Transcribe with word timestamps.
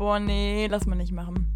Boah, 0.00 0.18
nee, 0.18 0.66
lass 0.66 0.86
mal 0.86 0.96
nicht 0.96 1.12
machen. 1.12 1.46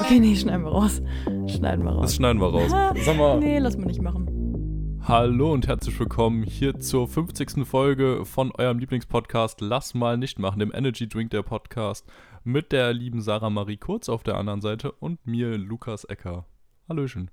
Okay, 0.00 0.18
nee, 0.18 0.34
schneiden 0.34 0.64
wir 0.64 0.72
raus. 0.72 1.00
Schneiden 1.46 1.84
wir 1.84 1.92
raus. 1.92 2.02
Das 2.02 2.16
schneiden 2.16 2.40
wir 2.40 2.48
raus. 2.48 2.72
Sag 3.04 3.16
mal. 3.16 3.38
Nee, 3.38 3.60
lass 3.60 3.76
mal 3.76 3.86
nicht 3.86 4.02
machen. 4.02 4.98
Hallo 5.02 5.52
und 5.52 5.68
herzlich 5.68 6.00
willkommen 6.00 6.42
hier 6.42 6.80
zur 6.80 7.06
50. 7.06 7.64
Folge 7.64 8.24
von 8.24 8.50
eurem 8.58 8.80
Lieblingspodcast 8.80 9.60
Lass 9.60 9.94
mal 9.94 10.18
nicht 10.18 10.40
machen, 10.40 10.58
dem 10.58 10.74
Energy 10.74 11.08
Drink 11.08 11.30
der 11.30 11.44
Podcast 11.44 12.04
mit 12.42 12.72
der 12.72 12.92
lieben 12.92 13.20
Sarah 13.20 13.50
Marie 13.50 13.76
Kurz 13.76 14.08
auf 14.08 14.24
der 14.24 14.34
anderen 14.34 14.62
Seite 14.62 14.90
und 14.90 15.24
mir 15.28 15.56
Lukas 15.56 16.02
Ecker. 16.02 16.44
Hallöchen. 16.88 17.30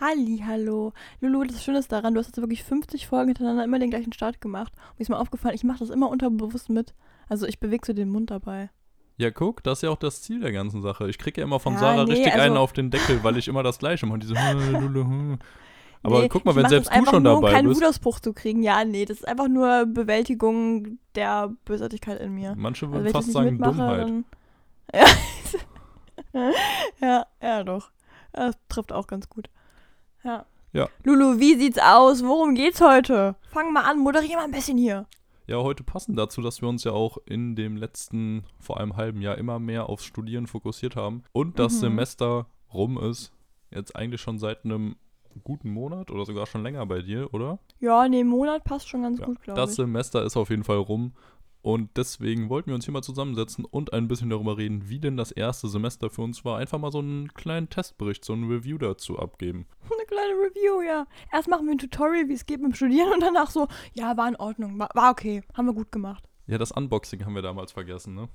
Halli, 0.00 0.42
hallo. 0.46 0.92
Lulu, 1.20 1.44
das 1.44 1.62
Schöne 1.62 1.78
ist 1.78 1.92
daran, 1.92 2.14
du 2.14 2.20
hast 2.20 2.26
jetzt 2.26 2.40
wirklich 2.40 2.64
50 2.64 3.06
Folgen 3.06 3.28
hintereinander 3.28 3.64
immer 3.64 3.78
den 3.78 3.90
gleichen 3.90 4.12
Start 4.12 4.40
gemacht. 4.40 4.72
Mir 4.96 5.02
ist 5.02 5.08
mal 5.08 5.18
aufgefallen, 5.18 5.54
ich 5.54 5.64
mache 5.64 5.78
das 5.78 5.90
immer 5.90 6.08
unterbewusst 6.10 6.68
mit. 6.68 6.94
Also 7.28 7.46
ich 7.46 7.60
bewege 7.60 7.86
so 7.86 7.92
den 7.92 8.08
Mund 8.10 8.30
dabei. 8.30 8.70
Ja, 9.16 9.30
guck, 9.30 9.62
das 9.62 9.78
ist 9.78 9.82
ja 9.82 9.90
auch 9.90 9.96
das 9.98 10.22
Ziel 10.22 10.40
der 10.40 10.50
ganzen 10.52 10.82
Sache. 10.82 11.08
Ich 11.08 11.18
kriege 11.18 11.40
ja 11.40 11.46
immer 11.46 11.60
von 11.60 11.74
Ja, 11.74 11.78
Sarah 11.78 12.04
nee, 12.04 12.12
richtig 12.12 12.32
also- 12.32 12.44
einen 12.44 12.56
auf 12.56 12.72
den 12.72 12.90
Deckel, 12.90 13.22
weil 13.22 13.36
ich 13.36 13.46
immer 13.46 13.62
das 13.62 13.78
Gleiche 13.78 14.06
mache. 14.06 14.18
Diese 14.18 14.34
Lulu, 14.72 15.04
hm. 15.04 15.38
Aber 16.02 16.20
Nee, 16.20 16.28
guck 16.28 16.44
mal, 16.44 16.54
wenn 16.54 16.68
selbst 16.68 16.90
du 16.94 17.04
schon 17.06 17.22
nur, 17.22 17.36
um 17.36 17.40
dabei 17.42 17.54
keinen 17.54 17.68
bist. 17.68 17.80
Wutausbruch 17.80 18.20
zu 18.20 18.34
kriegen. 18.34 18.62
Ja, 18.62 18.84
nee, 18.84 19.06
das 19.06 19.18
ist 19.18 19.28
einfach 19.28 19.48
nur 19.48 19.86
Bewältigung 19.86 20.98
der 21.14 21.54
Bösartigkeit 21.64 22.20
in 22.20 22.34
mir. 22.34 22.54
Manche 22.56 22.84
Also 22.86 22.94
würden 22.96 23.04
das 23.04 23.12
fast 23.12 23.32
sagen 23.32 23.50
mitmache, 23.52 23.72
Dummheit. 23.72 24.00
dann. 24.00 24.24
Ja. 26.34 26.52
ja, 27.00 27.26
ja, 27.40 27.64
doch. 27.64 27.90
Das 28.32 28.56
trifft 28.68 28.92
auch 28.92 29.06
ganz 29.06 29.30
gut. 29.30 29.48
Ja. 30.24 30.46
Ja. 30.72 30.88
Lulu, 31.04 31.38
wie 31.38 31.54
sieht's 31.54 31.78
aus? 31.78 32.24
Worum 32.24 32.54
geht's 32.54 32.80
heute? 32.80 33.36
Fang 33.48 33.72
mal 33.72 33.82
an, 33.82 33.98
moderier 34.00 34.36
mal 34.36 34.44
ein 34.44 34.50
bisschen 34.50 34.76
hier. 34.76 35.06
Ja, 35.46 35.58
heute 35.58 35.84
passend 35.84 36.18
dazu, 36.18 36.40
dass 36.40 36.62
wir 36.62 36.68
uns 36.68 36.82
ja 36.84 36.92
auch 36.92 37.18
in 37.26 37.54
dem 37.54 37.76
letzten, 37.76 38.44
vor 38.58 38.80
allem 38.80 38.96
halben 38.96 39.20
Jahr, 39.20 39.36
immer 39.38 39.58
mehr 39.58 39.88
aufs 39.88 40.04
Studieren 40.04 40.46
fokussiert 40.46 40.96
haben 40.96 41.22
und 41.32 41.58
das 41.58 41.74
Mhm. 41.74 41.78
Semester 41.80 42.46
rum 42.72 42.98
ist. 42.98 43.30
Jetzt 43.70 43.94
eigentlich 43.94 44.20
schon 44.20 44.38
seit 44.38 44.64
einem 44.64 44.96
guten 45.42 45.70
Monat 45.70 46.10
oder 46.10 46.24
sogar 46.24 46.46
schon 46.46 46.62
länger 46.62 46.86
bei 46.86 47.02
dir, 47.02 47.32
oder? 47.34 47.58
Ja, 47.80 48.08
nee, 48.08 48.24
Monat 48.24 48.64
passt 48.64 48.88
schon 48.88 49.02
ganz 49.02 49.18
Ja, 49.20 49.26
gut, 49.26 49.42
glaube 49.42 49.60
das 49.60 49.70
ich. 49.70 49.76
Semester 49.76 50.24
ist 50.24 50.36
auf 50.36 50.48
jeden 50.50 50.64
Fall 50.64 50.78
rum 50.78 51.12
und 51.64 51.90
deswegen 51.96 52.48
wollten 52.50 52.68
wir 52.68 52.74
uns 52.74 52.84
hier 52.84 52.92
mal 52.92 53.02
zusammensetzen 53.02 53.64
und 53.64 53.92
ein 53.92 54.06
bisschen 54.06 54.30
darüber 54.30 54.58
reden, 54.58 54.88
wie 54.88 55.00
denn 55.00 55.16
das 55.16 55.32
erste 55.32 55.66
Semester 55.68 56.10
für 56.10 56.22
uns 56.22 56.44
war. 56.44 56.58
Einfach 56.58 56.78
mal 56.78 56.92
so 56.92 56.98
einen 56.98 57.32
kleinen 57.34 57.70
Testbericht, 57.70 58.24
so 58.24 58.34
ein 58.34 58.44
Review 58.44 58.78
dazu 58.78 59.18
abgeben. 59.18 59.66
Eine 59.90 60.06
kleine 60.06 60.32
Review, 60.34 60.82
ja. 60.82 61.06
Erst 61.32 61.48
machen 61.48 61.66
wir 61.66 61.72
ein 61.72 61.78
Tutorial, 61.78 62.28
wie 62.28 62.34
es 62.34 62.46
geht 62.46 62.60
mit 62.60 62.72
dem 62.72 62.74
Studieren 62.74 63.12
und 63.12 63.20
danach 63.22 63.50
so, 63.50 63.66
ja, 63.94 64.16
war 64.16 64.28
in 64.28 64.36
Ordnung, 64.36 64.78
war, 64.78 65.10
okay, 65.10 65.42
haben 65.54 65.66
wir 65.66 65.72
gut 65.74 65.90
gemacht. 65.90 66.28
Ja, 66.46 66.58
das 66.58 66.70
Unboxing 66.72 67.24
haben 67.24 67.34
wir 67.34 67.42
damals 67.42 67.72
vergessen, 67.72 68.14
ne? 68.14 68.28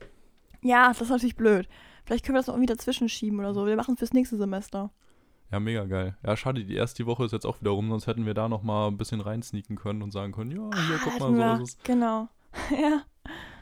Ja, 0.61 0.88
das 0.89 1.00
ist 1.02 1.09
natürlich 1.09 1.35
blöd. 1.35 1.69
Vielleicht 2.05 2.25
können 2.25 2.35
wir 2.35 2.39
das 2.39 2.47
noch 2.47 2.55
irgendwie 2.55 2.73
dazwischen 2.73 3.07
schieben 3.07 3.39
oder 3.39 3.53
so. 3.53 3.66
Wir 3.67 3.75
machen 3.75 3.94
es 3.94 4.00
fürs 4.00 4.13
nächste 4.13 4.35
Semester. 4.38 4.91
Ja, 5.52 5.59
mega 5.59 5.85
geil. 5.85 6.17
Ja, 6.25 6.35
schade, 6.35 6.63
die 6.66 6.75
erste 6.75 7.05
Woche 7.05 7.23
ist 7.25 7.31
jetzt 7.31 7.45
auch 7.45 7.61
wieder 7.61 7.72
rum, 7.72 7.89
sonst 7.89 8.07
hätten 8.07 8.25
wir 8.25 8.33
da 8.33 8.50
noch 8.50 8.61
mal 8.63 8.88
ein 8.88 8.97
bisschen 8.97 9.22
reinsneaken 9.22 9.75
können 9.77 10.02
und 10.02 10.11
sagen 10.11 10.31
können, 10.31 10.52
ja, 10.52 10.69
hier, 10.73 10.95
Ah, 10.95 11.00
guck 11.03 11.19
mal, 11.19 11.27
so 11.31 11.38
wir- 11.38 11.53
ist 11.63 11.77
es. 11.77 11.83
Genau. 11.83 12.27
ja. 12.72 13.03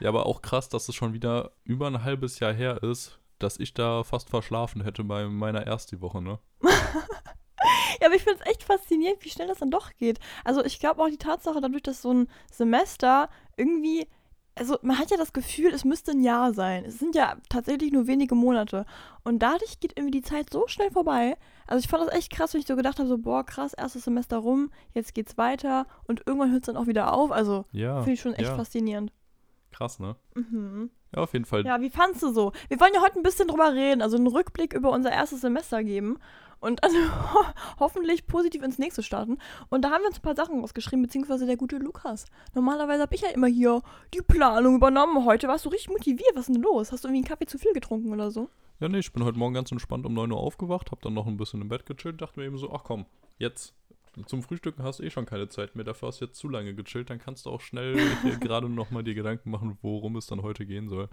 Ja, 0.00 0.08
aber 0.08 0.26
auch 0.26 0.42
krass, 0.42 0.68
dass 0.68 0.88
es 0.88 0.94
schon 0.94 1.12
wieder 1.12 1.52
über 1.64 1.86
ein 1.88 2.04
halbes 2.04 2.38
Jahr 2.38 2.52
her 2.52 2.82
ist, 2.82 3.18
dass 3.38 3.58
ich 3.58 3.74
da 3.74 4.04
fast 4.04 4.30
verschlafen 4.30 4.82
hätte 4.82 5.04
bei 5.04 5.26
meiner 5.26 5.60
ersten 5.66 6.00
Woche, 6.00 6.22
ne? 6.22 6.38
Ja, 8.00 8.06
aber 8.06 8.16
ich 8.16 8.22
finde 8.22 8.40
es 8.40 8.46
echt 8.50 8.62
faszinierend, 8.62 9.24
wie 9.24 9.30
schnell 9.30 9.48
das 9.48 9.58
dann 9.58 9.70
doch 9.70 9.90
geht. 9.96 10.20
Also 10.44 10.64
ich 10.64 10.78
glaube 10.78 11.02
auch 11.02 11.08
die 11.08 11.18
Tatsache, 11.18 11.60
dadurch, 11.60 11.82
dass 11.82 12.02
so 12.02 12.12
ein 12.12 12.28
Semester 12.50 13.28
irgendwie, 13.56 14.06
also 14.54 14.78
man 14.82 14.98
hat 14.98 15.10
ja 15.10 15.16
das 15.16 15.32
Gefühl, 15.32 15.72
es 15.74 15.84
müsste 15.84 16.12
ein 16.12 16.22
Jahr 16.22 16.54
sein. 16.54 16.84
Es 16.84 16.98
sind 16.98 17.14
ja 17.14 17.36
tatsächlich 17.48 17.92
nur 17.92 18.06
wenige 18.06 18.34
Monate. 18.34 18.86
Und 19.24 19.40
dadurch 19.40 19.80
geht 19.80 19.94
irgendwie 19.96 20.20
die 20.20 20.22
Zeit 20.22 20.50
so 20.50 20.68
schnell 20.68 20.90
vorbei. 20.90 21.36
Also 21.68 21.84
ich 21.84 21.88
fand 21.88 22.04
das 22.06 22.14
echt 22.14 22.32
krass, 22.32 22.54
wenn 22.54 22.60
ich 22.60 22.66
so 22.66 22.76
gedacht 22.76 22.98
habe, 22.98 23.08
so 23.08 23.18
boah, 23.18 23.44
krass, 23.44 23.74
erstes 23.74 24.04
Semester 24.04 24.38
rum, 24.38 24.70
jetzt 24.94 25.14
geht's 25.14 25.36
weiter 25.38 25.86
und 26.06 26.22
irgendwann 26.26 26.50
hört 26.50 26.62
es 26.62 26.66
dann 26.66 26.76
auch 26.76 26.86
wieder 26.86 27.12
auf. 27.12 27.30
Also 27.30 27.66
Ja. 27.72 27.98
finde 27.98 28.12
ich 28.14 28.20
schon 28.20 28.34
echt 28.34 28.48
ja. 28.48 28.56
faszinierend. 28.56 29.12
Krass, 29.70 30.00
ne? 30.00 30.16
Mhm. 30.34 30.90
Ja, 31.14 31.22
auf 31.22 31.32
jeden 31.34 31.44
Fall. 31.44 31.64
Ja, 31.64 31.80
wie 31.80 31.90
fandst 31.90 32.22
du 32.22 32.32
so? 32.32 32.52
Wir 32.68 32.80
wollen 32.80 32.92
ja 32.94 33.02
heute 33.02 33.18
ein 33.18 33.22
bisschen 33.22 33.48
drüber 33.48 33.72
reden, 33.74 34.02
also 34.02 34.16
einen 34.16 34.26
Rückblick 34.26 34.72
über 34.74 34.90
unser 34.90 35.12
erstes 35.12 35.42
Semester 35.42 35.84
geben 35.84 36.18
und 36.60 36.82
also 36.82 36.96
ho 37.34 37.44
hoffentlich 37.78 38.26
positiv 38.26 38.62
ins 38.62 38.78
nächste 38.78 39.02
starten. 39.02 39.38
Und 39.68 39.82
da 39.84 39.90
haben 39.90 40.02
wir 40.02 40.08
uns 40.08 40.18
ein 40.18 40.22
paar 40.22 40.36
Sachen 40.36 40.60
rausgeschrieben, 40.60 41.02
beziehungsweise 41.02 41.46
der 41.46 41.56
gute 41.56 41.76
Lukas. 41.76 42.24
Normalerweise 42.54 43.02
habe 43.02 43.14
ich 43.14 43.20
ja 43.20 43.28
immer 43.28 43.46
hier 43.46 43.82
die 44.14 44.22
Planung 44.22 44.74
übernommen. 44.76 45.24
Heute 45.24 45.48
warst 45.48 45.64
du 45.64 45.68
richtig 45.68 45.90
motiviert. 45.90 46.30
Was 46.34 46.48
ist 46.48 46.54
denn 46.54 46.62
los? 46.62 46.92
Hast 46.92 47.04
du 47.04 47.08
irgendwie 47.08 47.20
einen 47.24 47.28
Kaffee 47.28 47.46
zu 47.46 47.58
viel 47.58 47.72
getrunken 47.72 48.12
oder 48.12 48.30
so? 48.30 48.48
Ja, 48.80 48.88
nee, 48.88 48.98
ich 48.98 49.12
bin 49.12 49.24
heute 49.24 49.38
Morgen 49.38 49.54
ganz 49.54 49.72
entspannt 49.72 50.06
um 50.06 50.14
9 50.14 50.30
Uhr 50.30 50.38
aufgewacht, 50.38 50.92
hab 50.92 51.02
dann 51.02 51.14
noch 51.14 51.26
ein 51.26 51.36
bisschen 51.36 51.60
im 51.60 51.68
Bett 51.68 51.84
gechillt, 51.84 52.20
dachte 52.22 52.38
mir 52.38 52.46
eben 52.46 52.58
so, 52.58 52.72
ach 52.72 52.84
komm, 52.84 53.06
jetzt. 53.38 53.74
Zum 54.26 54.42
Frühstücken 54.42 54.82
hast 54.82 54.98
du 54.98 55.04
eh 55.04 55.10
schon 55.10 55.26
keine 55.26 55.48
Zeit 55.48 55.76
mehr, 55.76 55.84
dafür 55.84 56.08
hast 56.08 56.20
du 56.20 56.26
jetzt 56.26 56.38
zu 56.38 56.48
lange 56.48 56.74
gechillt, 56.74 57.10
dann 57.10 57.18
kannst 57.18 57.46
du 57.46 57.50
auch 57.50 57.60
schnell 57.60 57.96
gerade 58.40 58.68
noch 58.68 58.90
mal 58.90 59.02
dir 59.02 59.14
Gedanken 59.14 59.50
machen, 59.50 59.78
worum 59.82 60.16
es 60.16 60.26
dann 60.26 60.42
heute 60.42 60.64
gehen 60.64 60.88
soll. 60.88 61.08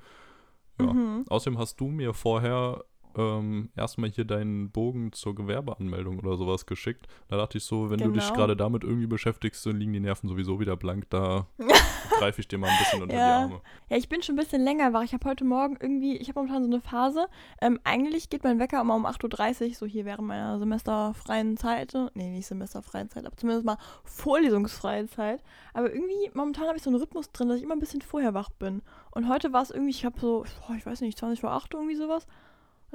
Ja. 0.79 0.93
Mhm. 0.93 1.25
Außerdem 1.27 1.57
hast 1.57 1.79
du 1.79 1.87
mir 1.87 2.13
vorher 2.13 2.83
ähm, 3.17 3.69
erstmal 3.75 4.09
hier 4.09 4.25
deinen 4.25 4.69
Bogen 4.71 5.11
zur 5.13 5.35
Gewerbeanmeldung 5.35 6.19
oder 6.19 6.37
sowas 6.37 6.65
geschickt. 6.65 7.07
Da 7.29 7.37
dachte 7.37 7.57
ich 7.57 7.63
so, 7.63 7.89
wenn 7.89 7.99
du 7.99 8.11
dich 8.11 8.23
Genau. 8.23 8.35
gerade 8.35 8.55
damit 8.55 8.83
irgendwie 8.83 9.07
beschäftigst, 9.07 9.65
dann 9.65 9.77
liegen 9.77 9.93
die 9.93 9.99
Nerven 9.99 10.27
sowieso 10.29 10.59
wieder 10.59 10.75
blank. 10.77 11.09
Da 11.09 11.47
greife 12.19 12.41
ich 12.41 12.47
dir 12.47 12.57
mal 12.57 12.69
ein 12.69 12.77
bisschen 12.79 13.01
unter 13.03 13.15
Ja. 13.15 13.37
die 13.47 13.53
Arme. 13.53 13.61
Ja, 13.89 13.97
ich 13.97 14.09
bin 14.09 14.21
schon 14.23 14.35
ein 14.35 14.39
bisschen 14.39 14.63
länger 14.63 14.93
wach. 14.93 15.03
Ich 15.03 15.13
habe 15.13 15.29
heute 15.29 15.43
Morgen 15.45 15.77
irgendwie, 15.79 16.17
ich 16.17 16.27
habe 16.29 16.39
momentan 16.39 16.63
so 16.63 16.69
eine 16.69 16.81
Phase. 16.81 17.27
Ähm, 17.61 17.79
eigentlich 17.83 18.29
geht 18.29 18.43
mein 18.43 18.59
Wecker 18.59 18.81
immer 18.81 18.95
um 18.95 19.05
8.30 19.05 19.67
Uhr, 19.69 19.73
so 19.75 19.85
hier 19.85 20.05
während 20.05 20.27
meiner 20.27 20.59
semesterfreien 20.59 21.57
Zeit. 21.57 21.93
Nee, 22.13 22.29
nicht 22.29 22.47
semesterfreien 22.47 23.09
Zeit, 23.09 23.25
aber 23.25 23.35
zumindest 23.37 23.65
mal 23.65 23.77
vorlesungsfreie 24.03 25.07
Zeit. 25.07 25.41
Aber 25.73 25.93
irgendwie, 25.93 26.29
momentan 26.33 26.67
habe 26.67 26.77
ich 26.77 26.83
so 26.83 26.89
einen 26.89 26.99
Rhythmus 26.99 27.31
drin, 27.31 27.47
dass 27.47 27.57
ich 27.57 27.63
immer 27.63 27.75
ein 27.75 27.79
bisschen 27.79 28.01
vorher 28.01 28.33
wach 28.33 28.49
bin. 28.49 28.81
Und 29.11 29.29
heute 29.29 29.53
war 29.53 29.61
es 29.61 29.71
irgendwie, 29.71 29.91
ich 29.91 30.03
habe 30.05 30.19
so, 30.19 30.45
boah, 30.67 30.75
ich 30.75 30.85
weiß 30.85 31.01
nicht, 31.01 31.17
20 31.17 31.39
vor 31.41 31.51
8 31.51 31.73
irgendwie 31.73 31.95
sowas. 31.95 32.27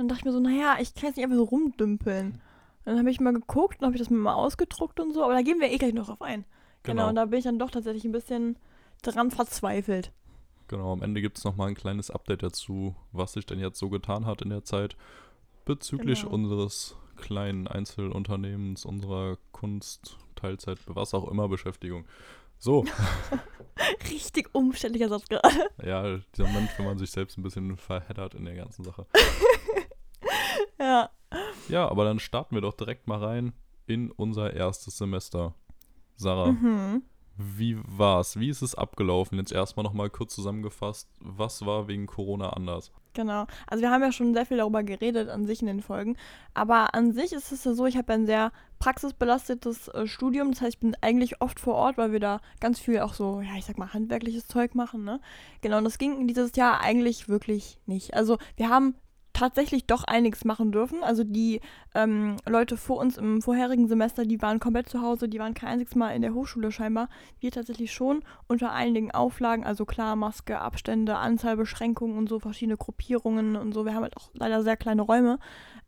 Dann 0.00 0.08
dachte 0.08 0.20
ich 0.20 0.24
mir 0.24 0.32
so, 0.32 0.40
naja, 0.40 0.78
ich 0.80 0.94
kann 0.94 1.08
jetzt 1.08 1.16
nicht 1.16 1.24
einfach 1.26 1.36
so 1.36 1.44
rumdümpeln. 1.44 2.40
Dann 2.86 2.98
habe 2.98 3.10
ich 3.10 3.20
mal 3.20 3.34
geguckt 3.34 3.80
und 3.80 3.84
habe 3.84 3.96
ich 3.96 4.00
das 4.00 4.08
mal 4.08 4.32
ausgedruckt 4.32 4.98
und 4.98 5.12
so, 5.12 5.22
aber 5.22 5.34
da 5.34 5.42
gehen 5.42 5.60
wir 5.60 5.70
eh 5.70 5.76
gleich 5.76 5.92
noch 5.92 6.06
drauf 6.06 6.22
ein. 6.22 6.46
Genau. 6.84 7.02
Genau. 7.02 7.08
und 7.10 7.16
da 7.16 7.26
bin 7.26 7.38
ich 7.40 7.44
dann 7.44 7.58
doch 7.58 7.70
tatsächlich 7.70 8.06
ein 8.06 8.12
bisschen 8.12 8.56
dran 9.02 9.30
verzweifelt. 9.30 10.10
Genau, 10.68 10.90
am 10.94 11.02
Ende 11.02 11.20
gibt 11.20 11.36
es 11.36 11.44
nochmal 11.44 11.68
ein 11.68 11.74
kleines 11.74 12.10
Update 12.10 12.42
dazu, 12.42 12.94
was 13.12 13.34
sich 13.34 13.44
denn 13.44 13.60
jetzt 13.60 13.78
so 13.78 13.90
getan 13.90 14.24
hat 14.24 14.40
in 14.40 14.48
der 14.48 14.64
Zeit 14.64 14.96
bezüglich 15.66 16.22
Genau. 16.22 16.32
unseres 16.32 16.96
kleinen 17.16 17.68
Einzelunternehmens, 17.68 18.86
unserer 18.86 19.36
Kunst, 19.52 20.16
Teilzeit, 20.34 20.78
was 20.86 21.12
auch 21.12 21.28
immer 21.30 21.46
Beschäftigung. 21.46 22.06
So, 22.58 22.86
Richtig 24.10 24.48
umständlicher 24.54 25.08
Satz 25.10 25.28
gerade. 25.28 25.48
ja, 25.84 26.18
dieser 26.34 26.46
Moment, 26.46 26.70
wenn 26.78 26.86
man 26.86 26.98
sich 26.98 27.10
selbst 27.10 27.36
ein 27.38 27.42
bisschen 27.42 27.76
verheddert 27.76 28.34
in 28.34 28.44
der 28.46 28.54
ganzen 28.54 28.84
Sache. 28.84 29.06
Ja. 30.84 31.10
Ja, 31.68 31.88
aber 31.88 32.04
dann 32.04 32.18
starten 32.18 32.56
wir 32.56 32.60
doch 32.62 32.74
direkt 32.74 33.06
mal 33.06 33.22
rein 33.22 33.52
in 33.86 34.10
unser 34.10 34.52
erstes 34.54 34.98
Semester. 34.98 35.54
Sarah, 36.16 36.50
Mhm. 36.52 37.02
wie 37.36 37.78
war's? 37.86 38.38
Wie 38.40 38.48
ist 38.48 38.62
es 38.62 38.74
abgelaufen? 38.74 39.38
Jetzt 39.38 39.52
erstmal 39.52 39.84
nochmal 39.84 40.10
kurz 40.10 40.34
zusammengefasst. 40.34 41.08
Was 41.20 41.64
war 41.64 41.86
wegen 41.86 42.06
Corona 42.06 42.50
anders? 42.50 42.90
Genau. 43.14 43.46
Also 43.68 43.82
wir 43.82 43.90
haben 43.90 44.02
ja 44.02 44.10
schon 44.12 44.34
sehr 44.34 44.44
viel 44.46 44.56
darüber 44.58 44.82
geredet 44.82 45.28
an 45.28 45.46
sich 45.46 45.60
in 45.60 45.66
den 45.68 45.82
Folgen. 45.82 46.16
Aber 46.54 46.94
an 46.94 47.12
sich 47.12 47.32
ist 47.32 47.52
es 47.52 47.64
ja 47.64 47.74
so, 47.74 47.86
ich 47.86 47.96
habe 47.96 48.12
ein 48.12 48.26
sehr 48.26 48.50
praxisbelastetes 48.80 49.88
äh, 49.88 50.06
Studium. 50.06 50.50
Das 50.50 50.60
heißt, 50.60 50.74
ich 50.74 50.80
bin 50.80 50.96
eigentlich 51.00 51.40
oft 51.40 51.60
vor 51.60 51.74
Ort, 51.74 51.96
weil 51.98 52.12
wir 52.12 52.20
da 52.20 52.40
ganz 52.60 52.78
viel 52.80 53.00
auch 53.00 53.14
so, 53.14 53.40
ja, 53.40 53.56
ich 53.56 53.64
sag 53.64 53.78
mal, 53.78 53.92
handwerkliches 53.92 54.46
Zeug 54.48 54.74
machen, 54.74 55.04
ne? 55.04 55.20
Genau, 55.60 55.78
und 55.78 55.84
das 55.84 55.98
ging 55.98 56.26
dieses 56.26 56.54
Jahr 56.56 56.80
eigentlich 56.80 57.28
wirklich 57.28 57.78
nicht. 57.86 58.14
Also 58.14 58.38
wir 58.56 58.68
haben 58.68 58.94
tatsächlich 59.40 59.86
doch 59.86 60.04
einiges 60.04 60.44
machen 60.44 60.70
dürfen. 60.70 61.02
Also 61.02 61.24
die 61.24 61.60
ähm, 61.94 62.36
Leute 62.46 62.76
vor 62.76 62.98
uns 62.98 63.16
im 63.16 63.40
vorherigen 63.40 63.88
Semester, 63.88 64.26
die 64.26 64.42
waren 64.42 64.60
komplett 64.60 64.90
zu 64.90 65.00
Hause, 65.00 65.30
die 65.30 65.38
waren 65.38 65.54
kein 65.54 65.70
einziges 65.70 65.94
Mal 65.94 66.10
in 66.10 66.20
der 66.20 66.34
Hochschule 66.34 66.70
scheinbar. 66.70 67.08
Wir 67.38 67.50
tatsächlich 67.50 67.92
schon 67.92 68.22
unter 68.48 68.72
einigen 68.72 69.10
Auflagen, 69.12 69.64
also 69.64 69.86
klar, 69.86 70.14
Maske, 70.14 70.60
Abstände, 70.60 71.16
Anzahlbeschränkungen 71.16 72.18
und 72.18 72.28
so, 72.28 72.38
verschiedene 72.38 72.76
Gruppierungen 72.76 73.56
und 73.56 73.72
so. 73.72 73.86
Wir 73.86 73.94
haben 73.94 74.02
halt 74.02 74.16
auch 74.18 74.28
leider 74.34 74.62
sehr 74.62 74.76
kleine 74.76 75.02
Räume. 75.02 75.38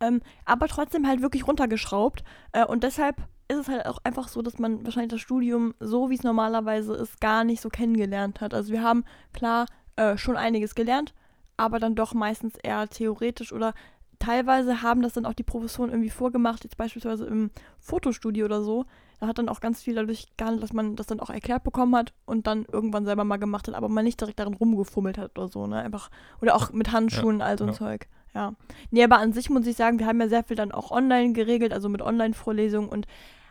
Ähm, 0.00 0.22
aber 0.46 0.66
trotzdem 0.66 1.06
halt 1.06 1.20
wirklich 1.20 1.46
runtergeschraubt. 1.46 2.24
Äh, 2.52 2.64
und 2.64 2.84
deshalb 2.84 3.16
ist 3.48 3.58
es 3.58 3.68
halt 3.68 3.84
auch 3.84 3.98
einfach 4.02 4.28
so, 4.28 4.40
dass 4.40 4.58
man 4.58 4.82
wahrscheinlich 4.86 5.12
das 5.12 5.20
Studium, 5.20 5.74
so 5.78 6.08
wie 6.08 6.14
es 6.14 6.22
normalerweise 6.22 6.94
ist, 6.94 7.20
gar 7.20 7.44
nicht 7.44 7.60
so 7.60 7.68
kennengelernt 7.68 8.40
hat. 8.40 8.54
Also 8.54 8.72
wir 8.72 8.82
haben 8.82 9.04
klar 9.34 9.66
äh, 9.96 10.16
schon 10.16 10.38
einiges 10.38 10.74
gelernt, 10.74 11.12
aber 11.62 11.78
dann 11.78 11.94
doch 11.94 12.12
meistens 12.12 12.56
eher 12.62 12.88
theoretisch 12.88 13.52
oder 13.52 13.72
teilweise 14.18 14.82
haben 14.82 15.02
das 15.02 15.12
dann 15.14 15.26
auch 15.26 15.32
die 15.32 15.42
Professoren 15.42 15.90
irgendwie 15.90 16.10
vorgemacht, 16.10 16.64
jetzt 16.64 16.76
beispielsweise 16.76 17.26
im 17.26 17.50
Fotostudio 17.78 18.46
oder 18.46 18.62
so. 18.62 18.84
da 19.20 19.28
hat 19.28 19.38
dann 19.38 19.48
auch 19.48 19.60
ganz 19.60 19.82
viel 19.82 19.94
dadurch 19.94 20.26
gehandelt, 20.36 20.64
dass 20.64 20.72
man 20.72 20.96
das 20.96 21.06
dann 21.06 21.20
auch 21.20 21.30
erklärt 21.30 21.62
bekommen 21.62 21.94
hat 21.94 22.12
und 22.24 22.46
dann 22.46 22.66
irgendwann 22.70 23.04
selber 23.04 23.24
mal 23.24 23.36
gemacht 23.36 23.68
hat, 23.68 23.74
aber 23.74 23.88
man 23.88 24.04
nicht 24.04 24.20
direkt 24.20 24.40
darin 24.40 24.54
rumgefummelt 24.54 25.18
hat 25.18 25.38
oder 25.38 25.48
so, 25.48 25.66
ne? 25.66 25.80
Einfach, 25.80 26.10
oder 26.40 26.56
auch 26.56 26.72
mit 26.72 26.90
Handschuhen, 26.90 27.38
ja, 27.38 27.46
all 27.46 27.58
so 27.58 27.64
ein 27.64 27.70
ja. 27.70 27.76
Zeug. 27.76 28.08
Ja. 28.34 28.54
Nee, 28.90 29.04
aber 29.04 29.18
an 29.18 29.32
sich 29.32 29.50
muss 29.50 29.66
ich 29.66 29.76
sagen, 29.76 29.98
wir 29.98 30.06
haben 30.06 30.20
ja 30.20 30.28
sehr 30.28 30.42
viel 30.42 30.56
dann 30.56 30.72
auch 30.72 30.90
online 30.90 31.32
geregelt, 31.32 31.72
also 31.72 31.88
mit 31.88 32.02
Online-Vorlesungen 32.02 32.88
und 32.88 33.06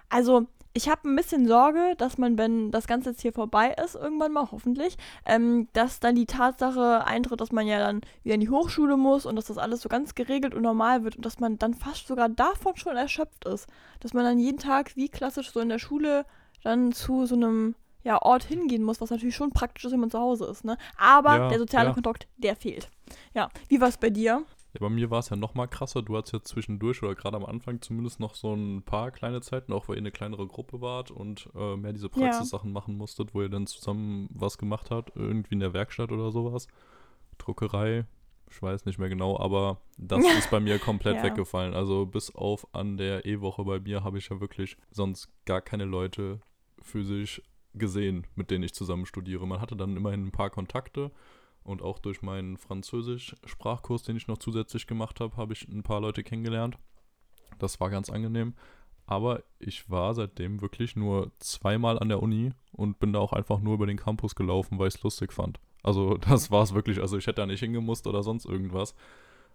also 0.10 0.48
ich 0.74 0.90
habe 0.90 1.10
ein 1.10 1.16
bisschen 1.16 1.48
Sorge, 1.48 1.96
dass 1.98 2.18
man, 2.18 2.38
wenn 2.38 2.72
das 2.72 2.88
Ganze 2.88 3.10
jetzt 3.10 3.22
hier 3.22 3.34
vorbei 3.34 3.76
ist, 3.84 3.96
irgendwann 3.96 4.32
mal 4.32 4.52
hoffentlich, 4.52 4.98
ähm, 5.26 5.68
dass 5.74 6.00
dann 6.00 6.16
die 6.16 6.26
Tatsache 6.26 7.06
eintritt, 7.06 7.42
dass 7.42 7.52
man 7.52 7.68
ja 7.68 7.80
dann 7.80 8.02
wieder 8.24 8.36
in 8.36 8.42
die 8.42 8.50
Hochschule 8.50 8.96
muss 8.96 9.26
und 9.26 9.36
dass 9.36 9.46
das 9.46 9.58
alles 9.58 9.82
so 9.82 9.90
ganz 9.90 10.16
geregelt 10.16 10.56
und 10.56 10.62
normal 10.62 11.04
wird 11.04 11.18
und 11.18 11.26
dass 11.26 11.40
man 11.40 11.58
dann 11.58 11.74
fast 11.74 12.08
sogar 12.08 12.30
davon 12.30 12.78
schon 12.78 12.96
erschöpft 12.96 13.46
ist. 13.46 13.68
Dass 14.00 14.14
man 14.14 14.24
dann 14.24 14.40
jeden 14.40 14.60
Tag 14.60 14.96
wie 14.96 15.10
klassisch 15.10 15.52
so 15.52 15.60
in 15.60 15.70
der 15.70 15.80
Schule 15.80 16.26
dann 16.64 16.94
zu 16.94 17.26
so 17.26 17.36
einem 17.36 17.76
ja, 18.04 18.22
Ort 18.22 18.44
hingehen 18.44 18.84
muss, 18.84 19.02
was 19.02 19.10
natürlich 19.10 19.36
schon 19.36 19.52
praktisch 19.52 19.86
ist, 19.86 19.92
wenn 19.92 20.00
man 20.00 20.12
zu 20.12 20.20
Hause 20.20 20.46
ist. 20.46 20.64
Ne? 20.64 20.78
Aber 20.98 21.38
ja, 21.38 21.50
der 21.50 21.60
soziale 21.60 21.90
ja. 21.90 21.94
Kontakt, 21.94 22.28
der 22.38 22.56
fehlt. 22.56 22.90
Ja, 23.34 23.50
wie 23.68 23.82
war 23.82 23.90
es 23.90 23.98
bei 23.98 24.10
dir? 24.10 24.44
Ja, 24.74 24.80
bei 24.80 24.90
mir 24.90 25.10
war 25.10 25.20
es 25.20 25.30
ja 25.30 25.36
noch 25.36 25.54
mal 25.54 25.68
krasser. 25.68 26.02
Du 26.02 26.16
hattest 26.16 26.34
ja 26.34 26.42
zwischendurch 26.42 27.04
oder 27.04 27.14
gerade 27.16 27.36
am 27.36 27.46
Anfang 27.46 27.82
zumindest 27.82 28.20
noch 28.20 28.36
so 28.36 28.54
ein 28.54 28.84
paar 28.84 29.12
kleine 29.12 29.42
Zeiten, 29.42 29.74
auch 29.74 29.88
weil 29.88 29.96
ihr 29.96 30.02
eine 30.02 30.12
kleinere 30.12 30.48
Gruppe 30.48 30.80
wart 30.80 31.12
und 31.12 31.50
äh, 31.56 31.76
mehr 31.76 31.92
diese 31.92 32.10
Praxissachen 32.10 32.70
ja. 32.70 32.74
machen 32.74 32.96
musstet, 32.96 33.34
wo 33.34 33.42
ihr 33.42 33.50
dann 33.50 33.68
zusammen 33.68 34.30
was 34.34 34.58
gemacht 34.58 34.90
habt, 34.90 35.16
irgendwie 35.16 35.56
in 35.56 35.60
der 35.60 35.74
Werkstatt 35.74 36.12
oder 36.12 36.32
sowas. 36.32 36.68
Druckerei, 37.38 38.06
ich 38.50 38.62
weiß 38.62 38.86
nicht 38.86 38.98
mehr 38.98 39.10
genau, 39.10 39.38
aber 39.38 39.82
das 39.98 40.24
ist 40.38 40.52
bei 40.52 40.62
mir 40.62 40.80
komplett 40.80 41.18
ja. 41.18 41.24
weggefallen. 41.24 41.74
Also 41.74 42.06
bis 42.06 42.34
auf 42.34 42.66
an 42.74 42.96
der 42.96 43.26
E-Woche 43.26 43.66
bei 43.66 43.80
mir 43.80 44.06
habe 44.06 44.20
ich 44.20 44.30
ja 44.30 44.40
wirklich 44.40 44.78
sonst 44.92 45.30
gar 45.46 45.62
keine 45.62 45.86
Leute 45.86 46.40
physisch 46.82 47.42
gesehen, 47.74 48.28
mit 48.36 48.52
denen 48.52 48.64
ich 48.64 48.74
zusammen 48.74 49.06
studiere. 49.06 49.46
Man 49.48 49.60
hatte 49.60 49.76
dann 49.76 49.98
immerhin 49.98 50.28
ein 50.28 50.32
paar 50.32 50.50
Kontakte 50.50 51.12
und 51.64 51.82
auch 51.82 52.00
durch 52.00 52.22
meinen 52.22 52.58
Französisch-Sprachkurs, 52.58 54.04
den 54.04 54.18
ich 54.18 54.28
noch 54.28 54.38
zusätzlich 54.38 54.88
gemacht 54.88 55.20
habe, 55.20 55.38
habe 55.38 55.54
ich 55.54 55.68
ein 55.68 55.84
paar 55.84 56.02
Leute 56.02 56.24
kennengelernt. 56.24 56.78
Das 57.60 57.80
war 57.80 57.90
ganz 57.90 58.10
angenehm. 58.10 58.56
Aber 59.06 59.44
ich 59.60 59.90
war 59.90 60.14
seitdem 60.14 60.62
wirklich 60.62 60.96
nur 60.96 61.32
zweimal 61.40 62.00
an 62.00 62.10
der 62.10 62.24
Uni 62.24 62.54
und 62.72 63.00
bin 63.00 63.14
da 63.14 63.20
auch 63.20 63.34
einfach 63.34 63.60
nur 63.60 63.74
über 63.74 63.86
den 63.86 63.98
Campus 63.98 64.36
gelaufen, 64.36 64.80
weil 64.80 64.88
ich 64.88 64.96
es 64.96 65.04
lustig 65.04 65.34
fand. 65.34 65.60
Also 65.84 66.18
das 66.30 66.52
war 66.52 66.64
es 66.64 66.74
wirklich. 66.74 67.00
Also 67.00 67.18
ich 67.18 67.28
hätte 67.28 67.42
da 67.42 67.46
nicht 67.46 67.60
hingemusst 67.60 68.08
oder 68.08 68.24
sonst 68.24 68.46
irgendwas. 68.46 68.96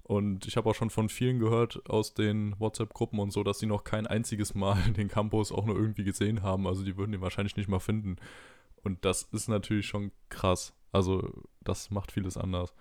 Und 0.02 0.46
ich 0.46 0.56
habe 0.56 0.70
auch 0.70 0.74
schon 0.74 0.90
von 0.90 1.08
vielen 1.08 1.40
gehört 1.40 1.88
aus 1.90 2.14
den 2.14 2.54
WhatsApp-Gruppen 2.60 3.18
und 3.18 3.32
so, 3.32 3.42
dass 3.42 3.58
sie 3.58 3.66
noch 3.66 3.82
kein 3.82 4.06
einziges 4.06 4.54
Mal 4.54 4.76
den 4.96 5.08
Campus 5.08 5.50
auch 5.50 5.64
nur 5.64 5.76
irgendwie 5.76 6.04
gesehen 6.04 6.42
haben. 6.42 6.66
Also 6.66 6.84
die 6.84 6.96
würden 6.96 7.12
den 7.12 7.22
wahrscheinlich 7.22 7.56
nicht 7.56 7.68
mal 7.68 7.80
finden. 7.80 8.16
Und 8.84 9.04
das 9.04 9.24
ist 9.32 9.48
natürlich 9.48 9.86
schon 9.86 10.12
krass. 10.28 10.74
Also 10.96 11.30
das 11.62 11.90
macht 11.90 12.10
vieles 12.10 12.38
anders. 12.38 12.72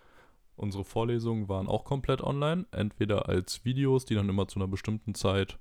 Unsere 0.56 0.86
Vorlesungen 0.86 1.50
waren 1.50 1.68
auch 1.68 1.84
komplett 1.84 2.22
online, 2.22 2.66
entweder 2.72 3.28
als 3.28 3.66
Videos, 3.66 4.06
die 4.06 4.16
dann 4.16 4.30
immer 4.30 4.48
zu 4.48 4.58
einer 4.58 4.70
bestimmten 4.70 5.16
Zeit 5.16 5.60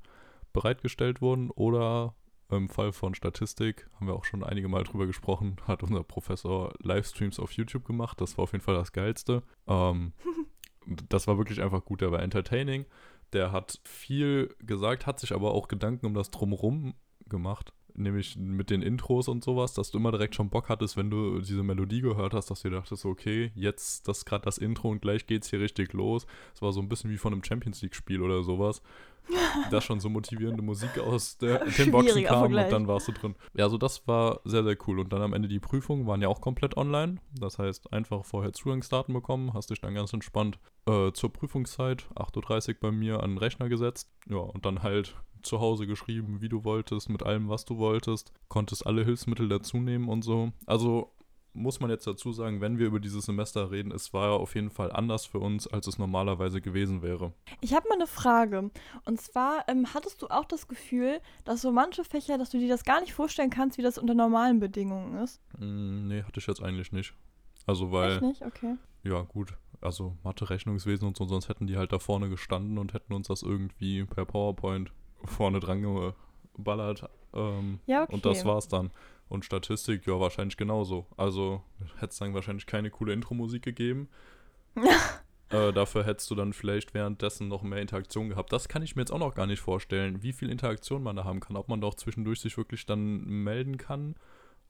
bereitgestellt 0.53 1.21
wurden, 1.21 1.51
oder 1.51 2.15
im 2.51 2.69
Fall 2.69 2.93
von 2.93 3.17
Statistik, 3.17 3.91
haben 3.97 4.07
wir 4.07 4.15
auch 4.15 4.25
schon 4.25 4.45
einige 4.45 4.69
Mal 4.69 4.85
drüber 4.85 5.07
gesprochen, 5.07 5.57
hat 5.67 5.83
unser 5.83 6.05
Professor 6.05 6.73
Livestreams 6.79 7.41
auf 7.41 7.51
YouTube 7.51 7.85
gemacht. 7.85 8.21
Das 8.21 8.39
war 8.39 8.45
auf 8.45 8.53
jeden 8.53 8.63
Fall 8.63 8.77
das 8.77 8.93
Geilste. 8.93 9.43
Ähm, 9.67 10.13
das 11.09 11.27
war 11.27 11.39
wirklich 11.39 11.61
einfach 11.61 11.85
gut, 11.85 12.03
der 12.03 12.13
war 12.13 12.23
entertaining. 12.23 12.85
Der 13.33 13.51
hat 13.51 13.81
viel 13.83 14.55
gesagt, 14.61 15.07
hat 15.07 15.19
sich 15.19 15.33
aber 15.33 15.55
auch 15.55 15.67
Gedanken 15.67 16.07
um 16.07 16.15
das 16.15 16.31
Drumherum 16.31 16.95
gemacht 17.27 17.73
nämlich 17.95 18.37
mit 18.37 18.71
den 18.71 18.83
Intros 18.83 19.29
und 19.29 19.45
sowas, 19.45 19.75
dass 19.75 19.91
du 19.91 19.99
immer 19.99 20.11
direkt 20.11 20.35
schon 20.35 20.51
Bock 20.51 20.69
hattest, 20.69 20.97
wenn 20.97 21.11
du 21.11 21.41
diese 21.41 21.63
Melodie 21.63 22.01
gehört 22.01 22.35
hast, 22.35 22.51
dass 22.51 22.63
du 22.63 22.71
dachtest, 22.71 23.05
okay, 23.05 23.53
jetzt 23.55 24.09
das 24.09 24.25
gerade 24.25 24.45
das 24.45 24.59
Intro 24.59 24.91
und 24.91 25.01
gleich 25.01 25.27
geht's 25.27 25.51
hier 25.51 25.61
richtig 25.61 25.93
los. 25.93 26.27
Es 26.55 26.63
war 26.63 26.73
so 26.73 26.81
ein 26.81 26.89
bisschen 26.89 27.11
wie 27.11 27.17
von 27.17 27.33
einem 27.33 27.45
Champions 27.45 27.83
League 27.83 27.95
Spiel 27.95 28.23
oder 28.23 28.43
sowas. 28.43 28.83
da 29.71 29.81
schon 29.81 30.01
so 30.01 30.09
motivierende 30.09 30.63
Musik 30.63 30.99
aus 30.99 31.39
der, 31.39 31.65
den 31.79 31.91
Boxen 31.91 32.25
kam 32.25 32.53
und 32.53 32.55
dann 32.55 32.87
warst 32.87 33.09
du 33.09 33.13
drin. 33.13 33.35
Ja, 33.55 33.65
also 33.65 33.79
das 33.79 34.07
war 34.07 34.41
sehr, 34.45 34.65
sehr 34.65 34.77
cool. 34.87 35.01
Und 35.01 35.13
dann 35.13 35.23
am 35.23 35.33
Ende 35.33 35.49
die 35.49 35.61
Prüfungen 35.61 36.07
waren 36.07 36.21
ja 36.21 36.29
auch 36.29 36.41
komplett 36.41 36.77
online. 36.77 37.17
Das 37.33 37.59
heißt, 37.59 37.93
einfach 37.93 38.25
vorher 38.25 38.53
Zugangsdaten 38.53 39.15
bekommen, 39.15 39.55
hast 39.55 39.71
dich 39.71 39.81
dann 39.81 39.95
ganz 39.95 40.13
entspannt 40.13 40.59
äh, 40.87 41.13
zur 41.13 41.33
Prüfungszeit, 41.33 42.07
8.30 42.15 42.69
Uhr 42.69 42.75
bei 42.81 42.93
mir, 42.93 43.23
an 43.23 43.31
den 43.31 43.39
Rechner 43.39 43.69
gesetzt. 43.69 44.11
Ja, 44.29 44.39
und 44.39 44.67
dann 44.67 44.83
halt 44.83 45.17
zu 45.47 45.61
Hause 45.61 45.87
geschrieben, 45.87 46.41
wie 46.41 46.49
du 46.49 46.65
wolltest, 46.65 47.09
mit 47.09 47.23
allem, 47.23 47.49
was 47.49 47.65
du 47.65 47.79
wolltest, 47.79 48.33
konntest 48.49 48.87
alle 48.87 49.05
Hilfsmittel 49.05 49.49
dazu 49.49 49.79
nehmen 49.79 50.09
und 50.09 50.23
so. 50.23 50.53
Also 50.67 51.11
muss 51.55 51.81
man 51.81 51.89
jetzt 51.89 52.07
dazu 52.07 52.33
sagen, 52.33 52.61
wenn 52.61 52.79
wir 52.79 52.87
über 52.87 53.01
dieses 53.01 53.27
Semester 53.27 53.71
reden, 53.71 53.93
es 53.93 54.13
war 54.13 54.31
ja 54.31 54.37
auf 54.37 54.55
jeden 54.55 54.71
Fall 54.71 54.93
anders 54.93 55.25
für 55.25 55.39
uns, 55.39 55.67
als 55.67 55.87
es 55.87 55.99
normalerweise 55.99 56.61
gewesen 56.61 57.01
wäre. 57.01 57.33
Ich 57.61 57.75
habe 57.75 57.89
mal 57.89 57.95
eine 57.95 58.09
Frage. 58.09 58.71
Und 59.05 59.21
zwar, 59.21 59.65
ähm, 59.69 59.95
hattest 59.95 60.21
du 60.21 60.27
auch 60.27 60.45
das 60.45 60.67
Gefühl, 60.67 61.21
dass 61.45 61.63
so 61.63 61.71
manche 61.71 62.05
Fächer, 62.05 62.39
dass 62.39 62.51
du 62.51 62.59
dir 62.59 62.69
das 62.69 62.85
gar 62.85 63.01
nicht 63.01 63.15
vorstellen 63.15 63.51
kannst, 63.51 63.79
wie 63.79 63.83
das 63.83 63.99
unter 63.99 64.15
normalen 64.15 64.59
Bedingungen 64.59 65.17
ist? 65.23 65.41
Mm, 65.59 66.09
nee, 66.09 66.23
hatte 66.25 66.41
ich 66.41 66.47
jetzt 66.47 66.63
eigentlich 66.63 66.91
nicht. 66.91 67.15
Also 67.67 67.93
weil. 67.93 68.13
Echt 68.13 68.23
nicht? 68.23 68.43
Okay. 68.43 68.75
Ja, 69.05 69.23
gut. 69.23 69.55
Also 69.81 70.17
Mathe, 70.25 70.51
Rechnungswesen 70.51 71.07
und 71.07 71.17
so, 71.17 71.27
sonst 71.27 71.49
hätten 71.49 71.67
die 71.67 71.77
halt 71.77 71.93
da 71.93 71.99
vorne 71.99 72.29
gestanden 72.29 72.79
und 72.79 72.95
hätten 72.95 73.13
uns 73.13 73.29
das 73.29 73.43
irgendwie 73.43 74.05
per 74.05 74.25
PowerPoint 74.25 74.93
vorne 75.27 75.61
dran 75.61 76.13
geballert. 76.55 77.09
Ähm, 77.33 77.81
ja, 77.87 78.05
okay. 78.05 78.13
Und 78.13 78.25
das 78.25 78.45
war's 78.45 78.69
dann. 78.69 78.91
Und 79.29 79.45
Statistik, 79.45 80.07
ja, 80.07 80.21
wahrscheinlich 80.21 80.57
genauso. 80.57 81.07
Also 81.17 81.63
hätte 81.97 82.13
es 82.13 82.19
dann 82.19 82.35
wahrscheinlich 82.35 82.67
keine 82.67 82.91
coole 82.91 83.13
Intro-Musik 83.13 83.63
gegeben. 83.63 84.09
äh, 85.51 85.73
dafür 85.73 86.05
hättest 86.05 86.31
du 86.31 86.35
dann 86.35 86.53
vielleicht 86.53 86.95
währenddessen 86.95 87.49
noch 87.49 87.63
mehr 87.63 87.81
Interaktion 87.81 88.29
gehabt. 88.29 88.53
Das 88.53 88.69
kann 88.69 88.83
ich 88.83 88.97
mir 88.97 89.03
jetzt 89.03 89.13
auch 89.13 89.19
noch 89.19 89.35
gar 89.35 89.47
nicht 89.47 89.61
vorstellen, 89.61 90.23
wie 90.23 90.33
viel 90.33 90.51
Interaktion 90.51 91.03
man 91.03 91.17
da 91.17 91.25
haben 91.25 91.41
kann. 91.41 91.57
Ob 91.57 91.69
man 91.69 91.81
doch 91.81 91.95
zwischendurch 91.95 92.41
sich 92.41 92.57
wirklich 92.57 92.87
dann 92.87 93.25
melden 93.25 93.79
kann 93.79 94.15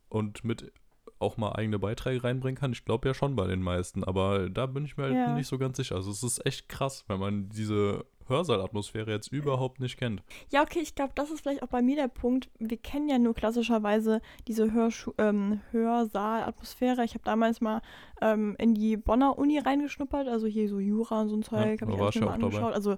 und 0.09 0.45
mit 0.45 0.73
auch 1.19 1.37
mal 1.37 1.53
eigene 1.53 1.79
Beiträge 1.79 2.25
reinbringen 2.25 2.59
kann. 2.59 2.73
Ich 2.73 2.85
glaube 2.85 3.09
ja 3.09 3.15
schon 3.15 3.37
bei 3.37 3.47
den 3.47 3.63
meisten, 3.63 4.05
aber 4.05 4.51
da 4.51 4.67
bin 4.67 4.85
ich 4.85 4.97
mir 4.97 5.05
halt 5.05 5.15
ja. 5.15 5.35
nicht 5.35 5.47
so 5.47 5.59
ganz 5.59 5.77
sicher. 5.77 5.95
Also 5.95 6.11
es 6.11 6.23
ist 6.23 6.45
echt 6.45 6.69
krass, 6.69 7.05
wenn 7.09 7.19
man 7.19 7.49
diese 7.49 8.05
Hörsaalatmosphäre 8.29 9.11
jetzt 9.11 9.33
überhaupt 9.33 9.81
nicht 9.81 9.99
kennt. 9.99 10.23
Ja, 10.51 10.63
okay, 10.63 10.81
ich 10.81 10.95
glaube, 10.95 11.13
das 11.15 11.31
ist 11.31 11.43
vielleicht 11.43 11.63
auch 11.63 11.69
bei 11.69 11.83
mir 11.83 11.97
der 11.97 12.09
Punkt. 12.09 12.49
Wir 12.59 12.77
kennen 12.77 13.09
ja 13.09 13.19
nur 13.19 13.35
klassischerweise 13.35 14.21
diese 14.47 14.73
Hörschu 14.73 15.13
ähm, 15.19 15.61
Hörsaalatmosphäre. 15.71 17.05
Ich 17.05 17.15
habe 17.15 17.25
damals 17.25 17.61
mal 17.61 17.83
ähm, 18.21 18.57
in 18.59 18.75
die 18.75 18.97
Bonner 18.97 19.39
Uni 19.39 19.59
reingeschnuppert, 19.59 20.29
also 20.29 20.47
hier 20.47 20.69
so 20.69 20.79
Jura 20.79 21.23
und 21.23 21.29
so 21.29 21.37
ein 21.37 21.43
Zeug, 21.43 21.81
ja, 21.81 21.87
habe 21.87 22.09
ich 22.09 22.21
mir 22.21 22.27
mal 22.27 22.33
angeschaut. 22.35 22.63
Dabei. 22.63 22.75
Also 22.75 22.97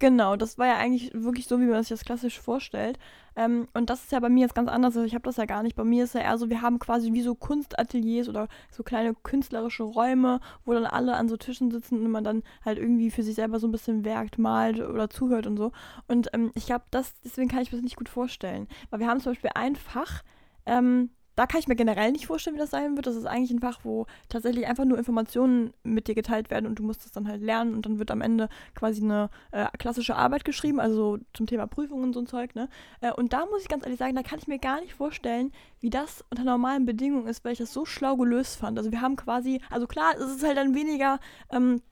Genau, 0.00 0.36
das 0.36 0.58
war 0.58 0.66
ja 0.66 0.76
eigentlich 0.76 1.12
wirklich 1.14 1.46
so, 1.46 1.60
wie 1.60 1.66
man 1.66 1.80
sich 1.82 1.90
das 1.90 2.04
klassisch 2.04 2.40
vorstellt. 2.40 2.98
Ähm, 3.36 3.68
und 3.74 3.90
das 3.90 4.02
ist 4.04 4.12
ja 4.12 4.20
bei 4.20 4.28
mir 4.28 4.42
jetzt 4.42 4.54
ganz 4.54 4.68
anders. 4.68 4.96
Also 4.96 5.06
ich 5.06 5.14
habe 5.14 5.24
das 5.24 5.36
ja 5.36 5.44
gar 5.44 5.62
nicht. 5.62 5.76
Bei 5.76 5.84
mir 5.84 6.04
ist 6.04 6.14
ja 6.14 6.20
eher 6.20 6.36
so, 6.36 6.50
wir 6.50 6.62
haben 6.62 6.78
quasi 6.78 7.12
wie 7.12 7.22
so 7.22 7.34
Kunstateliers 7.34 8.28
oder 8.28 8.48
so 8.70 8.82
kleine 8.82 9.14
künstlerische 9.14 9.84
Räume, 9.84 10.40
wo 10.64 10.72
dann 10.72 10.84
alle 10.84 11.14
an 11.14 11.28
so 11.28 11.36
Tischen 11.36 11.70
sitzen 11.70 12.04
und 12.04 12.10
man 12.10 12.24
dann 12.24 12.42
halt 12.64 12.78
irgendwie 12.78 13.10
für 13.10 13.22
sich 13.22 13.36
selber 13.36 13.58
so 13.60 13.68
ein 13.68 13.72
bisschen 13.72 14.04
werkt, 14.04 14.38
malt 14.38 14.80
oder 14.80 15.08
zuhört 15.08 15.46
und 15.46 15.56
so. 15.56 15.72
Und 16.08 16.28
ähm, 16.34 16.50
ich 16.54 16.66
glaube, 16.66 16.84
das, 16.90 17.14
deswegen 17.24 17.48
kann 17.48 17.62
ich 17.62 17.70
mir 17.72 17.78
das 17.78 17.84
nicht 17.84 17.96
gut 17.96 18.08
vorstellen. 18.08 18.68
Weil 18.90 19.00
wir 19.00 19.06
haben 19.06 19.20
zum 19.20 19.32
Beispiel 19.32 19.50
ein 19.54 19.76
Fach, 19.76 20.22
ähm, 20.66 21.10
da 21.36 21.46
kann 21.46 21.60
ich 21.60 21.68
mir 21.68 21.76
generell 21.76 22.12
nicht 22.12 22.26
vorstellen, 22.26 22.56
wie 22.56 22.60
das 22.60 22.70
sein 22.70 22.96
wird. 22.96 23.06
Das 23.06 23.16
ist 23.16 23.26
eigentlich 23.26 23.50
ein 23.50 23.60
Fach, 23.60 23.80
wo 23.82 24.06
tatsächlich 24.28 24.66
einfach 24.66 24.84
nur 24.84 24.98
Informationen 24.98 25.72
mit 25.82 26.08
dir 26.08 26.14
geteilt 26.14 26.50
werden 26.50 26.66
und 26.66 26.78
du 26.78 26.82
musst 26.82 27.04
es 27.04 27.12
dann 27.12 27.28
halt 27.28 27.42
lernen 27.42 27.74
und 27.74 27.86
dann 27.86 27.98
wird 27.98 28.10
am 28.10 28.20
Ende 28.20 28.48
quasi 28.74 29.02
eine 29.02 29.30
äh, 29.50 29.66
klassische 29.78 30.16
Arbeit 30.16 30.44
geschrieben, 30.44 30.80
also 30.80 31.18
zum 31.32 31.46
Thema 31.46 31.66
Prüfungen 31.66 32.04
und 32.04 32.12
so 32.12 32.20
ein 32.20 32.26
Zeug, 32.26 32.54
ne? 32.54 32.68
Äh, 33.00 33.12
und 33.12 33.32
da 33.32 33.46
muss 33.46 33.62
ich 33.62 33.68
ganz 33.68 33.84
ehrlich 33.84 33.98
sagen, 33.98 34.14
da 34.14 34.22
kann 34.22 34.38
ich 34.38 34.46
mir 34.46 34.58
gar 34.58 34.80
nicht 34.80 34.94
vorstellen, 34.94 35.52
wie 35.80 35.90
das 35.90 36.24
unter 36.30 36.44
normalen 36.44 36.86
Bedingungen 36.86 37.26
ist, 37.26 37.44
weil 37.44 37.52
ich 37.52 37.58
das 37.58 37.72
so 37.72 37.84
schlau 37.84 38.16
gelöst 38.16 38.56
fand. 38.56 38.78
Also 38.78 38.90
wir 38.92 39.00
haben 39.00 39.16
quasi, 39.16 39.60
also 39.70 39.86
klar, 39.86 40.14
es 40.16 40.36
ist 40.36 40.44
halt 40.44 40.56
dann 40.56 40.74
weniger 40.74 41.18
ähm, 41.50 41.82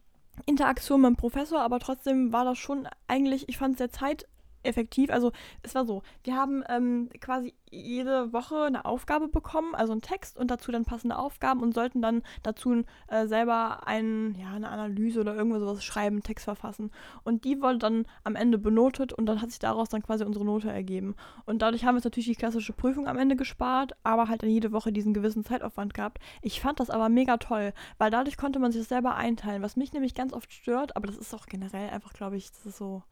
Interaktion 0.47 1.03
mit 1.03 1.11
dem 1.11 1.17
Professor, 1.17 1.61
aber 1.61 1.79
trotzdem 1.79 2.33
war 2.33 2.45
das 2.45 2.59
schon 2.59 2.89
eigentlich, 3.07 3.49
ich 3.49 3.59
fand 3.59 3.75
es 3.75 3.79
sehr 3.79 3.91
zeit 3.91 4.27
effektiv. 4.63 5.11
Also 5.11 5.33
es 5.63 5.75
war 5.75 5.85
so, 5.85 6.03
wir 6.25 6.37
haben 6.37 6.63
ähm, 6.69 7.09
quasi 7.21 7.55
jede 7.71 8.33
Woche 8.33 8.65
eine 8.65 8.85
Aufgabe 8.85 9.29
bekommen, 9.29 9.75
also 9.75 9.93
einen 9.93 10.03
Text 10.03 10.37
und 10.39 10.51
dazu 10.51 10.71
dann 10.73 10.85
passende 10.85 11.19
Aufgaben 11.19 11.63
und 11.63 11.75
sollten 11.75 12.03
dann 12.03 12.23
dazu 12.43 12.85
äh, 13.09 13.27
selber 13.27 13.87
ein, 13.87 14.35
ja, 14.39 14.53
eine 14.53 14.69
Analyse 14.69 15.21
oder 15.21 15.35
irgendwas 15.35 15.61
sowas 15.61 15.83
schreiben, 15.83 16.23
Text 16.23 16.45
verfassen. 16.45 16.91
Und 17.25 17.45
die 17.45 17.61
wurde 17.63 17.79
dann 17.79 18.07
am 18.25 18.37
Ende 18.37 18.59
benotet 18.59 19.13
und 19.13 19.27
dann 19.27 19.41
hat 19.41 19.51
sich 19.51 19.59
daraus 19.59 19.89
dann 19.89 20.03
quasi 20.03 20.25
unsere 20.25 20.45
Note 20.45 20.71
ergeben. 20.71 21.15
Und 21.47 21.63
dadurch 21.63 21.85
haben 21.85 21.97
wir 21.97 22.03
natürlich 22.05 22.29
die 22.29 22.35
klassische 22.35 22.75
Prüfung 22.75 23.09
am 23.09 23.19
Ende 23.19 23.37
gespart, 23.37 23.93
aber 24.03 24.29
halt 24.29 24.43
dann 24.43 24.51
jede 24.51 24.73
Woche 24.73 24.93
diesen 24.93 25.15
gewissen 25.15 25.45
Zeitaufwand 25.45 25.95
gehabt. 25.95 26.19
Ich 26.43 26.61
fand 26.61 26.79
das 26.79 26.91
aber 26.91 27.09
mega 27.09 27.39
toll, 27.39 27.73
weil 27.99 28.11
dadurch 28.11 28.37
konnte 28.37 28.59
man 28.59 28.73
sich 28.73 28.83
das 28.83 28.89
selber 28.91 29.15
einteilen, 29.15 29.63
was 29.63 29.77
mich 29.77 29.93
nämlich 29.93 30.15
ganz 30.15 30.33
oft 30.35 30.53
stört, 30.53 30.95
aber 30.97 31.07
das 31.07 31.17
ist 31.17 31.35
auch 31.35 31.47
generell 31.47 31.89
einfach, 31.89 32.13
glaube 32.13 32.37
ich, 32.37 32.51
das 32.51 32.67
ist 32.67 32.77
so 32.77 33.03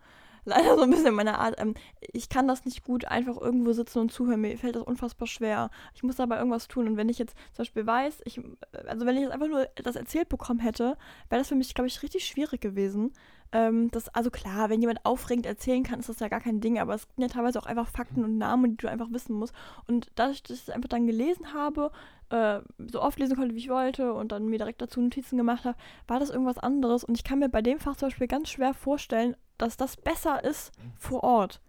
leider 0.44 0.76
so 0.76 0.82
ein 0.82 0.90
bisschen 0.90 1.14
meine 1.14 1.38
Art. 1.38 1.56
Ähm, 1.58 1.74
ich 2.00 2.28
kann 2.28 2.48
das 2.48 2.64
nicht 2.64 2.84
gut 2.84 3.04
einfach 3.04 3.36
irgendwo 3.40 3.72
sitzen 3.72 3.98
und 4.00 4.12
zuhören. 4.12 4.40
Mir 4.40 4.56
fällt 4.58 4.76
das 4.76 4.82
unfassbar 4.82 5.28
schwer. 5.28 5.70
Ich 5.94 6.02
muss 6.02 6.16
dabei 6.16 6.38
irgendwas 6.38 6.68
tun. 6.68 6.86
Und 6.86 6.96
wenn 6.96 7.08
ich 7.08 7.18
jetzt 7.18 7.36
zum 7.52 7.62
Beispiel 7.62 7.86
weiß, 7.86 8.22
ich, 8.24 8.40
also 8.86 9.06
wenn 9.06 9.16
ich 9.16 9.22
jetzt 9.22 9.32
einfach 9.32 9.48
nur 9.48 9.66
das 9.76 9.96
erzählt 9.96 10.28
bekommen 10.28 10.60
hätte, 10.60 10.96
wäre 11.28 11.40
das 11.40 11.48
für 11.48 11.54
mich, 11.54 11.74
glaube 11.74 11.88
ich, 11.88 12.02
richtig 12.02 12.24
schwierig 12.26 12.60
gewesen. 12.60 13.12
Ähm, 13.52 13.90
das, 13.90 14.08
also 14.14 14.30
klar, 14.30 14.70
wenn 14.70 14.80
jemand 14.80 15.04
aufregend 15.04 15.46
erzählen 15.46 15.82
kann, 15.82 16.00
ist 16.00 16.08
das 16.08 16.20
ja 16.20 16.28
gar 16.28 16.40
kein 16.40 16.60
Ding, 16.60 16.78
aber 16.78 16.94
es 16.94 17.02
sind 17.02 17.22
ja 17.22 17.28
teilweise 17.28 17.58
auch 17.58 17.66
einfach 17.66 17.88
Fakten 17.88 18.24
und 18.24 18.38
Namen, 18.38 18.72
die 18.72 18.76
du 18.76 18.88
einfach 18.88 19.10
wissen 19.10 19.34
musst. 19.34 19.54
Und 19.88 20.08
dadurch, 20.14 20.42
dass 20.42 20.56
ich 20.56 20.68
es 20.68 20.70
einfach 20.70 20.88
dann 20.88 21.06
gelesen 21.06 21.52
habe, 21.52 21.90
äh, 22.30 22.60
so 22.92 23.02
oft 23.02 23.18
lesen 23.18 23.36
konnte, 23.36 23.54
wie 23.54 23.58
ich 23.58 23.68
wollte 23.68 24.12
und 24.12 24.30
dann 24.30 24.46
mir 24.46 24.58
direkt 24.58 24.80
dazu 24.80 25.00
Notizen 25.00 25.36
gemacht 25.36 25.64
habe, 25.64 25.76
war 26.06 26.20
das 26.20 26.30
irgendwas 26.30 26.58
anderes. 26.58 27.02
Und 27.02 27.16
ich 27.16 27.24
kann 27.24 27.40
mir 27.40 27.48
bei 27.48 27.62
dem 27.62 27.80
Fach 27.80 27.96
zum 27.96 28.08
Beispiel 28.08 28.28
ganz 28.28 28.50
schwer 28.50 28.72
vorstellen, 28.72 29.36
dass 29.60 29.76
das 29.76 29.96
besser 29.96 30.44
ist 30.44 30.72
vor 30.98 31.22
Ort. 31.22 31.60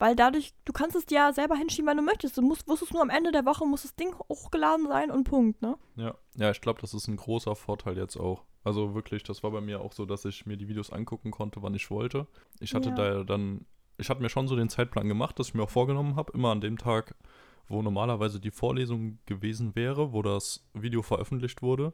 Weil 0.00 0.16
dadurch, 0.16 0.54
du 0.64 0.72
kannst 0.72 0.96
es 0.96 1.04
dir 1.04 1.16
ja 1.16 1.32
selber 1.32 1.56
hinschieben, 1.56 1.86
wenn 1.86 1.98
du 1.98 2.02
möchtest. 2.02 2.38
Du 2.38 2.42
musst, 2.42 2.66
wusstest 2.66 2.94
nur 2.94 3.02
am 3.02 3.10
Ende 3.10 3.32
der 3.32 3.44
Woche, 3.44 3.66
muss 3.66 3.82
das 3.82 3.94
Ding 3.94 4.14
hochgeladen 4.30 4.86
sein 4.88 5.10
und 5.10 5.24
Punkt, 5.24 5.60
ne? 5.60 5.76
Ja, 5.96 6.14
ja 6.36 6.50
ich 6.50 6.62
glaube, 6.62 6.80
das 6.80 6.94
ist 6.94 7.06
ein 7.06 7.16
großer 7.16 7.54
Vorteil 7.54 7.98
jetzt 7.98 8.16
auch. 8.16 8.44
Also 8.64 8.94
wirklich, 8.94 9.22
das 9.24 9.42
war 9.42 9.50
bei 9.50 9.60
mir 9.60 9.82
auch 9.82 9.92
so, 9.92 10.06
dass 10.06 10.24
ich 10.24 10.46
mir 10.46 10.56
die 10.56 10.68
Videos 10.68 10.90
angucken 10.90 11.30
konnte, 11.30 11.62
wann 11.62 11.74
ich 11.74 11.90
wollte. 11.90 12.26
Ich 12.60 12.74
hatte 12.74 12.90
ja. 12.90 12.94
da 12.94 13.24
dann, 13.24 13.66
ich 13.98 14.08
hatte 14.08 14.22
mir 14.22 14.30
schon 14.30 14.48
so 14.48 14.56
den 14.56 14.70
Zeitplan 14.70 15.06
gemacht, 15.06 15.38
dass 15.38 15.48
ich 15.48 15.54
mir 15.54 15.64
auch 15.64 15.70
vorgenommen 15.70 16.16
habe, 16.16 16.32
immer 16.32 16.50
an 16.50 16.62
dem 16.62 16.78
Tag, 16.78 17.14
wo 17.68 17.82
normalerweise 17.82 18.40
die 18.40 18.50
Vorlesung 18.50 19.18
gewesen 19.26 19.74
wäre, 19.74 20.14
wo 20.14 20.22
das 20.22 20.66
Video 20.72 21.02
veröffentlicht 21.02 21.60
wurde, 21.60 21.92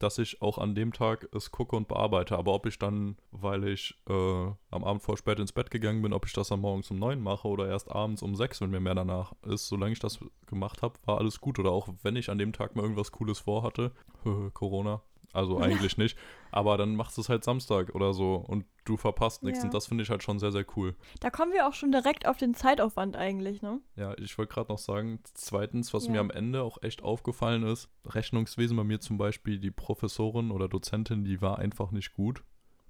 dass 0.00 0.18
ich 0.18 0.42
auch 0.42 0.58
an 0.58 0.74
dem 0.74 0.92
Tag 0.92 1.28
es 1.32 1.52
gucke 1.52 1.76
und 1.76 1.86
bearbeite. 1.86 2.36
Aber 2.36 2.54
ob 2.54 2.66
ich 2.66 2.78
dann, 2.78 3.16
weil 3.30 3.68
ich 3.68 4.00
äh, 4.08 4.46
am 4.70 4.84
Abend 4.84 5.02
vor 5.02 5.16
spät 5.16 5.38
ins 5.38 5.52
Bett 5.52 5.70
gegangen 5.70 6.02
bin, 6.02 6.12
ob 6.12 6.26
ich 6.26 6.32
das 6.32 6.48
dann 6.48 6.60
morgens 6.60 6.90
um 6.90 6.98
neun 6.98 7.20
mache 7.20 7.46
oder 7.46 7.68
erst 7.68 7.90
abends 7.92 8.22
um 8.22 8.34
sechs, 8.34 8.60
wenn 8.60 8.70
mir 8.70 8.80
mehr 8.80 8.94
danach 8.94 9.32
ist, 9.46 9.68
solange 9.68 9.92
ich 9.92 10.00
das 10.00 10.18
gemacht 10.46 10.82
habe, 10.82 10.98
war 11.04 11.18
alles 11.18 11.40
gut. 11.40 11.58
Oder 11.58 11.70
auch 11.70 11.88
wenn 12.02 12.16
ich 12.16 12.30
an 12.30 12.38
dem 12.38 12.52
Tag 12.52 12.74
mal 12.74 12.82
irgendwas 12.82 13.12
Cooles 13.12 13.38
vorhatte, 13.38 13.92
Corona, 14.54 15.02
also 15.32 15.58
eigentlich 15.58 15.96
nicht. 15.96 16.18
Aber 16.50 16.76
dann 16.76 16.96
machst 16.96 17.16
du 17.16 17.20
es 17.20 17.28
halt 17.28 17.44
Samstag 17.44 17.94
oder 17.94 18.12
so 18.12 18.34
und 18.34 18.64
du 18.84 18.96
verpasst 18.96 19.42
nichts. 19.42 19.60
Ja. 19.60 19.66
Und 19.66 19.74
das 19.74 19.86
finde 19.86 20.02
ich 20.02 20.10
halt 20.10 20.22
schon 20.22 20.38
sehr, 20.38 20.52
sehr 20.52 20.64
cool. 20.76 20.96
Da 21.20 21.30
kommen 21.30 21.52
wir 21.52 21.68
auch 21.68 21.74
schon 21.74 21.92
direkt 21.92 22.26
auf 22.26 22.36
den 22.36 22.54
Zeitaufwand 22.54 23.16
eigentlich, 23.16 23.62
ne? 23.62 23.80
Ja, 23.96 24.16
ich 24.18 24.36
wollte 24.36 24.54
gerade 24.54 24.72
noch 24.72 24.78
sagen, 24.78 25.20
zweitens, 25.34 25.94
was 25.94 26.06
ja. 26.06 26.12
mir 26.12 26.20
am 26.20 26.30
Ende 26.30 26.62
auch 26.62 26.82
echt 26.82 27.02
aufgefallen 27.02 27.62
ist, 27.62 27.88
Rechnungswesen 28.06 28.76
bei 28.76 28.84
mir 28.84 29.00
zum 29.00 29.18
Beispiel, 29.18 29.58
die 29.58 29.70
Professorin 29.70 30.50
oder 30.50 30.68
Dozentin, 30.68 31.24
die 31.24 31.40
war 31.40 31.58
einfach 31.58 31.92
nicht 31.92 32.14
gut. 32.14 32.42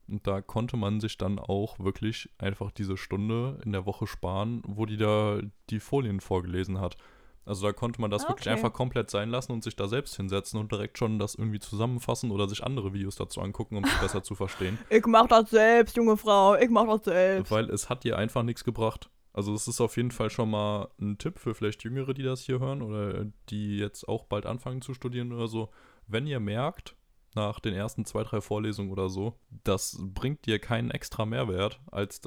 Und 0.09 0.27
da 0.27 0.41
konnte 0.41 0.77
man 0.77 0.99
sich 1.01 1.19
dann 1.19 1.39
auch 1.39 1.79
wirklich 1.79 2.31
einfach 2.39 2.73
diese 2.73 2.97
Stunde 2.97 3.61
in 3.65 3.73
der 3.73 3.87
Woche 3.87 4.07
sparen, 4.07 4.63
wo 4.67 4.85
die 4.85 4.97
da 4.97 5.41
die 5.71 5.81
Folien 5.81 6.21
vorgelesen 6.21 6.81
hat. 6.81 6.97
Also 7.51 7.67
da 7.67 7.73
konnte 7.73 8.01
man 8.01 8.13
das 8.13 8.23
okay. 8.23 8.31
wirklich 8.31 8.49
einfach 8.49 8.73
komplett 8.73 9.11
sein 9.11 9.29
lassen 9.29 9.51
und 9.51 9.65
sich 9.65 9.75
da 9.75 9.89
selbst 9.89 10.15
hinsetzen 10.15 10.61
und 10.61 10.71
direkt 10.71 10.99
schon 10.99 11.19
das 11.19 11.35
irgendwie 11.35 11.59
zusammenfassen 11.59 12.31
oder 12.31 12.49
sich 12.49 12.63
andere 12.63 12.95
Videos 12.95 13.17
dazu 13.17 13.41
angucken, 13.41 13.77
um 13.77 13.83
es 13.83 13.91
besser 14.01 14.23
zu 14.23 14.37
verstehen. 14.37 14.79
Ich 14.89 15.05
mach 15.05 15.27
das 15.27 15.51
selbst, 15.51 15.97
junge 15.97 16.17
Frau, 16.17 16.55
ich 16.55 16.71
mach 16.71 16.87
das 16.87 17.07
selbst. 17.07 17.51
Weil 17.51 17.69
es 17.71 17.91
hat 17.91 18.05
dir 18.05 18.17
einfach 18.17 18.45
nichts 18.45 18.63
gebracht. 18.63 19.11
Also 19.33 19.53
es 19.53 19.67
ist 19.67 19.81
auf 19.81 19.97
jeden 19.97 20.13
Fall 20.13 20.31
schon 20.31 20.49
mal 20.49 20.91
ein 21.01 21.19
Tipp 21.19 21.41
für 21.41 21.57
vielleicht 21.57 21.83
Jüngere, 21.83 22.15
die 22.15 22.23
das 22.23 22.43
hier 22.43 22.61
hören 22.61 22.83
oder 22.83 23.27
die 23.49 23.79
jetzt 23.79 24.07
auch 24.07 24.27
bald 24.27 24.47
anfangen 24.47 24.81
zu 24.81 24.95
studieren 24.95 25.33
oder 25.33 25.49
so. 25.49 25.71
Wenn 26.07 26.29
ihr 26.29 26.39
merkt, 26.39 26.95
nach 27.35 27.61
den 27.61 27.75
ersten 27.75 28.05
zwei, 28.05 28.23
drei 28.23 28.41
Vorlesungen 28.41 28.91
oder 28.91 29.09
so, 29.09 29.35
das 29.65 29.99
bringt 30.01 30.47
dir 30.47 30.59
keinen 30.59 30.91
extra 30.91 31.27
Mehrwert, 31.27 31.81
als 31.91 32.21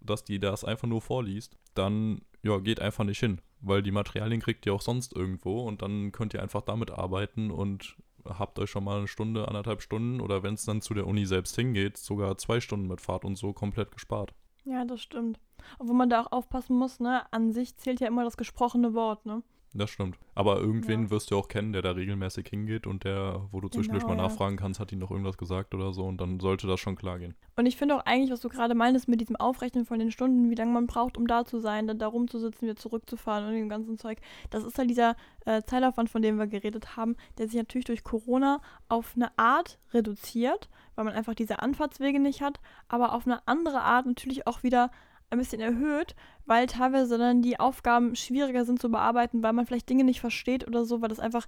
dass 0.00 0.24
die 0.24 0.38
das 0.38 0.64
einfach 0.64 0.88
nur 0.88 1.00
vorliest, 1.00 1.56
dann 1.74 2.22
ja, 2.42 2.58
geht 2.58 2.80
einfach 2.80 3.04
nicht 3.04 3.20
hin 3.20 3.40
weil 3.60 3.82
die 3.82 3.90
Materialien 3.90 4.40
kriegt 4.40 4.66
ihr 4.66 4.74
auch 4.74 4.80
sonst 4.80 5.14
irgendwo 5.14 5.62
und 5.62 5.82
dann 5.82 6.12
könnt 6.12 6.34
ihr 6.34 6.42
einfach 6.42 6.62
damit 6.62 6.90
arbeiten 6.90 7.50
und 7.50 7.96
habt 8.24 8.58
euch 8.58 8.70
schon 8.70 8.84
mal 8.84 8.98
eine 8.98 9.08
Stunde, 9.08 9.48
anderthalb 9.48 9.82
Stunden 9.82 10.20
oder 10.20 10.42
wenn 10.42 10.54
es 10.54 10.64
dann 10.64 10.82
zu 10.82 10.94
der 10.94 11.06
Uni 11.06 11.26
selbst 11.26 11.56
hingeht, 11.56 11.96
sogar 11.96 12.36
zwei 12.38 12.60
Stunden 12.60 12.86
mit 12.86 13.00
Fahrt 13.00 13.24
und 13.24 13.36
so 13.36 13.52
komplett 13.52 13.92
gespart. 13.92 14.34
Ja, 14.64 14.84
das 14.84 15.00
stimmt. 15.00 15.40
Obwohl 15.78 15.96
man 15.96 16.10
da 16.10 16.22
auch 16.22 16.32
aufpassen 16.32 16.76
muss, 16.76 17.00
ne? 17.00 17.22
An 17.32 17.52
sich 17.52 17.76
zählt 17.76 18.00
ja 18.00 18.08
immer 18.08 18.24
das 18.24 18.36
gesprochene 18.36 18.94
Wort, 18.94 19.24
ne? 19.26 19.42
Das 19.72 19.90
stimmt. 19.90 20.18
Aber 20.34 20.58
irgendwen 20.58 21.04
ja. 21.04 21.10
wirst 21.10 21.30
du 21.30 21.38
auch 21.38 21.46
kennen, 21.46 21.72
der 21.72 21.82
da 21.82 21.92
regelmäßig 21.92 22.48
hingeht 22.48 22.88
und 22.88 23.04
der, 23.04 23.46
wo 23.52 23.60
du 23.60 23.68
zwischendurch 23.68 24.02
genau, 24.02 24.16
mal 24.16 24.22
nachfragen 24.22 24.56
kannst, 24.56 24.80
hat 24.80 24.90
ihm 24.90 24.98
noch 24.98 25.12
irgendwas 25.12 25.38
gesagt 25.38 25.74
oder 25.74 25.92
so 25.92 26.06
und 26.06 26.20
dann 26.20 26.40
sollte 26.40 26.66
das 26.66 26.80
schon 26.80 26.96
klar 26.96 27.20
gehen. 27.20 27.34
Und 27.54 27.66
ich 27.66 27.76
finde 27.76 27.94
auch 27.94 28.04
eigentlich, 28.04 28.32
was 28.32 28.40
du 28.40 28.48
gerade 28.48 28.74
meintest 28.74 29.06
mit 29.06 29.20
diesem 29.20 29.36
Aufrechnen 29.36 29.84
von 29.84 30.00
den 30.00 30.10
Stunden, 30.10 30.50
wie 30.50 30.56
lange 30.56 30.72
man 30.72 30.88
braucht, 30.88 31.16
um 31.16 31.28
da 31.28 31.44
zu 31.44 31.60
sein, 31.60 31.86
dann 31.86 32.00
da 32.00 32.08
rumzusitzen, 32.08 32.62
wieder 32.66 32.76
zurückzufahren 32.76 33.46
und 33.46 33.54
dem 33.54 33.68
ganzen 33.68 33.96
Zeug. 33.96 34.18
Das 34.50 34.64
ist 34.64 34.76
halt 34.76 34.90
dieser 34.90 35.14
äh, 35.46 35.62
Zeilaufwand, 35.62 36.10
von 36.10 36.22
dem 36.22 36.36
wir 36.36 36.48
geredet 36.48 36.96
haben, 36.96 37.16
der 37.38 37.46
sich 37.46 37.56
natürlich 37.56 37.84
durch 37.84 38.02
Corona 38.02 38.60
auf 38.88 39.12
eine 39.14 39.36
Art 39.38 39.78
reduziert, 39.92 40.68
weil 40.96 41.04
man 41.04 41.14
einfach 41.14 41.34
diese 41.34 41.60
Anfahrtswege 41.60 42.18
nicht 42.18 42.42
hat, 42.42 42.58
aber 42.88 43.14
auf 43.14 43.24
eine 43.24 43.46
andere 43.46 43.82
Art 43.82 44.06
natürlich 44.06 44.48
auch 44.48 44.64
wieder 44.64 44.90
ein 45.30 45.38
bisschen 45.38 45.60
erhöht, 45.60 46.14
weil 46.44 46.66
teilweise 46.66 47.16
dann 47.16 47.42
die 47.42 47.58
Aufgaben 47.60 48.16
schwieriger 48.16 48.64
sind 48.64 48.80
zu 48.80 48.90
bearbeiten, 48.90 49.42
weil 49.42 49.52
man 49.52 49.66
vielleicht 49.66 49.88
Dinge 49.88 50.04
nicht 50.04 50.20
versteht 50.20 50.66
oder 50.66 50.84
so, 50.84 51.00
weil 51.00 51.08
das 51.08 51.20
einfach, 51.20 51.46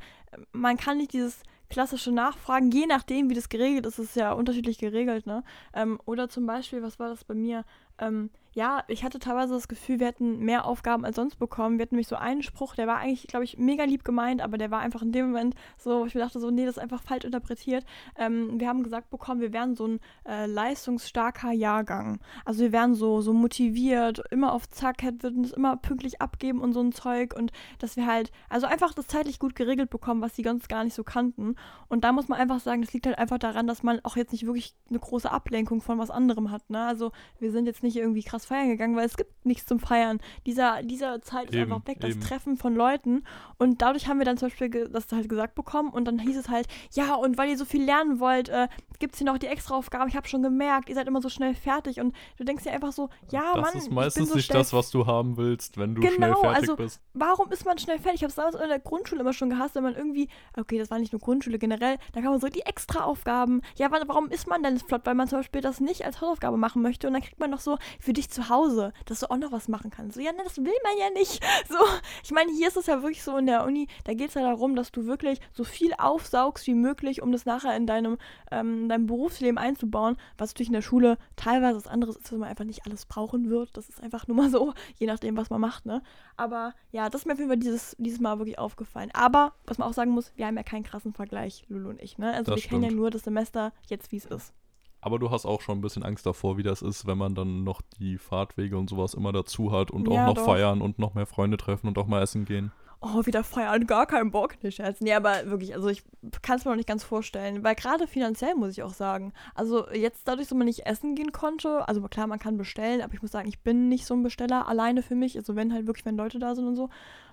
man 0.53 0.77
kann 0.77 0.99
nicht 0.99 1.12
dieses 1.12 1.43
klassische 1.69 2.12
Nachfragen, 2.12 2.71
je 2.71 2.87
nachdem, 2.87 3.31
wie 3.31 3.35
das 3.35 3.49
geregelt 3.49 3.87
ist, 3.87 3.99
ist 3.99 4.15
ja 4.15 4.33
unterschiedlich 4.33 4.79
geregelt, 4.79 5.27
ne? 5.27 5.43
Ähm, 5.73 5.99
oder 6.05 6.29
zum 6.29 6.47
Beispiel, 6.47 6.83
was 6.83 6.99
war 6.99 7.09
das 7.09 7.25
bei 7.25 7.35
mir? 7.35 7.65
Ähm, 8.02 8.30
ja, 8.54 8.85
ich 8.87 9.02
hatte 9.02 9.18
teilweise 9.18 9.54
das 9.54 9.66
Gefühl, 9.66 9.99
wir 9.99 10.09
hätten 10.09 10.40
mehr 10.40 10.66
Aufgaben 10.66 11.06
als 11.06 11.16
sonst 11.16 11.37
bekommen. 11.37 11.78
Wir 11.78 11.85
hatten 11.85 11.94
nämlich 11.94 12.09
so 12.09 12.16
einen 12.16 12.42
Spruch, 12.42 12.75
der 12.75 12.87
war 12.87 12.99
eigentlich, 12.99 13.26
glaube 13.26 13.44
ich, 13.44 13.56
mega 13.56 13.85
lieb 13.85 14.04
gemeint, 14.04 14.42
aber 14.42 14.59
der 14.59 14.71
war 14.71 14.80
einfach 14.80 15.00
in 15.00 15.11
dem 15.11 15.26
Moment 15.28 15.54
so, 15.78 16.04
ich 16.04 16.14
mir 16.14 16.21
dachte 16.21 16.38
so, 16.38 16.50
nee, 16.50 16.66
das 16.66 16.76
ist 16.76 16.82
einfach 16.82 17.02
falsch 17.02 17.25
interpretiert. 17.25 17.87
Ähm, 18.16 18.61
wir 18.61 18.68
haben 18.68 18.82
gesagt 18.82 19.09
bekommen, 19.09 19.40
wir 19.40 19.54
wären 19.54 19.75
so 19.75 19.87
ein 19.87 20.00
äh, 20.28 20.44
leistungsstarker 20.44 21.52
Jahrgang. 21.52 22.21
Also 22.44 22.61
wir 22.61 22.73
wären 22.73 22.94
so, 22.94 23.23
so 23.23 23.32
motiviert, 23.32 24.23
immer 24.30 24.52
auf 24.52 24.68
Zack, 24.68 25.02
würden 25.02 25.44
es 25.44 25.52
immer 25.52 25.76
pünktlich 25.76 26.21
abgeben 26.21 26.61
und 26.61 26.75
so 26.75 26.80
ein 26.80 26.92
Zeug 26.92 27.35
und 27.35 27.52
dass 27.78 27.97
wir 27.97 28.06
halt, 28.06 28.32
also 28.50 28.66
einfach 28.66 28.92
das 28.92 29.06
zeitlich 29.06 29.38
gut 29.38 29.54
geregelt 29.54 29.88
bekommen, 29.88 30.21
was 30.21 30.37
sie 30.37 30.42
sonst 30.42 30.68
gar 30.68 30.85
nicht 30.85 30.94
so 30.94 31.04
kannten. 31.04 31.56
Und 31.88 32.04
da 32.04 32.12
muss 32.12 32.28
man 32.28 32.38
einfach 32.38 32.61
sagen, 32.61 32.82
das 32.82 32.92
liegt 32.92 33.06
halt 33.06 33.16
einfach 33.16 33.38
daran, 33.38 33.66
dass 33.66 33.82
man 33.82 34.00
auch 34.02 34.16
jetzt 34.16 34.32
nicht 34.32 34.44
wirklich 34.44 34.75
eine 34.90 34.99
große 34.99 35.30
Ablenkung 35.30 35.80
von 35.80 35.99
was 35.99 36.11
anderem 36.11 36.50
hat. 36.50 36.68
Ne? 36.68 36.85
Also 36.85 37.12
wir 37.38 37.50
sind 37.50 37.64
jetzt 37.64 37.82
nicht 37.82 37.91
irgendwie 38.00 38.22
krass 38.22 38.46
feiern 38.46 38.68
gegangen, 38.68 38.96
weil 38.96 39.06
es 39.06 39.16
gibt 39.16 39.44
nichts 39.44 39.66
zum 39.66 39.78
Feiern. 39.78 40.20
Dieser, 40.46 40.82
dieser 40.82 41.22
Zeit 41.22 41.50
ist 41.50 41.54
eben, 41.54 41.72
einfach 41.72 41.87
weg, 41.87 42.00
das 42.00 42.11
eben. 42.11 42.20
Treffen 42.20 42.56
von 42.56 42.75
Leuten. 42.75 43.25
Und 43.58 43.82
dadurch 43.82 44.08
haben 44.08 44.18
wir 44.18 44.25
dann 44.25 44.37
zum 44.37 44.49
Beispiel 44.49 44.88
das 44.88 45.11
halt 45.12 45.28
gesagt 45.28 45.54
bekommen 45.54 45.90
und 45.90 46.04
dann 46.04 46.18
hieß 46.18 46.37
es 46.37 46.49
halt, 46.49 46.66
ja, 46.92 47.14
und 47.14 47.38
weil 47.38 47.50
ihr 47.50 47.58
so 47.58 47.64
viel 47.64 47.84
lernen 47.84 48.20
wollt, 48.20 48.49
äh, 48.49 48.68
gibt 48.99 49.14
es 49.14 49.18
hier 49.18 49.26
noch 49.26 49.38
die 49.38 49.46
Extraaufgaben. 49.46 50.08
Ich 50.08 50.16
habe 50.16 50.28
schon 50.28 50.42
gemerkt, 50.42 50.88
ihr 50.88 50.94
seid 50.94 51.06
immer 51.08 51.20
so 51.20 51.28
schnell 51.28 51.54
fertig. 51.54 52.00
Und 52.00 52.14
du 52.38 52.44
denkst 52.44 52.64
dir 52.64 52.72
einfach 52.72 52.92
so, 52.92 53.11
ja, 53.30 53.52
das 53.54 53.62
Mann. 53.62 53.70
Das 53.75 53.82
ist 53.82 53.90
meistens 53.90 54.28
so 54.30 54.37
nicht 54.37 54.54
das, 54.54 54.72
was 54.72 54.90
du 54.90 55.06
haben 55.06 55.37
willst, 55.37 55.76
wenn 55.78 55.94
du 55.94 56.00
genau, 56.00 56.14
schnell 56.14 56.34
fertig 56.34 56.61
also, 56.61 56.76
bist. 56.76 57.00
Warum 57.14 57.50
ist 57.50 57.64
man 57.64 57.78
schnell 57.78 57.99
fertig? 57.99 58.20
Ich 58.20 58.22
habe 58.22 58.30
es 58.30 58.37
damals 58.37 58.54
in 58.54 58.68
der 58.68 58.78
Grundschule 58.78 59.20
immer 59.20 59.32
schon 59.32 59.50
gehasst, 59.50 59.75
wenn 59.75 59.82
man 59.82 59.94
irgendwie, 59.94 60.28
okay, 60.56 60.78
das 60.78 60.90
war 60.90 60.99
nicht 60.99 61.12
nur 61.12 61.20
Grundschule 61.20 61.58
generell, 61.58 61.99
da 62.12 62.20
kann 62.20 62.30
man 62.30 62.40
so 62.40 62.49
die 62.49 62.62
Extraaufgaben. 62.62 63.62
Ja, 63.76 63.90
warum 63.90 64.28
ist 64.28 64.46
man 64.46 64.62
denn 64.62 64.78
flott? 64.78 65.02
Weil 65.04 65.14
man 65.14 65.28
zum 65.28 65.40
Beispiel 65.40 65.61
das 65.61 65.80
nicht 65.80 66.04
als 66.04 66.20
Hausaufgabe 66.20 66.56
machen 66.56 66.82
möchte 66.82 67.06
und 67.06 67.14
dann 67.14 67.22
kriegt 67.22 67.40
man 67.40 67.50
noch 67.50 67.61
so 67.61 67.78
für 68.01 68.12
dich 68.12 68.31
zu 68.31 68.49
Hause, 68.49 68.93
dass 69.07 69.21
du 69.21 69.31
auch 69.31 69.37
noch 69.37 69.53
was 69.53 69.69
machen 69.69 69.91
kannst. 69.91 70.15
So, 70.17 70.21
ja, 70.21 70.33
ne, 70.33 70.43
das 70.45 70.57
will 70.59 70.65
man 70.65 70.99
ja 70.99 71.11
nicht. 71.11 71.43
So, 71.69 71.79
ich 72.25 72.33
meine, 72.33 72.53
hier 72.53 72.69
ist 72.69 72.77
es 72.77 72.87
ja 72.87 73.03
wirklich 73.03 73.23
so 73.23 73.37
in 73.37 73.47
der 73.47 73.65
Uni, 73.65 73.87
da 74.05 74.15
geht 74.15 74.29
es 74.29 74.35
ja 74.35 74.43
darum, 74.43 74.75
dass 74.75 74.91
du 74.91 75.07
wirklich 75.07 75.41
so 75.53 75.65
viel 75.65 75.95
aufsaugst 75.97 76.67
wie 76.67 76.75
möglich, 76.75 77.23
um 77.23 77.33
das 77.33 77.47
nachher 77.47 77.77
in 77.77 77.87
deinem, 77.87 78.19
ähm, 78.51 78.83
in 78.83 78.89
deinem 78.89 79.07
Berufsleben 79.07 79.59
einzubauen, 79.59 80.17
was 80.39 80.51
natürlich 80.51 80.69
in 80.69 80.75
der 80.75 80.83
Schule 80.83 81.19
teilweise 81.37 81.77
was 81.77 81.87
anderes 81.87 82.17
ist, 82.17 82.31
dass 82.31 82.39
man 82.39 82.49
einfach 82.49 82.65
nicht 82.65 82.85
alles 82.85 83.07
brauchen 83.07 83.49
wird. 83.49 83.77
Das 83.77 83.89
ist 83.89 84.03
einfach 84.03 84.27
nur 84.27 84.37
mal 84.37 84.51
so, 84.51 84.75
je 84.99 85.07
nachdem, 85.07 85.37
was 85.37 85.51
man 85.51 85.61
macht, 85.61 85.87
ne? 85.87 86.03
Aber 86.37 86.75
ja, 86.91 87.09
das 87.09 87.23
ist 87.23 87.27
mir 87.27 87.35
auf 87.35 87.39
jeden 87.39 87.51
Fall 87.51 87.59
dieses, 87.59 87.97
dieses 87.99 88.21
Mal 88.21 88.39
wirklich 88.39 88.59
aufgefallen. 88.59 89.11
Aber, 89.15 89.55
was 89.67 89.79
man 89.79 89.89
auch 89.89 89.95
sagen 89.95 90.11
muss, 90.11 90.33
wir 90.37 90.47
haben 90.47 90.57
ja 90.57 90.62
keinen 90.62 90.85
krassen 90.85 91.12
Vergleich, 91.12 91.65
Lulu 91.69 91.91
und 91.91 92.03
ich, 92.03 92.19
ne? 92.19 92.33
Also 92.33 92.53
das 92.53 92.57
wir 92.57 92.62
stimmt. 92.62 92.83
kennen 92.83 92.93
ja 92.93 92.97
nur 92.97 93.11
das 93.11 93.23
Semester 93.23 93.73
jetzt, 93.89 94.12
wie 94.12 94.17
es 94.17 94.27
ist. 94.27 94.53
Aber 95.02 95.18
du 95.18 95.30
hast 95.30 95.44
auch 95.44 95.61
schon 95.61 95.78
ein 95.78 95.80
bisschen 95.82 96.04
Angst 96.04 96.25
davor, 96.25 96.56
wie 96.56 96.62
das 96.62 96.80
ist, 96.80 97.06
wenn 97.06 97.18
man 97.18 97.35
dann 97.35 97.64
noch 97.64 97.82
die 97.99 98.18
Fahrtwege 98.18 98.78
und 98.78 98.88
sowas 98.88 99.14
immer 99.14 99.32
dazu 99.32 99.73
hat 99.73 99.90
und 99.90 100.09
ja, 100.09 100.23
auch 100.23 100.28
noch 100.28 100.35
doch. 100.35 100.44
feiern 100.47 100.80
und 100.80 100.99
noch 100.99 101.14
mehr 101.14 101.26
Freunde 101.26 101.56
treffen 101.56 101.88
und 101.88 101.99
auch 101.99 102.06
mal 102.06 102.23
essen 102.23 102.44
gehen. 102.44 102.73
Oh, 103.04 103.26
wieder 103.26 103.42
feiern, 103.42 103.88
gar 103.88 104.06
keinen 104.06 104.30
Bock, 104.30 104.62
nicht 104.62 104.76
Scherz. 104.76 105.00
Nee, 105.00 105.12
aber 105.12 105.47
wirklich, 105.47 105.75
also 105.75 105.88
ich 105.88 106.04
kann 106.40 106.59
es 106.59 106.64
mir 106.64 106.71
noch 106.71 106.76
nicht 106.76 106.87
ganz 106.87 107.02
vorstellen, 107.02 107.64
weil 107.64 107.75
gerade 107.75 108.06
finanziell 108.06 108.54
muss 108.54 108.71
ich 108.71 108.85
auch 108.85 108.94
sagen. 108.94 109.32
Also 109.56 109.90
jetzt 109.90 110.28
dadurch, 110.28 110.47
dass 110.47 110.56
man 110.56 110.66
nicht 110.66 110.87
essen 110.87 111.16
gehen 111.16 111.32
konnte, 111.32 111.88
also 111.88 112.00
klar, 112.02 112.28
man 112.28 112.38
kann 112.38 112.56
bestellen, 112.56 113.02
aber 113.02 113.12
ich 113.12 113.21
muss 113.21 113.32
sagen, 113.32 113.49
ich 113.49 113.59
bin 113.59 113.88
nicht 113.88 114.06
so 114.06 114.14
ein 114.14 114.23
Besteller 114.23 114.68
alleine 114.68 115.02
für 115.02 115.16
mich, 115.16 115.37
also 115.37 115.56
wenn 115.56 115.73
halt 115.75 115.88
wirklich, 115.88 116.06
wenn 116.06 116.16
Leute 116.16 116.38
da 116.38 116.54
sind 116.54 116.68
und 116.68 116.76
so. 116.76 116.90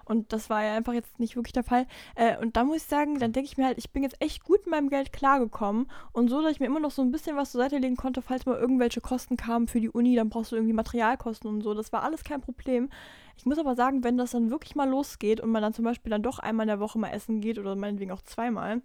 Und 0.09 0.33
das 0.33 0.49
war 0.49 0.63
ja 0.63 0.73
einfach 0.75 0.93
jetzt 0.93 1.19
nicht 1.19 1.35
wirklich 1.35 1.53
der 1.53 1.63
Fall. 1.63 1.85
Äh, 2.15 2.35
und 2.39 2.57
da 2.57 2.63
muss 2.63 2.77
ich 2.77 2.83
sagen, 2.83 3.19
dann 3.19 3.31
denke 3.31 3.47
ich 3.47 3.57
mir 3.57 3.65
halt, 3.67 3.77
ich 3.77 3.91
bin 3.91 4.01
jetzt 4.03 4.19
echt 4.19 4.43
gut 4.43 4.65
mit 4.65 4.71
meinem 4.71 4.89
Geld 4.89 5.13
klargekommen. 5.13 5.89
Und 6.11 6.29
so, 6.29 6.41
dass 6.41 6.51
ich 6.51 6.59
mir 6.59 6.65
immer 6.65 6.79
noch 6.79 6.91
so 6.91 7.03
ein 7.03 7.11
bisschen 7.11 7.37
was 7.37 7.51
zur 7.51 7.61
Seite 7.61 7.77
legen 7.77 7.95
konnte, 7.95 8.21
falls 8.23 8.45
mal 8.47 8.57
irgendwelche 8.57 9.01
Kosten 9.01 9.37
kamen 9.37 9.67
für 9.67 9.79
die 9.79 9.89
Uni, 9.89 10.15
dann 10.15 10.29
brauchst 10.29 10.51
du 10.51 10.55
irgendwie 10.55 10.73
Materialkosten 10.73 11.47
und 11.47 11.61
so. 11.61 11.73
Das 11.75 11.93
war 11.93 12.03
alles 12.03 12.23
kein 12.23 12.41
Problem. 12.41 12.89
Ich 13.37 13.45
muss 13.45 13.59
aber 13.59 13.75
sagen, 13.75 14.03
wenn 14.03 14.17
das 14.17 14.31
dann 14.31 14.49
wirklich 14.49 14.75
mal 14.75 14.89
losgeht 14.89 15.39
und 15.39 15.51
man 15.51 15.61
dann 15.61 15.73
zum 15.73 15.85
Beispiel 15.85 16.09
dann 16.09 16.23
doch 16.23 16.39
einmal 16.39 16.63
in 16.65 16.69
der 16.69 16.79
Woche 16.79 16.99
mal 16.99 17.11
essen 17.11 17.39
geht 17.39 17.59
oder 17.59 17.75
meinetwegen 17.75 18.11
auch 18.11 18.23
zweimal, 18.23 18.81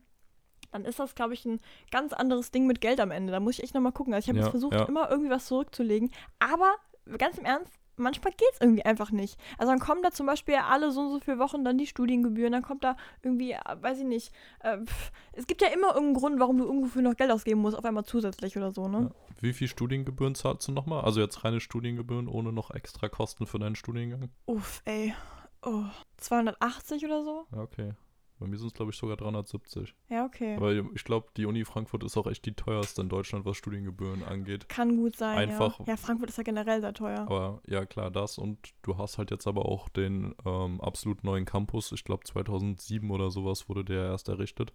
dann 0.72 0.84
ist 0.84 0.98
das, 0.98 1.14
glaube 1.14 1.34
ich, 1.34 1.44
ein 1.46 1.58
ganz 1.90 2.12
anderes 2.12 2.50
Ding 2.50 2.66
mit 2.66 2.80
Geld 2.80 3.00
am 3.00 3.10
Ende. 3.10 3.32
Da 3.32 3.40
muss 3.40 3.54
ich 3.58 3.64
echt 3.64 3.74
nochmal 3.74 3.92
gucken. 3.92 4.12
Also 4.12 4.24
ich 4.26 4.28
habe 4.28 4.38
Ja, 4.40 4.44
jetzt 4.44 4.50
versucht, 4.50 4.74
ja. 4.74 4.84
immer 4.84 5.10
irgendwie 5.10 5.30
was 5.30 5.46
zurückzulegen. 5.46 6.10
Aber 6.38 6.70
ganz 7.18 7.38
im 7.38 7.44
Ernst, 7.46 7.72
manchmal 7.96 8.32
geht 8.32 8.48
es 8.52 8.60
irgendwie 8.60 8.84
einfach 8.84 9.10
nicht. 9.10 9.38
Also 9.58 9.70
dann 9.70 9.80
kommen 9.80 10.02
da 10.02 10.10
zum 10.10 10.26
Beispiel 10.26 10.56
alle 10.56 10.92
so 10.92 11.00
und 11.00 11.10
so 11.10 11.20
viele 11.20 11.38
Wochen 11.38 11.64
dann 11.64 11.78
die 11.78 11.86
Studiengebühren, 11.86 12.52
dann 12.52 12.62
kommt 12.62 12.84
da 12.84 12.96
irgendwie, 13.22 13.52
äh, 13.52 13.58
weiß 13.80 13.98
ich 13.98 14.04
nicht, 14.04 14.32
äh, 14.60 14.78
pff, 14.78 15.12
es 15.32 15.46
gibt 15.46 15.62
ja 15.62 15.68
immer 15.68 15.88
irgendeinen 15.88 16.14
Grund, 16.14 16.40
warum 16.40 16.58
du 16.58 16.64
irgendwo 16.64 16.86
für 16.88 17.02
noch 17.02 17.16
Geld 17.16 17.30
ausgeben 17.30 17.60
musst, 17.60 17.76
auf 17.76 17.84
einmal 17.84 18.04
zusätzlich 18.04 18.56
oder 18.56 18.72
so, 18.72 18.88
ne? 18.88 19.10
Ja. 19.10 19.34
Wie 19.40 19.52
viel 19.52 19.68
Studiengebühren 19.68 20.34
zahlst 20.34 20.68
du 20.68 20.72
nochmal? 20.72 21.04
Also 21.04 21.20
jetzt 21.20 21.44
reine 21.44 21.60
Studiengebühren 21.60 22.28
ohne 22.28 22.52
noch 22.52 22.70
extra 22.70 23.08
Kosten 23.08 23.46
für 23.46 23.58
deinen 23.58 23.76
Studiengang? 23.76 24.30
Uff, 24.46 24.82
ey. 24.84 25.14
Oh, 25.62 25.84
280 26.18 27.04
oder 27.04 27.24
so? 27.24 27.46
Ja, 27.52 27.62
okay. 27.62 27.92
Bei 28.40 28.46
mir 28.48 28.58
sind 28.58 28.66
es, 28.68 28.74
glaube 28.74 28.90
ich, 28.90 28.96
sogar 28.98 29.16
370. 29.16 29.94
Ja, 30.08 30.24
okay. 30.26 30.56
Aber 30.56 30.72
ich 30.72 31.04
glaube, 31.04 31.28
die 31.36 31.46
Uni 31.46 31.64
Frankfurt 31.64 32.02
ist 32.02 32.16
auch 32.16 32.26
echt 32.26 32.44
die 32.44 32.52
teuerste 32.54 33.00
in 33.00 33.08
Deutschland, 33.08 33.44
was 33.44 33.56
Studiengebühren 33.56 34.24
angeht. 34.24 34.68
Kann 34.68 34.96
gut 34.96 35.16
sein, 35.16 35.38
Einfach- 35.38 35.78
ja. 35.80 35.84
Ja, 35.86 35.96
Frankfurt 35.96 36.30
ist 36.30 36.36
ja 36.38 36.42
generell 36.42 36.80
sehr 36.80 36.92
teuer. 36.94 37.20
Aber 37.20 37.62
ja, 37.66 37.86
klar, 37.86 38.10
das. 38.10 38.36
Und 38.38 38.74
du 38.82 38.98
hast 38.98 39.18
halt 39.18 39.30
jetzt 39.30 39.46
aber 39.46 39.66
auch 39.66 39.88
den 39.88 40.34
ähm, 40.44 40.80
absolut 40.80 41.22
neuen 41.24 41.44
Campus. 41.44 41.92
Ich 41.92 42.04
glaube, 42.04 42.24
2007 42.24 43.10
oder 43.10 43.30
sowas 43.30 43.68
wurde 43.68 43.84
der 43.84 44.06
erst 44.06 44.28
errichtet. 44.28 44.72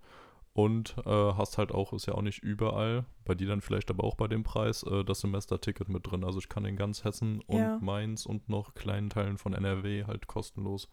Und 0.53 0.95
äh, 1.05 1.09
hast 1.09 1.57
halt 1.57 1.71
auch, 1.71 1.93
ist 1.93 2.07
ja 2.07 2.15
auch 2.15 2.21
nicht 2.23 2.39
überall, 2.39 3.05
bei 3.23 3.35
dir 3.35 3.47
dann 3.47 3.61
vielleicht 3.61 3.91
aber 3.91 4.03
auch 4.03 4.15
bei 4.15 4.27
dem 4.27 4.43
Preis, 4.43 4.83
äh, 4.83 5.03
das 5.05 5.19
Semesterticket 5.21 5.89
mit 5.89 6.09
drin. 6.09 6.23
Also 6.23 6.39
ich 6.39 6.49
kann 6.49 6.65
in 6.65 6.75
ganz 6.75 7.03
Hessen 7.03 7.41
und 7.41 7.57
Ja. 7.59 7.77
Mainz 7.81 8.25
und 8.25 8.49
noch 8.49 8.73
kleinen 8.73 9.09
Teilen 9.09 9.37
von 9.37 9.53
NRW 9.53 10.05
halt 10.05 10.27
kostenlos 10.27 10.89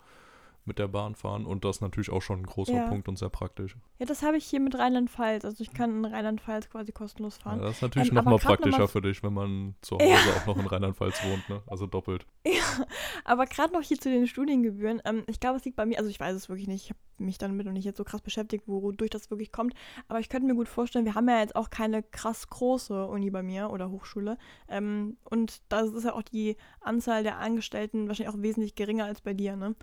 mit 0.67 0.79
der 0.79 0.89
Bahn 0.89 1.15
fahren. 1.15 1.47
Und 1.47 1.65
das 1.65 1.77
ist 1.77 1.81
natürlich 1.81 2.11
auch 2.11 2.23
schon 2.23 2.41
ein 2.41 2.47
großer 2.47 2.75
Ja. 2.75 2.89
Punkt 2.89 3.09
und 3.09 3.19
sehr 3.19 3.29
praktisch. 3.31 3.77
Ja, 3.99 4.07
das 4.07 4.23
habe 4.23 4.37
ich 4.37 4.45
hier 4.45 4.61
mit 4.61 4.77
Rheinland-Pfalz. 4.79 5.45
Also 5.45 5.63
ich 5.63 5.73
kann 5.73 5.99
in 5.99 6.05
Rheinland-Pfalz 6.05 6.69
quasi 6.69 6.93
kostenlos 6.93 7.37
Ja, 7.39 7.43
fahren. 7.45 7.61
das 7.63 7.77
ist 7.77 7.83
natürlich 7.83 8.09
Ähm, 8.09 8.15
nochmal 8.17 8.35
noch 8.35 8.43
praktischer 8.43 8.79
mal- 8.81 8.89
für 8.89 9.01
dich, 9.01 9.23
wenn 9.23 9.33
man 9.33 9.75
zu 9.81 9.97
Hause 9.97 10.07
Ja. 10.09 10.19
auch 10.43 10.47
noch 10.47 10.59
in 10.59 10.67
Rheinland-Pfalz 10.67 11.23
wohnt, 11.25 11.49
ne? 11.49 11.63
Also 11.67 11.87
doppelt. 11.87 12.27
Aber 13.25 13.47
gerade 13.47 13.73
noch 13.73 13.83
hier 13.83 13.99
zu 13.99 14.11
den 14.11 14.27
Studiengebühren. 14.27 15.01
Ähm, 15.05 15.25
ich 15.27 15.41
glaube, 15.41 15.57
es 15.59 15.65
liegt 15.65 15.77
bei 15.77 15.87
mir, 15.87 15.99
also 15.99 16.11
ich 16.11 16.21
weiß 16.21 16.35
es 16.35 16.49
wirklich 16.49 16.69
nicht. 16.69 16.85
Ich 16.85 16.91
habe 16.91 16.99
mich 17.19 17.39
damit 17.39 17.65
noch 17.65 17.73
nicht 17.73 17.85
jetzt 17.85 17.97
so 17.97 18.05
krass 18.05 18.21
beschäftigt, 18.21 18.65
wodurch 18.67 19.11
das 19.11 19.31
wirklich 19.31 19.51
kommt. 19.53 19.75
Aber 20.09 20.21
ich 20.21 20.29
könnte 20.29 20.47
mir 20.47 20.55
gut 20.55 20.69
vorstellen, 20.69 21.05
wir 21.07 21.15
haben 21.15 21.29
ja 21.29 21.39
jetzt 21.41 21.57
auch 21.57 21.71
keine 21.71 22.03
krass 22.03 22.49
große 22.49 23.07
Uni 23.07 23.31
bei 23.31 23.43
mir 23.43 23.71
oder 23.71 23.91
Hochschule. 23.91 24.37
Ähm, 24.69 25.17
und 25.25 25.63
da 25.71 25.81
ist 25.81 26.05
ja 26.05 26.13
auch 26.13 26.23
die 26.23 26.57
Anzahl 26.81 27.23
der 27.23 27.39
Angestellten 27.39 28.09
wahrscheinlich 28.09 28.35
auch 28.35 28.43
wesentlich 28.43 28.75
geringer 28.75 29.07
als 29.07 29.21
bei 29.23 29.33
dir, 29.33 29.57
ne? 29.57 29.75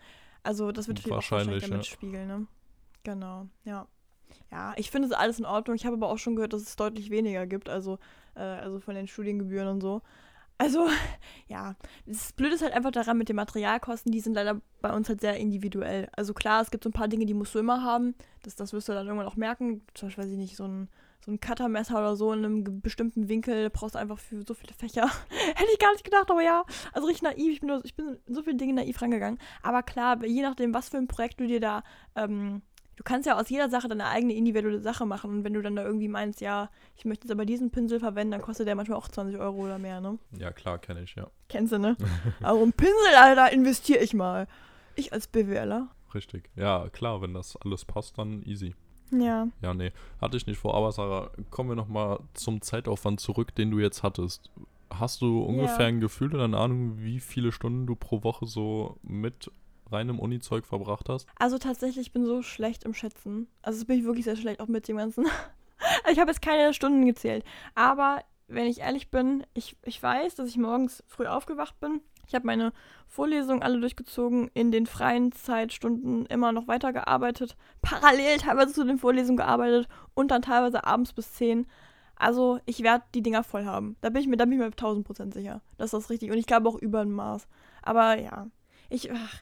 Also 0.43 0.71
das 0.71 0.87
wird 0.87 1.09
wahrscheinlich 1.09 1.47
Wahrscheinlich, 1.47 1.63
damit 1.63 1.85
ja. 1.85 1.91
spiegeln, 1.91 2.27
ne? 2.27 2.47
Genau, 3.03 3.47
ja. 3.63 3.87
Ja, 4.51 4.73
ich 4.77 4.91
finde 4.91 5.07
es 5.07 5.13
alles 5.13 5.39
in 5.39 5.45
Ordnung. 5.45 5.75
Ich 5.75 5.85
habe 5.85 5.95
aber 5.95 6.09
auch 6.09 6.17
schon 6.17 6.35
gehört, 6.35 6.53
dass 6.53 6.61
es 6.61 6.75
deutlich 6.75 7.09
weniger 7.09 7.45
gibt, 7.45 7.69
also, 7.69 7.99
äh, 8.35 8.41
also 8.41 8.79
von 8.79 8.95
den 8.95 9.07
Studiengebühren 9.07 9.67
und 9.67 9.81
so. 9.81 10.01
Also, 10.57 10.87
ja, 11.47 11.75
das 12.05 12.33
Blöde 12.33 12.55
ist 12.55 12.61
halt 12.61 12.73
einfach 12.73 12.91
daran 12.91 13.17
mit 13.17 13.29
den 13.29 13.35
Materialkosten, 13.35 14.11
die 14.11 14.19
sind 14.19 14.33
leider 14.33 14.61
bei 14.81 14.93
uns 14.93 15.09
halt 15.09 15.21
sehr 15.21 15.37
individuell. 15.37 16.07
Also 16.15 16.33
klar, 16.33 16.61
es 16.61 16.71
gibt 16.71 16.83
so 16.83 16.89
ein 16.89 16.93
paar 16.93 17.07
Dinge, 17.07 17.25
die 17.25 17.33
musst 17.33 17.55
du 17.55 17.59
immer 17.59 17.83
haben. 17.83 18.15
Das, 18.43 18.55
das 18.55 18.73
wirst 18.73 18.89
du 18.89 18.93
dann 18.93 19.07
irgendwann 19.07 19.27
auch 19.27 19.35
merken. 19.35 19.81
Zum 19.93 20.07
Beispiel, 20.07 20.23
weiß 20.23 20.31
ich 20.31 20.37
nicht, 20.37 20.55
so 20.55 20.65
ein, 20.65 20.89
so 21.23 21.31
ein 21.31 21.39
Cuttermesser 21.39 21.97
oder 21.97 22.15
so 22.15 22.33
in 22.33 22.45
einem 22.45 22.81
bestimmten 22.81 23.29
Winkel 23.29 23.69
brauchst 23.69 23.95
du 23.95 23.99
einfach 23.99 24.19
für 24.19 24.43
so 24.45 24.53
viele 24.53 24.73
Fächer. 24.73 25.07
Hätte 25.55 25.71
ich 25.71 25.79
gar 25.79 25.91
nicht 25.93 26.03
gedacht, 26.03 26.29
aber 26.29 26.41
ja. 26.41 26.65
Also 26.91 27.07
richtig 27.07 27.23
naiv. 27.23 27.53
Ich 27.53 27.61
bin, 27.61 27.81
ich 27.83 27.95
bin 27.95 28.17
in 28.25 28.33
so 28.33 28.43
viele 28.43 28.57
Dinge 28.57 28.73
naiv 28.73 29.01
rangegangen. 29.01 29.39
Aber 29.61 29.83
klar, 29.83 30.23
je 30.25 30.41
nachdem, 30.41 30.73
was 30.73 30.89
für 30.89 30.97
ein 30.97 31.07
Projekt 31.07 31.39
du 31.39 31.47
dir 31.47 31.59
da 31.59 31.83
ähm, 32.15 32.61
Du 32.95 33.03
kannst 33.03 33.25
ja 33.25 33.39
aus 33.39 33.49
jeder 33.49 33.69
Sache 33.69 33.87
deine 33.87 34.05
eigene 34.05 34.33
individuelle 34.33 34.79
Sache 34.79 35.05
machen. 35.05 35.31
Und 35.31 35.43
wenn 35.43 35.53
du 35.53 35.61
dann 35.61 35.75
da 35.75 35.83
irgendwie 35.83 36.07
meinst, 36.07 36.41
ja, 36.41 36.69
ich 36.95 37.05
möchte 37.05 37.25
jetzt 37.25 37.31
aber 37.31 37.45
diesen 37.45 37.71
Pinsel 37.71 37.99
verwenden, 37.99 38.31
dann 38.31 38.41
kostet 38.41 38.67
der 38.67 38.75
manchmal 38.75 38.97
auch 38.97 39.07
20 39.07 39.39
Euro 39.39 39.63
oder 39.63 39.79
mehr, 39.79 39.99
ne? 39.99 40.19
Ja, 40.37 40.51
klar, 40.51 40.77
kenne 40.77 41.01
ich, 41.01 41.15
ja. 41.15 41.27
Kennst 41.49 41.73
du, 41.73 41.79
ne? 41.79 41.97
Aber 42.43 42.59
um 42.59 42.71
Pinsel, 42.71 43.15
Alter, 43.17 43.51
investiere 43.51 44.03
ich 44.03 44.13
mal. 44.13 44.47
Ich 44.95 45.11
als 45.11 45.27
BWLer. 45.27 45.89
Richtig. 46.13 46.51
Ja, 46.55 46.87
klar, 46.89 47.21
wenn 47.23 47.33
das 47.33 47.57
alles 47.57 47.83
passt, 47.83 48.17
dann 48.19 48.43
easy. 48.43 48.75
Ja. 49.11 49.47
Ja, 49.61 49.73
nee, 49.73 49.91
hatte 50.21 50.37
ich 50.37 50.47
nicht 50.47 50.57
vor. 50.57 50.73
Aber 50.75 50.91
Sarah, 50.91 51.29
kommen 51.51 51.69
wir 51.69 51.75
nochmal 51.75 52.19
zum 52.33 52.61
Zeitaufwand 52.61 53.19
zurück, 53.19 53.53
den 53.55 53.71
du 53.71 53.79
jetzt 53.79 54.03
hattest. 54.03 54.49
Hast 54.89 55.21
du 55.21 55.41
ungefähr 55.43 55.81
Ja. 55.81 55.87
ein 55.87 55.99
Gefühl 55.99 56.33
oder 56.33 56.43
eine 56.45 56.57
Ahnung, 56.57 56.97
wie 56.99 57.19
viele 57.19 57.51
Stunden 57.51 57.85
du 57.87 57.95
pro 57.95 58.23
Woche 58.23 58.45
so 58.47 58.97
mit 59.03 59.51
reinem 59.91 60.19
Uni-Zeug 60.19 60.65
verbracht 60.65 61.09
hast? 61.09 61.27
Also 61.37 61.57
tatsächlich, 61.57 62.07
ich 62.07 62.13
bin 62.13 62.25
so 62.25 62.41
schlecht 62.41 62.83
im 62.83 62.93
Schätzen. 62.93 63.47
Also 63.61 63.79
das 63.79 63.85
bin 63.85 63.99
ich 63.99 64.05
wirklich 64.05 64.25
sehr 64.25 64.35
schlecht, 64.35 64.59
auch 64.59 64.67
mit 64.67 64.87
dem 64.87 64.97
ganzen. 64.97 65.25
ich 66.11 66.19
habe 66.19 66.31
jetzt 66.31 66.41
keine 66.41 66.73
Stunden 66.73 67.05
gezählt. 67.05 67.43
Aber 67.75 68.21
wenn 68.47 68.65
ich 68.65 68.79
ehrlich 68.79 69.09
bin, 69.09 69.45
ich, 69.53 69.75
ich 69.83 70.01
weiß, 70.01 70.35
dass 70.35 70.49
ich 70.49 70.57
morgens 70.57 71.03
früh 71.07 71.25
aufgewacht 71.27 71.79
bin. 71.79 72.01
Ich 72.27 72.35
habe 72.35 72.45
meine 72.45 72.73
Vorlesungen 73.07 73.63
alle 73.63 73.79
durchgezogen, 73.79 74.49
in 74.53 74.71
den 74.71 74.85
freien 74.85 75.31
Zeitstunden 75.31 76.25
immer 76.27 76.51
noch 76.51 76.67
weitergearbeitet, 76.67 77.55
parallel 77.81 78.37
teilweise 78.37 78.73
zu 78.73 78.83
den 78.83 78.97
Vorlesungen 78.97 79.37
gearbeitet 79.37 79.87
und 80.13 80.31
dann 80.31 80.41
teilweise 80.41 80.85
abends 80.85 81.13
bis 81.13 81.33
10. 81.33 81.67
Also 82.15 82.59
ich 82.65 82.83
werde 82.83 83.03
die 83.13 83.23
Dinger 83.23 83.43
voll 83.43 83.65
haben. 83.65 83.97
Da 84.01 84.09
bin 84.09 84.21
ich 84.21 84.27
mir, 84.27 84.37
da 84.37 84.45
bin 84.45 84.53
ich 84.53 84.59
mir 84.59 84.65
1000 84.65 85.05
Prozent 85.05 85.33
sicher. 85.33 85.61
Das 85.77 85.87
ist 85.87 85.93
das 85.93 86.09
richtig. 86.09 86.31
Und 86.31 86.37
ich 86.37 86.45
glaube 86.45 86.69
auch 86.69 86.77
über 86.77 87.01
ein 87.01 87.11
Maß. 87.11 87.47
Aber 87.81 88.19
ja, 88.19 88.47
ich, 88.89 89.11
ach, 89.11 89.41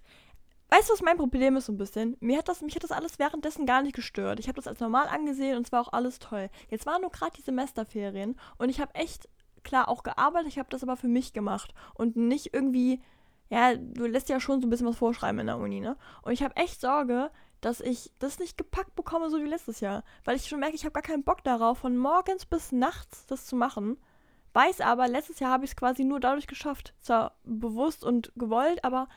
Weißt 0.73 0.87
du, 0.87 0.93
was 0.93 1.01
mein 1.01 1.17
Problem 1.17 1.57
ist 1.57 1.65
so 1.65 1.73
ein 1.73 1.77
bisschen? 1.77 2.15
Mir 2.21 2.37
hat 2.37 2.47
das, 2.47 2.61
mich 2.61 2.75
hat 2.75 2.83
das 2.85 2.93
alles 2.93 3.19
währenddessen 3.19 3.65
gar 3.65 3.81
nicht 3.81 3.93
gestört. 3.93 4.39
Ich 4.39 4.47
habe 4.47 4.55
das 4.55 4.67
als 4.67 4.79
normal 4.79 5.09
angesehen 5.09 5.57
und 5.57 5.65
es 5.65 5.73
war 5.73 5.81
auch 5.81 5.91
alles 5.91 6.17
toll. 6.19 6.49
Jetzt 6.69 6.85
waren 6.85 7.01
nur 7.01 7.11
gerade 7.11 7.33
die 7.35 7.41
Semesterferien 7.41 8.39
und 8.57 8.69
ich 8.69 8.79
habe 8.79 8.95
echt, 8.95 9.27
klar, 9.63 9.89
auch 9.89 10.03
gearbeitet, 10.03 10.49
ich 10.49 10.59
habe 10.59 10.69
das 10.69 10.83
aber 10.83 10.97
für 10.97 11.07
mich 11.07 11.33
gemacht 11.33 11.73
und 11.93 12.15
nicht 12.15 12.53
irgendwie, 12.53 13.01
ja, 13.49 13.75
du 13.75 14.05
lässt 14.05 14.29
ja 14.29 14.39
schon 14.39 14.61
so 14.61 14.67
ein 14.67 14.69
bisschen 14.69 14.87
was 14.87 14.97
vorschreiben 14.97 15.39
in 15.39 15.47
der 15.47 15.57
Uni, 15.57 15.79
ne? 15.79 15.97
Und 16.21 16.31
ich 16.31 16.43
habe 16.43 16.55
echt 16.55 16.81
Sorge, 16.81 17.31
dass 17.61 17.79
ich 17.79 18.11
das 18.19 18.39
nicht 18.39 18.57
gepackt 18.57 18.95
bekomme, 18.95 19.29
so 19.29 19.39
wie 19.39 19.47
letztes 19.47 19.79
Jahr. 19.79 20.03
Weil 20.23 20.35
ich 20.35 20.47
schon 20.47 20.59
merke, 20.59 20.75
ich 20.75 20.83
habe 20.83 20.93
gar 20.93 21.03
keinen 21.03 21.23
Bock 21.23 21.43
darauf, 21.43 21.79
von 21.79 21.95
morgens 21.95 22.45
bis 22.45 22.71
nachts 22.71 23.25
das 23.27 23.45
zu 23.45 23.55
machen. 23.55 23.97
Weiß 24.53 24.81
aber, 24.81 25.07
letztes 25.07 25.39
Jahr 25.39 25.51
habe 25.51 25.63
ich 25.63 25.71
es 25.71 25.77
quasi 25.77 26.03
nur 26.03 26.19
dadurch 26.19 26.47
geschafft. 26.47 26.93
Zwar 26.99 27.35
bewusst 27.43 28.03
und 28.03 28.33
gewollt, 28.35 28.83
aber 28.83 29.07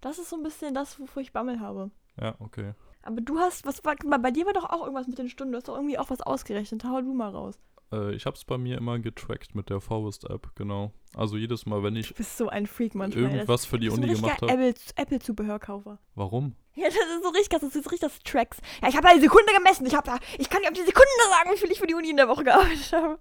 das 0.00 0.18
ist 0.18 0.28
so 0.28 0.36
ein 0.36 0.42
bisschen 0.42 0.74
das, 0.74 1.00
wovor 1.00 1.22
ich 1.22 1.32
Bammel 1.32 1.60
habe. 1.60 1.90
Ja, 2.20 2.34
okay. 2.38 2.74
Aber 3.02 3.20
du 3.20 3.38
hast, 3.38 3.66
was 3.66 3.84
war, 3.84 3.96
bei 3.96 4.30
dir 4.30 4.46
war 4.46 4.52
doch 4.52 4.68
auch 4.68 4.82
irgendwas 4.82 5.08
mit 5.08 5.18
den 5.18 5.28
Stunden. 5.28 5.52
Du 5.52 5.56
hast 5.56 5.68
doch 5.68 5.76
irgendwie 5.76 5.98
auch 5.98 6.10
was 6.10 6.20
ausgerechnet. 6.20 6.84
Hau 6.84 7.00
du 7.00 7.12
mal 7.12 7.30
raus. 7.30 7.58
Äh, 7.94 8.14
ich 8.14 8.26
habe 8.26 8.36
es 8.36 8.44
bei 8.44 8.58
mir 8.58 8.76
immer 8.78 8.98
getrackt 8.98 9.54
mit 9.54 9.70
der 9.70 9.80
Forest-App, 9.80 10.52
genau. 10.54 10.92
Also 11.14 11.36
jedes 11.36 11.66
Mal, 11.66 11.82
wenn 11.82 11.96
ich 11.96 12.08
Du 12.08 12.14
bist 12.14 12.36
so 12.36 12.48
ein 12.48 12.66
Freak 12.66 12.94
manchmal. 12.94 13.24
irgendwas 13.24 13.64
für 13.66 13.78
die 13.78 13.86
das 13.86 13.94
ist 13.98 14.02
Uni 14.04 14.12
gemacht 14.14 14.42
habe. 14.42 14.52
Apple- 14.52 14.74
Apple-Zubehörkaufer. 14.96 15.98
Warum? 16.14 16.54
Ja, 16.74 16.86
das 16.86 16.94
ist 16.96 17.22
so 17.22 17.28
richtig, 17.30 17.48
das 17.60 17.62
ist 17.62 17.76
richtig 17.92 18.00
das 18.00 18.18
Tracks. 18.20 18.58
Ja, 18.82 18.88
ich 18.88 18.96
habe 18.96 19.06
da 19.06 19.14
die 19.14 19.20
Sekunde 19.20 19.52
gemessen. 19.56 19.86
Ich, 19.86 19.94
hab 19.94 20.04
da, 20.04 20.18
ich 20.38 20.50
kann 20.50 20.60
dir 20.62 20.68
auf 20.68 20.74
die 20.74 20.80
Sekunde 20.82 21.08
sagen, 21.30 21.50
wie 21.54 21.58
viel 21.58 21.70
ich 21.70 21.78
für 21.78 21.86
die 21.86 21.94
Uni 21.94 22.10
in 22.10 22.16
der 22.16 22.28
Woche 22.28 22.42
gearbeitet 22.44 22.92
habe. 22.92 23.18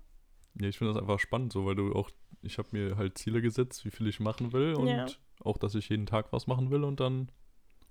Ja, 0.59 0.67
ich 0.67 0.77
finde 0.77 0.93
das 0.93 1.01
einfach 1.01 1.19
spannend, 1.19 1.53
so, 1.53 1.65
weil 1.65 1.75
du 1.75 1.93
auch, 1.93 2.09
ich 2.41 2.57
habe 2.57 2.69
mir 2.71 2.97
halt 2.97 3.17
Ziele 3.17 3.41
gesetzt, 3.41 3.85
wie 3.85 3.91
viel 3.91 4.07
ich 4.07 4.19
machen 4.19 4.53
will 4.53 4.73
und 4.75 4.87
Ja. 4.87 5.05
auch, 5.43 5.57
dass 5.57 5.75
ich 5.75 5.89
jeden 5.89 6.05
Tag 6.05 6.31
was 6.31 6.47
machen 6.47 6.69
will 6.71 6.83
und 6.83 6.99
dann, 6.99 7.31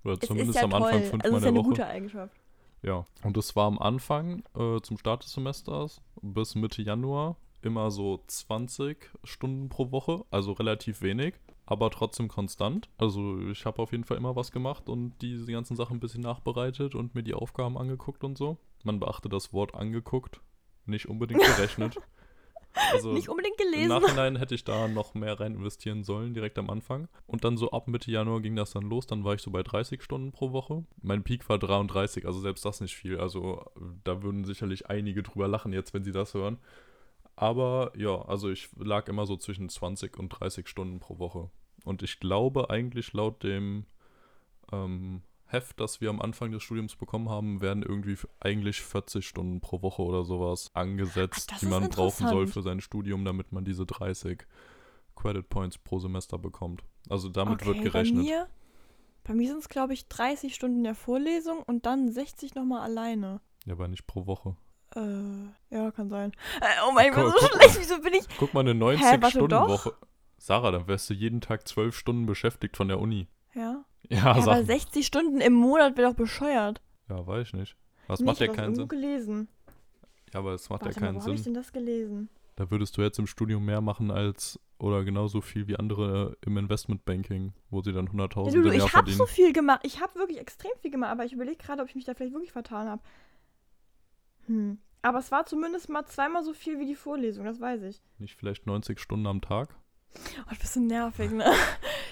oder 0.03 0.13
Es 0.13 0.19
zumindest 0.27 0.51
ist 0.57 0.61
ja 0.61 0.63
am 0.63 0.71
toll. 0.71 0.83
Anfang 0.83 0.99
fünfmal 1.03 1.21
also, 1.23 1.35
es 1.35 1.35
ist 1.35 1.35
in 1.35 1.35
ja 1.35 1.39
der 1.39 1.49
eine 1.49 1.59
Woche. 1.59 1.69
gute 1.69 1.85
Eigenschaft. 1.87 2.35
Ja, 2.83 3.05
und 3.23 3.37
das 3.37 3.55
war 3.55 3.67
am 3.67 3.79
Anfang 3.79 4.43
äh, 4.55 4.81
zum 4.81 4.97
Start 4.97 5.23
des 5.23 5.31
Semesters 5.31 6.01
bis 6.21 6.55
Mitte 6.55 6.81
Januar 6.81 7.37
immer 7.61 7.91
so 7.91 8.21
20 8.27 9.09
Stunden 9.23 9.69
pro 9.69 9.91
Woche, 9.91 10.25
also 10.31 10.51
relativ 10.51 11.01
wenig, 11.01 11.35
aber 11.65 11.89
trotzdem 11.89 12.27
konstant. 12.27 12.89
Also 12.97 13.39
ich 13.49 13.65
habe 13.65 13.81
auf 13.81 13.93
jeden 13.93 14.03
Fall 14.03 14.17
immer 14.17 14.35
was 14.35 14.51
gemacht 14.51 14.89
und 14.89 15.13
diese 15.21 15.51
ganzen 15.51 15.77
Sachen 15.77 15.97
ein 15.97 15.99
bisschen 16.01 16.21
nachbereitet 16.21 16.93
und 16.93 17.15
mir 17.15 17.23
die 17.23 17.33
Aufgaben 17.33 17.77
angeguckt 17.77 18.23
und 18.25 18.37
so. 18.37 18.57
Man 18.83 18.99
beachte 18.99 19.29
das 19.29 19.53
Wort 19.53 19.75
angeguckt, 19.75 20.41
nicht 20.85 21.07
unbedingt 21.07 21.41
gerechnet. 21.55 21.95
Also 22.91 23.13
Nicht 23.13 23.29
unbedingt 23.29 23.59
im 23.59 23.71
gelesen. 23.71 23.89
Nachhinein 23.89 24.35
hätte 24.35 24.55
ich 24.55 24.63
da 24.63 24.87
noch 24.87 25.13
mehr 25.13 25.39
rein 25.39 25.53
investieren 25.53 26.03
sollen, 26.03 26.33
direkt 26.33 26.57
am 26.57 26.69
Anfang. 26.69 27.07
Und 27.27 27.43
dann 27.43 27.57
so 27.57 27.71
ab 27.71 27.87
Mitte 27.87 28.11
Januar 28.11 28.41
ging 28.41 28.55
das 28.55 28.71
dann 28.71 28.83
los. 28.83 29.05
Dann 29.07 29.23
war 29.23 29.35
ich 29.35 29.41
so 29.41 29.51
bei 29.51 29.63
30 29.63 30.01
Stunden 30.01 30.31
pro 30.31 30.51
Woche. 30.51 30.83
Mein 31.01 31.23
Peak 31.23 31.47
war 31.49 31.59
33, 31.59 32.25
also 32.25 32.39
selbst 32.39 32.65
das 32.65 32.81
nicht 32.81 32.95
viel. 32.95 33.19
Also 33.19 33.63
da 34.03 34.23
würden 34.23 34.43
sicherlich 34.43 34.89
einige 34.89 35.23
drüber 35.23 35.47
lachen 35.47 35.73
jetzt, 35.73 35.93
wenn 35.93 36.03
sie 36.03 36.11
das 36.11 36.33
hören. 36.33 36.57
Aber 37.35 37.91
ja, 37.95 38.21
also 38.23 38.49
ich 38.49 38.69
lag 38.77 39.07
immer 39.07 39.25
so 39.25 39.37
zwischen 39.37 39.69
20 39.69 40.17
und 40.17 40.29
30 40.29 40.67
Stunden 40.67 40.99
pro 40.99 41.19
Woche. 41.19 41.49
Und 41.83 42.03
ich 42.03 42.19
glaube 42.19 42.69
eigentlich 42.69 43.13
laut 43.13 43.43
dem 43.43 43.85
ähm, 44.71 45.21
Heft, 45.53 45.79
das 45.79 46.01
wir 46.01 46.09
am 46.09 46.21
Anfang 46.21 46.51
des 46.51 46.63
Studiums 46.63 46.95
bekommen 46.95 47.29
haben, 47.29 47.61
werden 47.61 47.83
irgendwie 47.83 48.17
eigentlich 48.39 48.81
40 48.81 49.27
Stunden 49.27 49.61
pro 49.61 49.81
Woche 49.81 50.01
oder 50.01 50.23
sowas 50.25 50.71
angesetzt, 50.73 51.51
Ach, 51.53 51.59
die 51.59 51.67
man 51.67 51.89
brauchen 51.89 52.27
soll 52.27 52.47
für 52.47 52.61
sein 52.61 52.81
Studium, 52.81 53.23
damit 53.23 53.51
man 53.51 53.63
diese 53.63 53.85
30 53.85 54.45
Credit 55.15 55.47
Points 55.47 55.77
pro 55.77 55.99
Semester 55.99 56.37
bekommt. 56.37 56.83
Also 57.09 57.29
damit 57.29 57.65
wird 57.65 57.77
okay, 57.77 57.85
gerechnet. 57.85 58.15
Bei 58.17 58.23
mir, 58.23 58.47
bei 59.23 59.33
mir 59.35 59.47
sind 59.49 59.59
es, 59.59 59.69
glaube 59.69 59.93
ich, 59.93 60.07
30 60.07 60.55
Stunden 60.55 60.83
der 60.83 60.95
Vorlesung 60.95 61.61
und 61.63 61.85
dann 61.85 62.11
60 62.11 62.55
nochmal 62.55 62.81
alleine. 62.81 63.39
Ja, 63.65 63.73
aber 63.73 63.87
nicht 63.87 64.07
pro 64.07 64.25
Woche. 64.25 64.57
Äh, 64.95 65.75
ja, 65.75 65.91
kann 65.91 66.09
sein. 66.09 66.31
Äh, 66.61 66.65
oh 66.87 66.91
mein 66.91 67.13
Gott, 67.13 67.31
so 67.33 67.47
guck- 67.47 67.61
schlecht, 67.61 67.79
wieso 67.79 68.01
bin 68.01 68.13
ich. 68.13 68.25
Guck 68.37 68.53
mal, 68.53 68.61
eine 68.67 68.79
warte, 68.79 69.03
90-Stunden-Woche. 69.03 69.93
Sarah, 70.37 70.71
dann 70.71 70.87
wärst 70.87 71.09
du 71.09 71.13
jeden 71.13 71.41
Tag 71.41 71.67
12 71.67 71.95
Stunden 71.95 72.25
beschäftigt 72.25 72.75
von 72.75 72.87
der 72.89 72.99
Uni. 72.99 73.27
Ja. 73.53 73.85
Ja, 74.09 74.17
ja 74.17 74.31
aber 74.31 74.41
sag. 74.41 74.65
60 74.65 75.05
Stunden 75.05 75.41
im 75.41 75.53
Monat 75.53 75.97
wäre 75.97 76.09
doch 76.09 76.15
bescheuert. 76.17 76.81
Ja, 77.09 77.25
weiß 77.25 77.47
ich 77.47 77.53
nicht. 77.53 77.75
Das 78.07 78.19
Nicht, 78.19 78.25
macht 78.27 78.39
ja 78.39 78.47
keinen 78.47 78.75
Sinn. 78.75 78.87
gelesen. 78.87 79.47
Ja, 80.33 80.39
aber 80.39 80.53
es 80.53 80.69
macht 80.69 80.81
Warte 80.83 80.95
ja 80.95 81.01
mal, 81.01 81.07
keinen 81.07 81.17
wo 81.17 81.21
habe 81.21 81.33
ich 81.35 81.43
Sinn. 81.43 81.53
denn 81.53 81.61
das 81.61 81.71
gelesen? 81.71 82.29
Da 82.55 82.69
würdest 82.69 82.97
du 82.97 83.01
jetzt 83.01 83.17
im 83.19 83.27
Studium 83.27 83.65
mehr 83.65 83.81
machen 83.81 84.11
als 84.11 84.59
oder 84.77 85.03
genauso 85.05 85.41
viel 85.41 85.67
wie 85.67 85.77
andere 85.77 86.35
im 86.45 86.57
Investmentbanking, 86.57 87.53
wo 87.69 87.81
sie 87.81 87.93
dann 87.93 88.05
Ja, 88.07 88.11
100.000 88.25 88.51
du, 88.51 88.57
im 88.59 88.65
Jahr 88.65 88.73
ich 88.75 88.81
habe 88.81 88.89
verdienen. 88.91 89.17
so 89.17 89.25
viel 89.25 89.53
gemacht. 89.53 89.79
Ich 89.83 90.01
habe 90.01 90.15
wirklich 90.15 90.39
extrem 90.39 90.71
viel 90.81 90.91
gemacht, 90.91 91.11
aber 91.11 91.23
ich 91.25 91.33
überlege 91.33 91.57
gerade, 91.57 91.81
ob 91.81 91.87
ich 91.89 91.95
mich 91.95 92.03
da 92.05 92.13
vielleicht 92.13 92.33
wirklich 92.33 92.51
vertan 92.51 92.87
habe. 92.87 93.01
Hm. 94.47 94.77
Aber 95.01 95.19
es 95.19 95.31
war 95.31 95.45
zumindest 95.45 95.89
mal 95.89 96.05
zweimal 96.05 96.43
so 96.43 96.53
viel 96.53 96.79
wie 96.79 96.85
die 96.85 96.95
Vorlesung, 96.95 97.45
das 97.45 97.59
weiß 97.59 97.83
ich. 97.83 98.01
Nicht 98.19 98.35
vielleicht 98.35 98.65
90 98.65 98.99
Stunden 98.99 99.27
am 99.27 99.41
Tag? 99.41 99.69
Oh, 100.45 100.49
du 100.51 100.59
bist 100.59 100.73
so 100.73 100.79
nervig, 100.79 101.31
ne? 101.31 101.45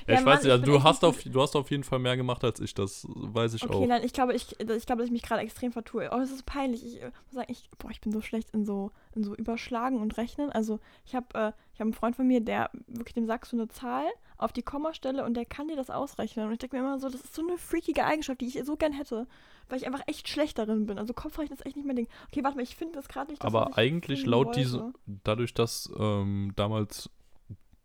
Ja, 0.07 0.13
ich 0.15 0.19
Mann, 0.21 0.33
weiß 0.37 0.43
nicht, 0.43 0.51
also 0.51 0.65
du 0.65 0.83
hast, 0.83 1.03
auf, 1.03 1.23
du 1.23 1.41
hast 1.41 1.55
auf 1.55 1.69
jeden 1.71 1.83
Fall 1.83 1.99
mehr 1.99 2.17
gemacht 2.17 2.43
als 2.43 2.59
ich, 2.59 2.73
das 2.73 3.05
weiß 3.09 3.53
ich 3.53 3.63
Okay, 3.63 3.73
auch. 3.73 3.87
nein, 3.87 4.03
ich 4.03 4.13
glaube, 4.13 4.33
ich, 4.33 4.59
ich 4.59 4.85
glaube, 4.85 4.99
dass 4.99 5.05
ich 5.05 5.11
mich 5.11 5.21
gerade 5.21 5.41
extrem 5.41 5.71
vertue. 5.71 6.09
Oh, 6.11 6.17
das 6.17 6.31
ist 6.31 6.45
peinlich. 6.45 6.85
Ich 6.85 7.01
äh, 7.01 7.05
muss 7.05 7.33
sagen, 7.33 7.51
ich, 7.51 7.69
boah, 7.77 7.91
ich 7.91 8.01
bin 8.01 8.11
so 8.11 8.21
schlecht 8.21 8.49
in 8.51 8.65
so, 8.65 8.91
in 9.13 9.23
so 9.23 9.35
Überschlagen 9.35 9.99
und 10.01 10.17
Rechnen. 10.17 10.51
Also 10.51 10.79
ich 11.05 11.15
habe 11.15 11.27
äh, 11.33 11.51
ich 11.73 11.79
hab 11.79 11.85
einen 11.85 11.93
Freund 11.93 12.15
von 12.15 12.27
mir, 12.27 12.41
der 12.41 12.69
wirklich 12.87 13.13
dem 13.13 13.25
sagst 13.25 13.51
du 13.51 13.57
eine 13.57 13.67
Zahl 13.67 14.05
auf 14.37 14.51
die 14.51 14.63
Kommastelle 14.63 15.23
und 15.23 15.35
der 15.35 15.45
kann 15.45 15.67
dir 15.67 15.75
das 15.75 15.89
ausrechnen. 15.89 16.47
Und 16.47 16.53
ich 16.53 16.59
denke 16.59 16.75
mir 16.75 16.81
immer 16.81 16.99
so, 16.99 17.09
das 17.09 17.21
ist 17.21 17.35
so 17.35 17.43
eine 17.43 17.57
freakige 17.57 18.05
Eigenschaft, 18.05 18.41
die 18.41 18.47
ich 18.47 18.59
so 18.65 18.75
gern 18.75 18.93
hätte, 18.93 19.27
weil 19.69 19.77
ich 19.77 19.85
einfach 19.85 20.01
echt 20.07 20.27
schlecht 20.27 20.57
darin 20.57 20.87
bin. 20.87 20.97
Also 20.97 21.13
Kopfrechnen 21.13 21.57
ist 21.57 21.65
echt 21.65 21.75
nicht 21.75 21.85
mein 21.85 21.95
Ding. 21.95 22.07
Okay, 22.27 22.43
warte 22.43 22.57
mal, 22.57 22.63
ich 22.63 22.75
finde 22.75 22.95
das 22.95 23.07
gerade 23.07 23.29
nicht. 23.29 23.43
Das, 23.43 23.53
Aber 23.53 23.69
ich 23.69 23.77
eigentlich 23.77 24.25
laut 24.25 24.47
wollte. 24.47 24.59
diese, 24.59 24.93
dadurch, 25.23 25.53
dass 25.53 25.91
ähm, 25.97 26.53
damals 26.55 27.09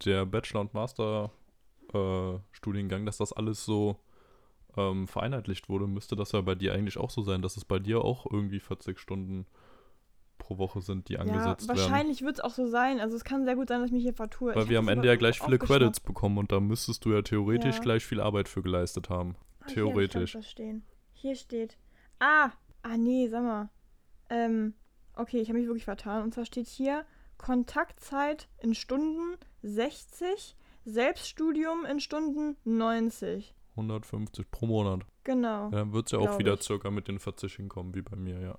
der 0.04 0.24
Bachelor- 0.24 0.62
und 0.62 0.74
Master-Studiengang, 1.92 3.06
dass 3.06 3.18
das 3.18 3.32
alles 3.32 3.64
so 3.64 3.96
ähm, 4.76 5.08
vereinheitlicht 5.08 5.68
wurde, 5.68 5.86
müsste 5.86 6.16
das 6.16 6.32
ja 6.32 6.40
bei 6.40 6.54
dir 6.54 6.74
eigentlich 6.74 6.98
auch 6.98 7.10
so 7.10 7.22
sein, 7.22 7.42
dass 7.42 7.56
es 7.56 7.64
bei 7.64 7.78
dir 7.78 8.02
auch 8.04 8.26
irgendwie 8.30 8.60
40 8.60 8.98
Stunden 8.98 9.46
pro 10.38 10.58
Woche 10.58 10.80
sind, 10.82 11.08
die 11.08 11.14
Ja, 11.14 11.20
angesetzt 11.20 11.66
werden. 11.66 11.78
wahrscheinlich 11.78 12.22
wird 12.22 12.34
es 12.34 12.40
auch 12.40 12.50
so 12.52 12.66
sein. 12.68 13.00
Also 13.00 13.16
es 13.16 13.24
kann 13.24 13.44
sehr 13.44 13.56
gut 13.56 13.68
sein, 13.68 13.80
dass 13.80 13.88
ich 13.88 13.92
mich 13.94 14.02
hier 14.02 14.12
vertue. 14.14 14.54
Weil 14.54 14.64
Ich 14.64 14.68
wir 14.68 14.78
am 14.78 14.88
Ende 14.88 15.08
ja 15.08 15.16
gleich 15.16 15.40
viele. 15.40 15.58
Credits 15.58 16.00
bekommen 16.00 16.36
und 16.38 16.52
da 16.52 16.60
müsstest 16.60 17.04
du 17.04 17.12
ja 17.12 17.22
theoretisch 17.22 17.76
Ja. 17.76 17.82
gleich 17.82 18.04
viel 18.04 18.20
Arbeit 18.20 18.48
für 18.48 18.62
geleistet 18.62 19.08
haben. 19.08 19.34
Ah, 19.60 19.64
hier 19.66 19.74
Theoretisch. 19.74 20.34
was 20.34 20.50
stehen. 20.50 20.84
Hier 21.14 21.34
steht. 21.36 21.78
Ah! 22.18 22.50
Ah, 22.82 22.96
nee, 22.96 23.26
sag 23.28 23.42
mal. 23.42 23.70
Ähm, 24.30 24.74
okay, 25.16 25.40
ich 25.40 25.48
habe 25.48 25.58
mich 25.58 25.66
wirklich 25.66 25.84
vertan. 25.84 26.22
Und 26.22 26.34
zwar 26.34 26.44
steht 26.44 26.68
hier 26.68 27.04
Kontaktzeit 27.38 28.48
in 28.58 28.74
Stunden 28.74 29.36
60, 29.62 30.54
Selbststudium 30.86 31.84
in 31.84 32.00
Stunden 32.00 32.56
90. 32.64 33.54
150 33.72 34.50
pro 34.50 34.66
Monat. 34.66 35.00
Genau. 35.24 35.64
Ja, 35.64 35.70
dann 35.70 35.92
wird 35.92 36.06
es 36.06 36.12
ja 36.12 36.18
auch 36.18 36.38
wieder 36.38 36.54
ich. 36.54 36.62
circa 36.62 36.90
mit 36.90 37.08
den 37.08 37.18
40 37.18 37.54
hinkommen, 37.56 37.94
wie 37.94 38.02
bei 38.02 38.16
mir, 38.16 38.40
ja. 38.40 38.58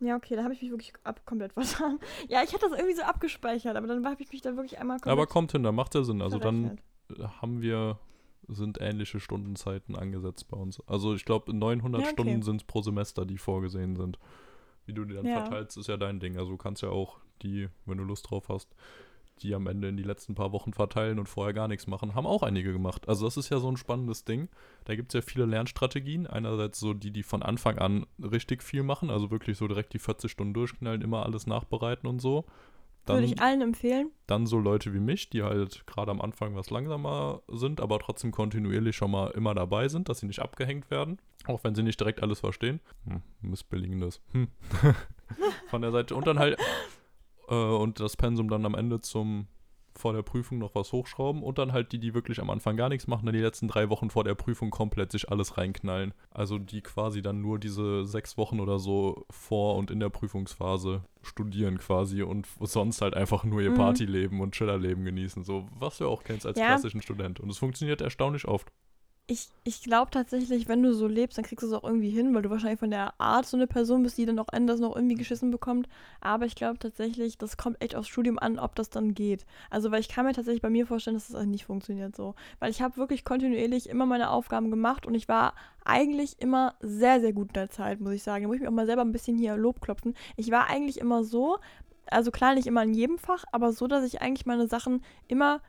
Ja, 0.00 0.14
okay, 0.14 0.36
da 0.36 0.44
habe 0.44 0.54
ich 0.54 0.62
mich 0.62 0.70
wirklich 0.70 0.92
ab 1.02 1.22
komplett 1.26 1.52
vertan. 1.54 1.98
Ja, 2.28 2.42
ich 2.44 2.52
hatte 2.54 2.68
das 2.70 2.78
irgendwie 2.78 2.94
so 2.94 3.02
abgespeichert, 3.02 3.76
aber 3.76 3.88
dann 3.88 4.06
habe 4.06 4.22
ich 4.22 4.30
mich 4.30 4.40
da 4.42 4.54
wirklich 4.54 4.78
einmal 4.78 4.98
komplett 4.98 5.12
Aber 5.12 5.26
kommt 5.26 5.52
hin, 5.52 5.64
da 5.64 5.72
macht 5.72 5.94
ja 5.96 6.04
Sinn. 6.04 6.22
Also 6.22 6.38
dann 6.38 6.78
verrechnet. 7.08 7.40
haben 7.42 7.62
wir, 7.62 7.98
sind 8.46 8.80
ähnliche 8.80 9.18
Stundenzeiten 9.18 9.96
angesetzt 9.96 10.46
bei 10.48 10.56
uns. 10.56 10.80
Also 10.86 11.14
ich 11.14 11.24
glaube 11.24 11.52
900 11.52 12.00
Ja, 12.00 12.06
okay. 12.06 12.12
Stunden 12.12 12.42
sind 12.42 12.60
es 12.60 12.64
pro 12.68 12.80
Semester, 12.80 13.26
die 13.26 13.38
vorgesehen 13.38 13.96
sind. 13.96 14.20
Wie 14.86 14.92
du 14.94 15.04
die 15.04 15.14
dann 15.14 15.26
Ja. 15.26 15.40
verteilst, 15.40 15.76
ist 15.76 15.88
ja 15.88 15.96
dein 15.96 16.20
Ding. 16.20 16.38
Also 16.38 16.52
du 16.52 16.56
kannst 16.58 16.82
ja 16.82 16.90
auch 16.90 17.18
die, 17.42 17.68
wenn 17.84 17.98
du 17.98 18.04
Lust 18.04 18.30
drauf 18.30 18.48
hast, 18.48 18.68
die 19.38 19.54
am 19.54 19.66
Ende 19.66 19.88
in 19.88 19.96
die 19.96 20.02
letzten 20.02 20.34
paar 20.34 20.52
Wochen 20.52 20.72
verteilen 20.72 21.18
und 21.18 21.28
vorher 21.28 21.54
gar 21.54 21.68
nichts 21.68 21.86
machen. 21.86 22.14
Haben 22.14 22.26
auch 22.26 22.42
einige 22.42 22.72
gemacht. 22.72 23.08
Also 23.08 23.24
das 23.24 23.36
ist 23.36 23.48
ja 23.48 23.58
so 23.58 23.70
ein 23.70 23.76
spannendes 23.76 24.24
Ding. 24.24 24.48
Da 24.84 24.94
gibt 24.96 25.10
es 25.10 25.14
ja 25.14 25.22
viele 25.22 25.46
Lernstrategien. 25.46 26.26
Einerseits 26.26 26.78
so 26.80 26.94
die, 26.94 27.10
die 27.10 27.22
von 27.22 27.42
Anfang 27.42 27.78
an 27.78 28.06
richtig 28.20 28.62
viel 28.62 28.82
machen, 28.82 29.10
also 29.10 29.30
wirklich 29.30 29.58
so 29.58 29.68
direkt 29.68 29.92
die 29.94 29.98
40 29.98 30.30
Stunden 30.30 30.54
durchknallen, 30.54 31.02
immer 31.02 31.24
alles 31.24 31.46
nachbereiten 31.46 32.08
und 32.08 32.20
so. 32.20 32.44
Würde 33.14 33.26
ich 33.26 33.40
allen 33.40 33.62
empfehlen. 33.62 34.10
Dann 34.26 34.46
so 34.46 34.58
Leute 34.58 34.92
wie 34.92 35.00
mich, 35.00 35.30
die 35.30 35.42
halt 35.42 35.86
gerade 35.86 36.10
am 36.10 36.20
Anfang 36.20 36.54
was 36.54 36.70
langsamer 36.70 37.42
sind, 37.48 37.80
aber 37.80 37.98
trotzdem 37.98 38.32
kontinuierlich 38.32 38.96
schon 38.96 39.10
mal 39.10 39.30
immer 39.30 39.54
dabei 39.54 39.88
sind, 39.88 40.08
dass 40.08 40.20
sie 40.20 40.26
nicht 40.26 40.40
abgehängt 40.40 40.90
werden, 40.90 41.18
auch 41.46 41.64
wenn 41.64 41.74
sie 41.74 41.82
nicht 41.82 41.98
direkt 41.98 42.22
alles 42.22 42.40
verstehen. 42.40 42.80
Hm, 43.04 43.22
missbilligendes. 43.40 44.20
Hm. 44.32 44.48
Von 45.68 45.82
der 45.82 45.92
Seite. 45.92 46.14
Und 46.14 46.26
dann 46.26 46.38
halt 46.38 46.58
äh, 47.48 47.54
und 47.54 48.00
das 48.00 48.16
Pensum 48.16 48.48
dann 48.48 48.64
am 48.66 48.74
Ende 48.74 49.00
zum 49.00 49.46
vor 49.96 50.12
der 50.12 50.22
Prüfung 50.22 50.58
noch 50.58 50.76
was 50.76 50.92
hochschrauben 50.92 51.42
und 51.42 51.58
dann 51.58 51.72
halt 51.72 51.90
die, 51.90 51.98
die 51.98 52.14
wirklich 52.14 52.40
am 52.40 52.50
Anfang 52.50 52.76
gar 52.76 52.88
nichts 52.88 53.08
machen, 53.08 53.26
dann 53.26 53.34
die 53.34 53.40
letzten 53.40 53.66
drei 53.66 53.88
Wochen 53.90 54.10
vor 54.10 54.22
der 54.22 54.36
Prüfung 54.36 54.70
komplett 54.70 55.10
sich 55.10 55.28
alles 55.28 55.58
reinknallen. 55.58 56.14
Also 56.30 56.58
die 56.58 56.82
quasi 56.82 57.20
dann 57.20 57.40
nur 57.40 57.58
diese 57.58 58.04
sechs 58.04 58.38
Wochen 58.38 58.60
oder 58.60 58.78
so 58.78 59.26
vor 59.28 59.74
und 59.74 59.90
in 59.90 59.98
der 59.98 60.08
Prüfungsphase 60.08 61.02
studieren 61.22 61.78
quasi 61.78 62.22
und 62.22 62.46
sonst 62.60 63.00
halt 63.00 63.14
einfach 63.14 63.42
nur 63.42 63.60
ihr 63.60 63.70
Mhm. 63.72 63.76
Partyleben 63.76 64.40
und 64.40 64.54
Chillerleben 64.54 65.04
genießen. 65.04 65.42
So, 65.42 65.66
was 65.76 65.98
du 65.98 66.08
auch 66.08 66.22
kennst 66.22 66.46
als 66.46 66.60
Ja. 66.60 66.66
klassischen 66.66 67.02
Student. 67.02 67.40
Und 67.40 67.50
es 67.50 67.58
funktioniert 67.58 68.00
erstaunlich 68.00 68.46
oft. 68.46 68.68
Ich, 69.30 69.50
ich 69.62 69.82
glaube 69.82 70.10
tatsächlich, 70.10 70.68
wenn 70.68 70.82
du 70.82 70.94
so 70.94 71.06
lebst, 71.06 71.36
dann 71.36 71.44
kriegst 71.44 71.62
du 71.62 71.66
es 71.66 71.74
auch 71.74 71.84
irgendwie 71.84 72.08
hin, 72.08 72.34
weil 72.34 72.40
du 72.40 72.48
wahrscheinlich 72.48 72.80
von 72.80 72.90
der 72.90 73.12
Art 73.20 73.44
so 73.44 73.58
eine 73.58 73.66
Person 73.66 74.02
bist, 74.02 74.16
die 74.16 74.24
dann 74.24 74.38
auch 74.38 74.48
anders 74.50 74.80
noch 74.80 74.96
irgendwie 74.96 75.16
geschissen 75.16 75.50
bekommt. 75.50 75.86
Aber 76.22 76.46
ich 76.46 76.54
glaube 76.54 76.78
tatsächlich, 76.78 77.36
das 77.36 77.58
kommt 77.58 77.82
echt 77.82 77.94
aufs 77.94 78.08
Studium 78.08 78.38
an, 78.38 78.58
ob 78.58 78.74
das 78.74 78.88
dann 78.88 79.12
geht. 79.12 79.44
Also, 79.68 79.90
weil 79.90 80.00
ich 80.00 80.08
kann 80.08 80.24
mir 80.24 80.32
tatsächlich 80.32 80.62
bei 80.62 80.70
mir 80.70 80.86
vorstellen, 80.86 81.14
dass 81.14 81.26
das 81.26 81.36
also 81.36 81.46
nicht 81.46 81.66
funktioniert 81.66 82.16
so. 82.16 82.36
Weil 82.58 82.70
ich 82.70 82.80
habe 82.80 82.96
wirklich 82.96 83.22
kontinuierlich 83.26 83.90
immer 83.90 84.06
meine 84.06 84.30
Aufgaben 84.30 84.70
gemacht 84.70 85.04
und 85.04 85.14
ich 85.14 85.28
war 85.28 85.52
eigentlich 85.84 86.40
immer 86.40 86.76
sehr, 86.80 87.20
sehr 87.20 87.34
gut 87.34 87.48
in 87.48 87.52
der 87.54 87.68
Zeit, 87.68 88.00
muss 88.00 88.14
ich 88.14 88.22
sagen. 88.22 88.44
Da 88.44 88.48
muss 88.48 88.56
ich 88.56 88.62
mir 88.62 88.68
auch 88.68 88.72
mal 88.72 88.86
selber 88.86 89.02
ein 89.02 89.12
bisschen 89.12 89.36
hier 89.36 89.58
Lob 89.58 89.82
klopfen. 89.82 90.14
Ich 90.36 90.50
war 90.50 90.70
eigentlich 90.70 90.96
immer 90.96 91.22
so, 91.22 91.58
also 92.06 92.30
klar 92.30 92.54
nicht 92.54 92.66
immer 92.66 92.82
in 92.82 92.94
jedem 92.94 93.18
Fach, 93.18 93.44
aber 93.52 93.72
so, 93.72 93.88
dass 93.88 94.04
ich 94.04 94.22
eigentlich 94.22 94.46
meine 94.46 94.68
Sachen 94.68 95.02
immer 95.26 95.60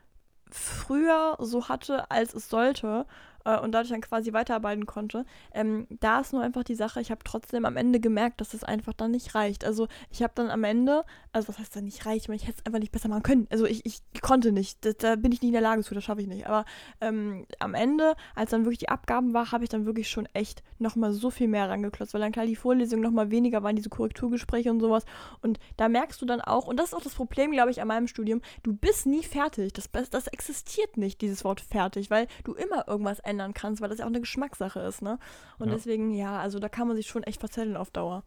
früher 0.50 1.36
so 1.40 1.68
hatte, 1.68 2.10
als 2.10 2.34
es 2.34 2.50
sollte 2.50 3.06
äh, 3.46 3.60
und 3.60 3.72
dadurch 3.72 3.90
dann 3.90 4.02
quasi 4.02 4.34
weiterarbeiten 4.34 4.86
konnte. 4.86 5.26
Ähm, 5.54 5.88
da 5.90 6.20
ist 6.20 6.34
nur 6.34 6.42
einfach 6.42 6.64
die 6.64 6.76
Sache, 6.76 7.02
ich 7.02 7.12
habe 7.12 7.22
trotzdem 7.24 7.66
am 7.66 7.78
Ende 7.78 8.00
gemerkt, 8.00 8.42
dass 8.42 8.54
es 8.54 8.64
einfach 8.64 8.94
dann 8.94 9.12
nicht 9.12 9.36
reicht. 9.36 9.66
Also 9.66 9.88
ich 10.10 10.24
habe 10.24 10.34
dann 10.36 10.50
am 10.50 10.64
Ende, 10.64 11.04
also 11.32 11.48
was 11.48 11.60
heißt 11.60 11.76
dann 11.76 11.86
nicht 11.86 12.06
reicht, 12.06 12.26
ich, 12.26 12.28
meine, 12.30 12.38
ich 12.38 12.48
hätte 12.48 12.60
es 12.60 12.66
einfach 12.66 12.80
nicht 12.80 12.92
besser 12.92 13.10
machen 13.10 13.24
können. 13.24 13.48
Also 13.50 13.66
ich, 13.66 13.86
ich 13.86 14.02
konnte 14.22 14.52
nicht, 14.52 14.86
da, 14.86 14.92
da 14.94 15.16
bin 15.16 15.32
ich 15.32 15.42
nicht 15.42 15.50
in 15.50 15.54
der 15.54 15.62
Lage 15.62 15.84
zu, 15.84 15.94
das 15.94 16.04
schaffe 16.04 16.22
ich 16.22 16.28
nicht. 16.28 16.48
Aber 16.48 16.66
ähm, 17.02 17.46
am 17.60 17.74
Ende, 17.74 18.16
als 18.36 18.52
dann 18.52 18.66
wirklich 18.66 18.80
die 18.80 18.90
Abgaben 18.90 19.34
war, 19.34 19.52
habe 19.52 19.64
ich 19.64 19.70
dann 19.70 19.86
wirklich 19.86 20.10
schon 20.10 20.28
echt 20.34 20.64
nochmal 20.78 21.14
so 21.14 21.30
viel 21.30 21.48
mehr 21.48 21.70
rangeklotzt, 21.70 22.14
weil 22.14 22.22
dann 22.22 22.32
klar 22.32 22.46
die 22.46 22.56
Vorlesungen 22.56 23.04
nochmal 23.04 23.32
weniger 23.32 23.64
waren, 23.64 23.76
diese 23.76 23.90
Korrekturgespräche 23.90 24.72
und 24.72 24.80
sowas. 24.80 25.06
Und 25.42 25.60
da 25.78 25.90
merkst 25.90 26.22
du 26.22 26.26
dann 26.26 26.42
auch, 26.42 26.68
und 26.68 26.78
das 26.78 26.88
ist 26.88 26.94
auch 26.94 27.02
das 27.02 27.16
Problem, 27.16 27.52
glaube 27.52 27.72
ich, 27.72 27.82
an 27.82 27.88
meinem 27.88 28.08
Studium, 28.08 28.42
du 28.64 28.74
bist 28.74 29.06
nie 29.06 29.24
fertig. 29.24 29.74
Das, 29.74 29.90
das 30.10 30.28
existiert 30.28 30.98
nicht, 30.98 31.22
dieses 31.22 31.44
Wort 31.44 31.62
fertig, 31.62 32.10
weil 32.10 32.28
du 32.44 32.54
immer 32.54 32.88
irgendwas 32.88 33.20
ändern 33.30 33.54
kannst, 33.54 33.82
weil 33.82 33.90
das 33.90 34.00
ja 34.00 34.06
auch 34.06 34.10
eine 34.10 34.20
Geschmackssache 34.20 34.80
ist, 34.82 35.02
ne? 35.02 35.20
Und 35.60 35.68
Ja. 35.70 35.74
deswegen, 35.76 36.12
ja, 36.12 36.40
also 36.40 36.60
da 36.60 36.68
kann 36.70 36.88
man 36.88 36.98
sich 36.98 37.08
schon 37.08 37.24
echt 37.24 37.40
verzetteln 37.40 37.78
auf 37.78 37.92
Dauer. 37.92 38.24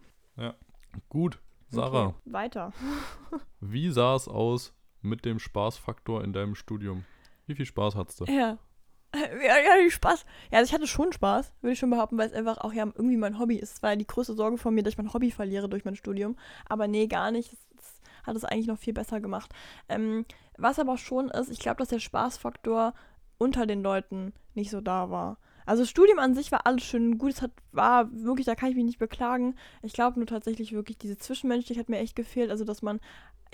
Gut, 1.09 1.41
Sarah, 1.69 2.09
Okay, 2.09 2.17
weiter. 2.27 2.73
wie 3.61 3.91
sah 3.91 4.15
es 4.15 4.29
aus 4.29 4.75
mit 5.01 5.25
dem 5.25 5.39
Spaßfaktor 5.39 6.23
in 6.23 6.33
deinem 6.33 6.55
Studium? 6.55 7.05
Wie 7.47 7.55
viel 7.55 7.67
Spaß 7.67 7.97
hattest 7.97 8.21
du? 8.21 8.25
Ja. 8.27 8.59
Ja, 9.15 9.57
ja, 9.59 9.91
Spaß. 9.91 10.25
Ja, 10.51 10.59
also 10.59 10.71
ich 10.71 10.75
hatte 10.75 10.87
schon 10.87 11.13
Spaß, 11.13 11.53
würde 11.61 11.73
ich 11.75 11.79
schon 11.79 11.91
behaupten, 11.91 12.17
weil 12.17 12.29
es 12.29 12.33
einfach 12.33 12.57
auch 12.59 12.73
ja 12.73 12.87
irgendwie 12.87 13.19
mein 13.19 13.39
Hobby 13.39 13.57
ist. 13.57 13.75
Es 13.77 13.83
war 13.83 13.91
ja 13.91 13.97
die 13.97 14.07
größte 14.07 14.33
Sorge 14.33 14.57
von 14.57 14.75
mir, 14.75 14.83
dass 14.83 14.95
ich 14.95 14.97
mein 14.99 15.13
Hobby 15.13 15.31
verliere 15.31 15.69
durch 15.69 15.85
mein 15.85 15.97
Studium. 15.97 16.35
Aber 16.67 16.89
nee, 16.89 17.09
gar 17.09 17.31
nicht. 17.31 17.53
Das, 17.53 17.59
das 17.77 18.01
hat 18.25 18.37
es 18.37 18.45
eigentlich 18.47 18.69
noch 18.69 18.79
viel 18.79 18.95
besser 18.95 19.21
gemacht. 19.21 19.53
Ähm, 19.91 20.25
was 20.57 20.79
aber 20.79 20.97
schon 20.97 21.29
ist, 21.29 21.51
ich 21.51 21.59
glaube, 21.59 21.77
dass 21.77 21.89
der 21.89 21.99
Spaßfaktor 21.99 22.95
unter 23.37 23.67
den 23.67 23.83
Leuten 23.83 24.33
nicht 24.55 24.71
so 24.71 24.81
da 24.81 25.11
war. 25.11 25.39
Also 25.67 25.83
das 25.83 25.91
Studium 25.91 26.19
an 26.19 26.35
sich 26.35 26.51
war 26.53 26.67
alles 26.67 26.83
schön 26.83 27.19
gut. 27.19 27.33
Es 27.33 27.43
hat, 27.43 27.53
war 27.71 28.11
wirklich, 28.13 28.47
da 28.47 28.55
kann 28.55 28.71
ich 28.71 28.77
mich 28.77 28.85
nicht 28.85 28.99
beklagen. 28.99 29.55
Ich 29.83 29.93
glaube 29.93 30.19
nur 30.19 30.27
tatsächlich 30.27 30.73
wirklich, 30.73 30.99
diese 30.99 31.17
Zwischenmenschlichkeit 31.17 31.85
hat 31.85 31.89
mir 31.89 31.99
echt 31.99 32.17
gefehlt. 32.17 32.51
Also, 32.51 32.65
dass 32.65 32.83
man. 32.83 33.01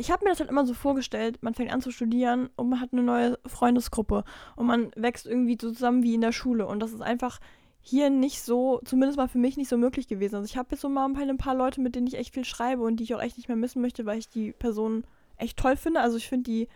Ich 0.01 0.13
habe 0.13 0.25
mir 0.25 0.31
das 0.31 0.39
halt 0.39 0.49
immer 0.49 0.65
so 0.65 0.75
vorgestellt, 0.75 1.43
man 1.43 1.55
fängt 1.55 1.73
an 1.73 1.81
zu 1.81 1.91
studieren 1.91 2.51
und 2.55 2.69
man 2.69 2.81
hat 2.81 2.93
eine 2.93 3.03
neue 3.03 3.37
Freundesgruppe 3.47 4.23
und 4.55 4.67
man 4.67 4.93
wächst 4.95 5.27
irgendwie 5.27 5.59
so 5.61 5.73
zusammen 5.73 6.05
wie 6.05 6.15
in 6.15 6.21
der 6.21 6.31
Schule. 6.31 6.69
Und 6.69 6.79
das 6.79 6.93
ist 6.93 7.03
einfach 7.03 7.41
hier 7.81 8.09
nicht 8.09 8.43
so, 8.43 8.81
zumindest 8.85 9.17
mal 9.19 9.27
für 9.27 9.39
mich 9.39 9.57
nicht 9.57 9.69
so 9.69 9.77
möglich 9.77 10.07
gewesen. 10.07 10.37
Also 10.37 10.47
ich 10.47 10.57
habe 10.57 10.69
jetzt 10.71 10.83
so 10.83 10.89
mal 10.89 11.05
ein 11.05 11.37
paar 11.37 11.55
Leute, 11.57 11.81
mit 11.81 11.97
denen 11.97 12.07
ich 12.07 12.17
echt 12.17 12.35
viel 12.35 12.45
schreibe 12.45 12.85
und 12.85 12.97
die 12.97 13.05
ich 13.05 13.15
auch 13.17 13.21
echt 13.21 13.39
nicht 13.39 13.49
mehr 13.49 13.57
missen 13.57 13.83
möchte, 13.83 14.07
weil 14.07 14.19
ich 14.19 14.29
die 14.29 14.53
Person 14.53 15.03
echt 15.37 15.59
toll 15.59 15.77
finde. 15.77 16.01
Also 16.01 16.17
ich 16.17 16.29
finde 16.29 16.49
die 16.49 16.69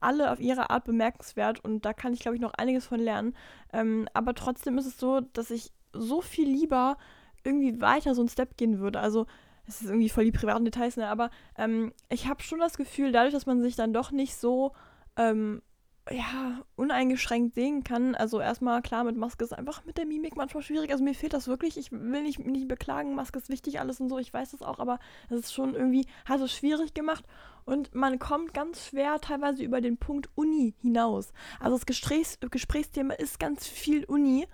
alle 0.00 0.30
auf 0.30 0.40
ihre 0.40 0.70
Art 0.70 0.84
bemerkenswert 0.84 1.64
und 1.64 1.84
da 1.84 1.92
kann 1.92 2.12
ich, 2.12 2.20
glaube 2.20 2.36
ich, 2.36 2.40
noch 2.40 2.54
einiges 2.54 2.86
von 2.86 3.00
lernen. 3.00 3.34
Ähm, 3.72 4.08
aber 4.14 4.34
trotzdem 4.34 4.78
ist 4.78 4.86
es 4.86 4.98
so, 4.98 5.20
dass 5.20 5.50
ich 5.50 5.72
so 5.92 6.20
viel 6.20 6.48
lieber 6.48 6.98
irgendwie 7.44 7.80
weiter 7.80 8.14
so 8.14 8.22
einen 8.22 8.28
Step 8.28 8.56
gehen 8.56 8.78
würde. 8.78 9.00
Also 9.00 9.26
es 9.66 9.82
ist 9.82 9.88
irgendwie 9.88 10.08
voll 10.08 10.24
die 10.24 10.32
privaten 10.32 10.64
Details, 10.64 10.96
ne? 10.96 11.08
aber 11.08 11.30
ähm, 11.56 11.92
ich 12.08 12.26
habe 12.28 12.42
schon 12.42 12.58
das 12.58 12.76
Gefühl, 12.76 13.12
dadurch, 13.12 13.34
dass 13.34 13.46
man 13.46 13.60
sich 13.60 13.76
dann 13.76 13.92
doch 13.92 14.10
nicht 14.10 14.36
so 14.36 14.72
ähm, 15.16 15.62
ja, 16.10 16.62
uneingeschränkt 16.76 17.54
sehen 17.54 17.84
kann. 17.84 18.14
Also 18.14 18.40
erstmal 18.40 18.82
klar, 18.82 19.04
mit 19.04 19.16
Maske 19.16 19.44
ist 19.44 19.52
einfach 19.52 19.84
mit 19.84 19.98
der 19.98 20.06
Mimik 20.06 20.36
manchmal 20.36 20.62
schwierig. 20.62 20.90
Also 20.90 21.04
mir 21.04 21.14
fehlt 21.14 21.32
das 21.32 21.48
wirklich. 21.48 21.76
Ich 21.76 21.92
will 21.92 22.22
nicht, 22.22 22.38
nicht 22.38 22.68
beklagen, 22.68 23.14
Maske 23.14 23.38
ist 23.38 23.48
wichtig, 23.48 23.80
alles 23.80 24.00
und 24.00 24.08
so. 24.08 24.18
Ich 24.18 24.32
weiß 24.32 24.52
das 24.52 24.62
auch, 24.62 24.78
aber 24.78 24.98
es 25.28 25.40
ist 25.40 25.54
schon 25.54 25.74
irgendwie, 25.74 26.06
hat 26.24 26.40
es 26.40 26.52
schwierig 26.52 26.94
gemacht. 26.94 27.24
Und 27.64 27.94
man 27.94 28.18
kommt 28.18 28.54
ganz 28.54 28.86
schwer 28.86 29.20
teilweise 29.20 29.62
über 29.62 29.80
den 29.80 29.98
Punkt 29.98 30.30
Uni 30.34 30.74
hinaus. 30.80 31.32
Also 31.60 31.76
das 31.76 31.86
Gesprächs 31.86 32.38
Gesprächsthema 32.40 33.14
ist 33.14 33.38
ganz 33.38 33.66
viel 33.66 34.04
Uni. 34.04 34.46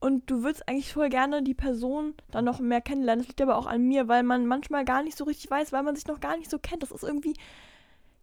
Und 0.00 0.30
du 0.30 0.42
würdest 0.42 0.68
eigentlich 0.68 0.92
voll 0.92 1.08
gerne 1.08 1.42
die 1.42 1.54
Person 1.54 2.12
dann 2.30 2.44
noch 2.44 2.60
mehr 2.60 2.82
kennenlernen. 2.82 3.22
Das 3.22 3.28
liegt 3.28 3.40
aber 3.40 3.56
auch 3.56 3.66
an 3.66 3.88
mir, 3.88 4.06
weil 4.06 4.22
man 4.22 4.46
manchmal 4.46 4.84
gar 4.84 5.02
nicht 5.02 5.16
so 5.16 5.24
richtig 5.24 5.50
weiß, 5.50 5.72
weil 5.72 5.82
man 5.82 5.96
sich 5.96 6.06
noch 6.06 6.20
gar 6.20 6.36
nicht 6.36 6.50
so 6.50 6.58
kennt. 6.58 6.82
Das 6.82 6.90
ist 6.90 7.02
irgendwie, 7.02 7.34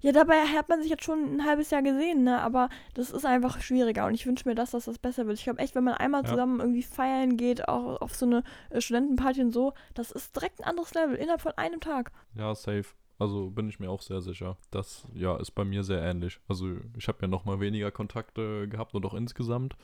ja, 0.02 0.12
dabei 0.12 0.46
hat 0.48 0.70
man 0.70 0.82
sich 0.82 0.90
jetzt 0.90 1.04
schon 1.04 1.36
ein 1.36 1.46
halbes 1.46 1.70
Jahr 1.70 1.82
gesehen, 1.82 2.24
ne? 2.24 2.42
Aber 2.42 2.70
das 2.94 3.12
ist 3.12 3.26
einfach 3.26 3.62
schwieriger 3.62 4.06
und 4.08 4.14
ich 4.16 4.26
wünsche 4.26 4.48
mir, 4.48 4.56
dass 4.56 4.72
das, 4.72 4.86
das 4.86 4.98
besser 4.98 5.28
wird. 5.28 5.38
Ich 5.38 5.44
glaube 5.44 5.60
echt, 5.60 5.76
wenn 5.76 5.84
man 5.84 5.94
einmal 5.94 6.24
ja. 6.24 6.30
zusammen 6.30 6.60
irgendwie 6.60 6.84
feiern 6.84 7.38
geht, 7.38 7.68
auch 7.68 8.02
auf 8.02 8.16
so 8.16 8.26
eine 8.26 8.44
äh, 8.72 8.82
Studentenparty 8.82 9.42
und 9.42 9.52
so, 9.52 9.74
das 9.94 10.12
ist 10.12 10.36
direkt 10.36 10.60
ein 10.60 10.66
anderes 10.66 10.94
Level 10.94 11.16
innerhalb 11.16 11.42
von 11.42 11.54
einem 11.56 11.80
Tag. 11.80 12.12
Ja, 12.36 12.54
safe. 12.56 12.86
Also 13.20 13.52
bin 13.52 13.70
ich 13.70 13.80
mir 13.80 13.92
auch 13.92 14.02
sehr 14.02 14.20
sicher. 14.20 14.58
Das 14.72 15.08
ja 15.14 15.38
ist 15.38 15.52
bei 15.52 15.64
mir 15.64 15.84
sehr 15.84 16.02
ähnlich. 16.02 16.40
Also 16.48 16.78
ich 16.98 17.08
habe 17.08 17.20
ja 17.22 17.28
noch 17.28 17.46
mal 17.46 17.60
weniger 17.60 17.92
Kontakte 17.92 18.68
gehabt 18.68 18.96
und 18.96 19.06
auch 19.06 19.14
insgesamt 19.14 19.76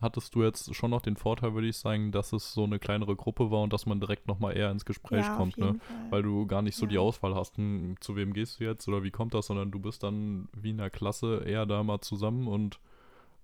hattest 0.00 0.34
du 0.34 0.42
jetzt 0.42 0.74
schon 0.74 0.90
noch 0.90 1.02
den 1.02 1.16
Vorteil, 1.16 1.54
würde 1.54 1.68
ich 1.68 1.76
sagen, 1.76 2.12
dass 2.12 2.32
es 2.32 2.52
so 2.52 2.64
eine 2.64 2.78
kleinere 2.78 3.16
Gruppe 3.16 3.50
war 3.50 3.62
und 3.62 3.72
dass 3.72 3.86
man 3.86 4.00
direkt 4.00 4.26
nochmal 4.28 4.56
eher 4.56 4.70
ins 4.70 4.84
Gespräch 4.84 5.24
ja, 5.24 5.36
kommt, 5.36 5.58
ne? 5.58 5.74
Fall. 5.74 6.10
Weil 6.10 6.22
du 6.22 6.46
gar 6.46 6.62
nicht 6.62 6.76
so 6.76 6.86
ja. 6.86 6.90
die 6.90 6.98
Auswahl 6.98 7.34
hast, 7.34 7.56
hm, 7.56 7.96
zu 8.00 8.16
wem 8.16 8.32
gehst 8.32 8.60
du 8.60 8.64
jetzt 8.64 8.86
oder 8.88 9.02
wie 9.02 9.10
kommt 9.10 9.34
das, 9.34 9.46
sondern 9.46 9.70
du 9.70 9.78
bist 9.78 10.02
dann 10.02 10.48
wie 10.56 10.70
in 10.70 10.78
der 10.78 10.90
Klasse 10.90 11.42
eher 11.44 11.66
da 11.66 11.82
mal 11.82 12.00
zusammen 12.00 12.48
und 12.48 12.80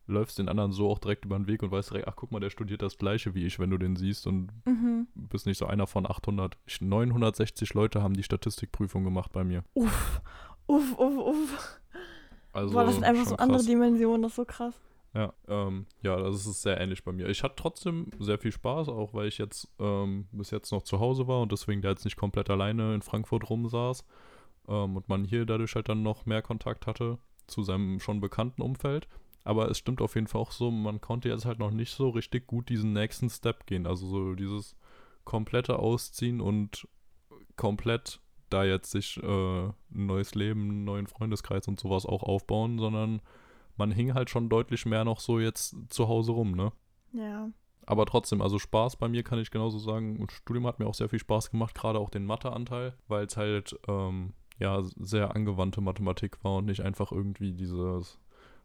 läufst 0.06 0.38
den 0.38 0.48
anderen 0.48 0.72
so 0.72 0.88
auch 0.88 0.98
direkt 0.98 1.24
über 1.24 1.36
den 1.36 1.46
Weg 1.46 1.62
und 1.62 1.70
weißt 1.70 1.90
direkt, 1.90 2.08
ach 2.08 2.16
guck 2.16 2.30
mal, 2.30 2.40
der 2.40 2.50
studiert 2.50 2.82
das 2.82 2.98
gleiche 2.98 3.34
wie 3.34 3.44
ich, 3.44 3.58
wenn 3.58 3.70
du 3.70 3.78
den 3.78 3.96
siehst 3.96 4.26
und 4.26 4.50
mhm. 4.64 5.08
bist 5.14 5.46
nicht 5.46 5.58
so 5.58 5.66
einer 5.66 5.86
von 5.86 6.06
800. 6.06 6.56
960 6.80 7.74
Leute 7.74 8.02
haben 8.02 8.14
die 8.14 8.22
Statistikprüfung 8.22 9.04
gemacht 9.04 9.32
bei 9.32 9.44
mir. 9.44 9.64
Uff, 9.74 10.20
uff, 10.66 10.98
uff, 10.98 11.16
uff. 11.18 11.80
Also 12.52 12.74
Boah, 12.74 12.84
das 12.84 12.94
sind 12.94 13.04
einfach 13.04 13.26
so 13.26 13.36
andere 13.36 13.64
Dimensionen, 13.64 14.22
das 14.22 14.32
ist 14.32 14.36
so 14.36 14.44
krass. 14.44 14.80
Ja, 15.16 15.32
ähm, 15.48 15.86
ja, 16.02 16.14
das 16.18 16.46
ist 16.46 16.60
sehr 16.60 16.78
ähnlich 16.78 17.02
bei 17.02 17.10
mir. 17.10 17.30
Ich 17.30 17.42
hatte 17.42 17.54
trotzdem 17.56 18.10
sehr 18.18 18.36
viel 18.36 18.52
Spaß, 18.52 18.90
auch 18.90 19.14
weil 19.14 19.28
ich 19.28 19.38
jetzt 19.38 19.66
ähm, 19.78 20.26
bis 20.30 20.50
jetzt 20.50 20.70
noch 20.72 20.82
zu 20.82 21.00
Hause 21.00 21.26
war 21.26 21.40
und 21.40 21.50
deswegen 21.50 21.80
da 21.80 21.88
jetzt 21.88 22.04
nicht 22.04 22.18
komplett 22.18 22.50
alleine 22.50 22.94
in 22.94 23.00
Frankfurt 23.00 23.48
rumsaß 23.48 24.04
ähm, 24.68 24.94
und 24.94 25.08
man 25.08 25.24
hier 25.24 25.46
dadurch 25.46 25.74
halt 25.74 25.88
dann 25.88 26.02
noch 26.02 26.26
mehr 26.26 26.42
Kontakt 26.42 26.86
hatte 26.86 27.16
zu 27.46 27.62
seinem 27.62 27.98
schon 27.98 28.20
bekannten 28.20 28.60
Umfeld. 28.60 29.08
Aber 29.42 29.70
es 29.70 29.78
stimmt 29.78 30.02
auf 30.02 30.16
jeden 30.16 30.26
Fall 30.26 30.42
auch 30.42 30.52
so, 30.52 30.70
man 30.70 31.00
konnte 31.00 31.30
jetzt 31.30 31.46
halt 31.46 31.60
noch 31.60 31.70
nicht 31.70 31.94
so 31.94 32.10
richtig 32.10 32.46
gut 32.46 32.68
diesen 32.68 32.92
nächsten 32.92 33.30
Step 33.30 33.64
gehen. 33.64 33.86
Also 33.86 34.06
so 34.06 34.34
dieses 34.34 34.76
komplette 35.24 35.78
Ausziehen 35.78 36.42
und 36.42 36.86
komplett 37.56 38.20
da 38.50 38.64
jetzt 38.64 38.90
sich 38.90 39.16
äh, 39.22 39.26
ein 39.66 39.72
neues 39.90 40.34
Leben, 40.34 40.68
einen 40.68 40.84
neuen 40.84 41.06
Freundeskreis 41.06 41.68
und 41.68 41.80
sowas 41.80 42.04
auch 42.04 42.22
aufbauen, 42.22 42.78
sondern 42.78 43.22
man 43.78 43.90
hing 43.90 44.14
halt 44.14 44.30
schon 44.30 44.48
deutlich 44.48 44.86
mehr 44.86 45.04
noch 45.04 45.20
so 45.20 45.40
jetzt 45.40 45.76
zu 45.88 46.08
Hause 46.08 46.32
rum, 46.32 46.52
ne? 46.52 46.72
Ja. 47.12 47.50
Aber 47.86 48.04
trotzdem, 48.04 48.42
also 48.42 48.58
Spaß 48.58 48.96
bei 48.96 49.08
mir 49.08 49.22
kann 49.22 49.38
ich 49.38 49.50
genauso 49.50 49.78
sagen. 49.78 50.18
Und 50.18 50.32
Studium 50.32 50.66
hat 50.66 50.80
mir 50.80 50.86
auch 50.86 50.94
sehr 50.94 51.08
viel 51.08 51.20
Spaß 51.20 51.50
gemacht, 51.50 51.74
gerade 51.74 52.00
auch 52.00 52.10
den 52.10 52.26
Matheanteil, 52.26 52.94
weil 53.06 53.26
es 53.26 53.36
halt 53.36 53.78
ähm, 53.86 54.32
ja 54.58 54.82
sehr 54.82 55.34
angewandte 55.34 55.80
Mathematik 55.80 56.42
war 56.42 56.56
und 56.56 56.66
nicht 56.66 56.80
einfach 56.80 57.12
irgendwie 57.12 57.52
dieses 57.52 58.18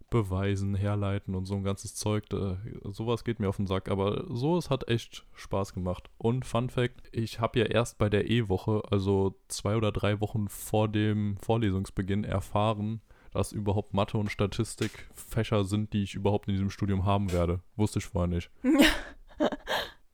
Beweisen, 0.10 0.76
Herleiten 0.76 1.36
und 1.36 1.46
so 1.46 1.56
ein 1.56 1.64
ganzes 1.64 1.96
Zeug. 1.96 2.28
Da, 2.30 2.58
sowas 2.84 3.24
geht 3.24 3.40
mir 3.40 3.48
auf 3.48 3.58
den 3.58 3.68
Sack. 3.68 3.90
Aber 3.90 4.26
so, 4.28 4.58
es 4.58 4.70
hat 4.70 4.90
echt 4.90 5.26
Spaß 5.36 5.74
gemacht. 5.74 6.10
Und 6.18 6.46
Fun 6.46 6.70
Fact: 6.70 7.02
Ich 7.12 7.40
habe 7.40 7.60
ja 7.60 7.66
erst 7.66 8.00
bei 8.00 8.10
der 8.10 8.30
E-Woche, 8.30 8.82
also 8.90 9.40
zwei 9.48 9.78
oder 9.78 9.92
drei 9.92 10.20
Wochen 10.20 10.50
vor 10.50 10.90
dem 10.90 11.38
Vorlesungsbeginn, 11.38 12.24
erfahren, 12.24 13.02
dass 13.32 13.52
überhaupt 13.52 13.94
Mathe 13.94 14.18
und 14.18 14.32
Statistik 14.32 15.10
Fächer 15.14 15.64
sind, 15.64 15.94
die 15.94 16.04
ich 16.04 16.16
überhaupt 16.16 16.48
in 16.48 16.54
diesem 16.54 16.70
Studium 16.70 17.06
haben 17.06 17.32
werde. 17.32 17.62
Wusste 17.76 18.00
ich 18.00 18.06
vorher 18.06 18.28
nicht. 18.28 18.50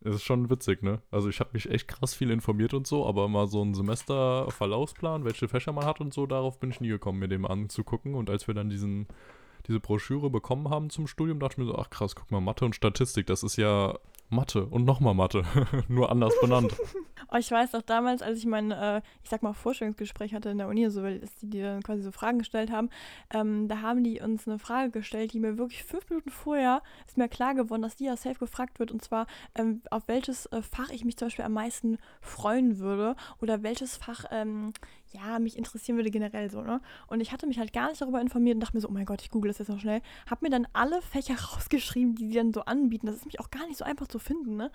Es 0.08 0.16
ist 0.16 0.24
schon 0.24 0.50
witzig, 0.50 0.84
ne? 0.84 1.02
Also 1.12 1.28
ich 1.28 1.42
habe 1.42 1.50
mich 1.52 1.70
echt 1.70 1.90
krass 1.90 2.14
viel 2.14 2.30
informiert 2.32 2.74
und 2.74 2.88
so, 2.88 3.06
aber 3.06 3.28
mal 3.28 3.48
so 3.48 3.62
ein 3.62 3.74
Semesterverlaufsplan, 3.74 5.26
welche 5.26 5.50
Fächer 5.50 5.74
man 5.74 5.86
hat 5.86 6.00
und 6.00 6.14
so, 6.14 6.26
darauf 6.26 6.60
bin 6.60 6.70
ich 6.70 6.80
nie 6.80 6.88
gekommen, 6.88 7.20
mir 7.20 7.28
dem 7.28 7.46
anzugucken. 7.46 8.16
Und 8.16 8.30
als 8.30 8.48
wir 8.48 8.54
dann 8.54 8.70
diesen, 8.70 9.08
diese 9.68 9.82
Broschüre 9.82 10.30
bekommen 10.30 10.70
haben 10.70 10.90
zum 10.90 11.08
Studium, 11.08 11.40
dachte 11.40 11.56
ich 11.56 11.58
mir 11.58 11.66
so, 11.66 11.78
ach 11.78 11.90
krass, 11.90 12.16
guck 12.16 12.32
mal, 12.32 12.40
Mathe 12.40 12.64
und 12.64 12.74
Statistik, 12.74 13.26
das 13.26 13.44
ist 13.44 13.58
ja 13.58 13.98
Mathe 14.30 14.66
und 14.66 14.86
nochmal 14.86 15.14
Mathe, 15.14 15.44
nur 15.88 16.12
anders 16.12 16.34
benannt. 16.42 16.76
oh, 17.32 17.38
ich 17.38 17.50
weiß 17.50 17.72
doch 17.72 17.82
damals, 17.82 18.22
als 18.22 18.40
ich 18.40 18.46
mein, 18.46 18.72
äh, 18.72 19.02
ich 19.24 19.30
sag 19.30 19.42
mal, 19.42 19.54
Vorstellungsgespräch 19.54 20.34
hatte 20.34 20.50
in 20.50 20.58
der 20.58 20.68
Uni, 20.68 20.90
so, 20.90 21.02
weil 21.02 21.20
die, 21.42 21.50
die 21.50 21.62
dann 21.62 21.82
quasi 21.82 22.02
so 22.02 22.12
Fragen 22.12 22.40
gestellt 22.40 22.72
haben, 22.72 22.90
ähm, 23.34 23.68
da 23.68 23.82
haben 23.82 24.04
die 24.04 24.20
uns 24.20 24.48
eine 24.48 24.60
Frage 24.60 24.92
gestellt, 24.92 25.34
die 25.34 25.40
mir 25.40 25.58
wirklich 25.58 25.84
fünf 25.84 26.10
Minuten 26.10 26.30
vorher 26.30 26.82
ist 27.08 27.18
mir 27.18 27.30
klar 27.30 27.56
geworden, 27.56 27.82
dass 27.82 27.96
die 27.96 28.06
ja 28.06 28.18
safe 28.18 28.40
gefragt 28.40 28.80
wird, 28.80 28.92
und 28.92 29.04
zwar, 29.04 29.28
ähm, 29.56 29.82
auf 29.92 30.08
welches 30.08 30.46
äh, 30.48 30.62
Fach 30.62 30.90
ich 30.90 31.06
mich 31.06 31.18
zum 31.18 31.28
Beispiel 31.28 31.46
am 31.46 31.54
meisten 31.54 31.98
freuen 32.22 32.80
würde 32.80 33.16
oder 33.42 33.64
welches 33.64 33.98
Fach, 33.98 34.26
ähm, 34.32 34.74
ja, 35.14 35.40
mich 35.40 35.58
interessieren 35.58 35.98
würde 35.98 36.12
generell 36.12 36.50
so, 36.50 36.62
ne? 36.62 36.82
Und 37.08 37.22
ich 37.22 37.32
hatte 37.32 37.48
mich 37.48 37.60
halt 37.60 37.74
gar 37.74 37.90
nicht 37.90 38.02
darüber 38.02 38.22
informiert 38.22 38.56
und 38.56 38.62
dachte 38.62 38.76
mir 38.76 38.82
so, 38.82 38.90
oh 38.90 38.92
mein 38.92 39.06
Gott, 39.06 39.22
ich 39.22 39.30
google 39.30 39.50
das 39.50 39.60
jetzt 39.60 39.70
noch 39.70 39.80
schnell. 39.80 40.02
Hab 40.30 40.42
mir 40.42 40.50
dann 40.50 40.68
alle 40.74 41.02
Fächer 41.02 41.36
rausgeschrieben, 41.54 42.16
die 42.16 42.30
die 42.30 42.36
dann 42.36 42.54
so 42.54 42.62
anbieten. 42.62 43.08
Das 43.08 43.16
ist 43.16 43.26
mich 43.26 43.40
auch 43.40 43.52
gar 43.52 43.66
nicht 43.68 43.78
so 43.78 43.86
einfach 43.86 44.08
zu 44.08 44.20
finden, 44.20 44.56
ne? 44.58 44.72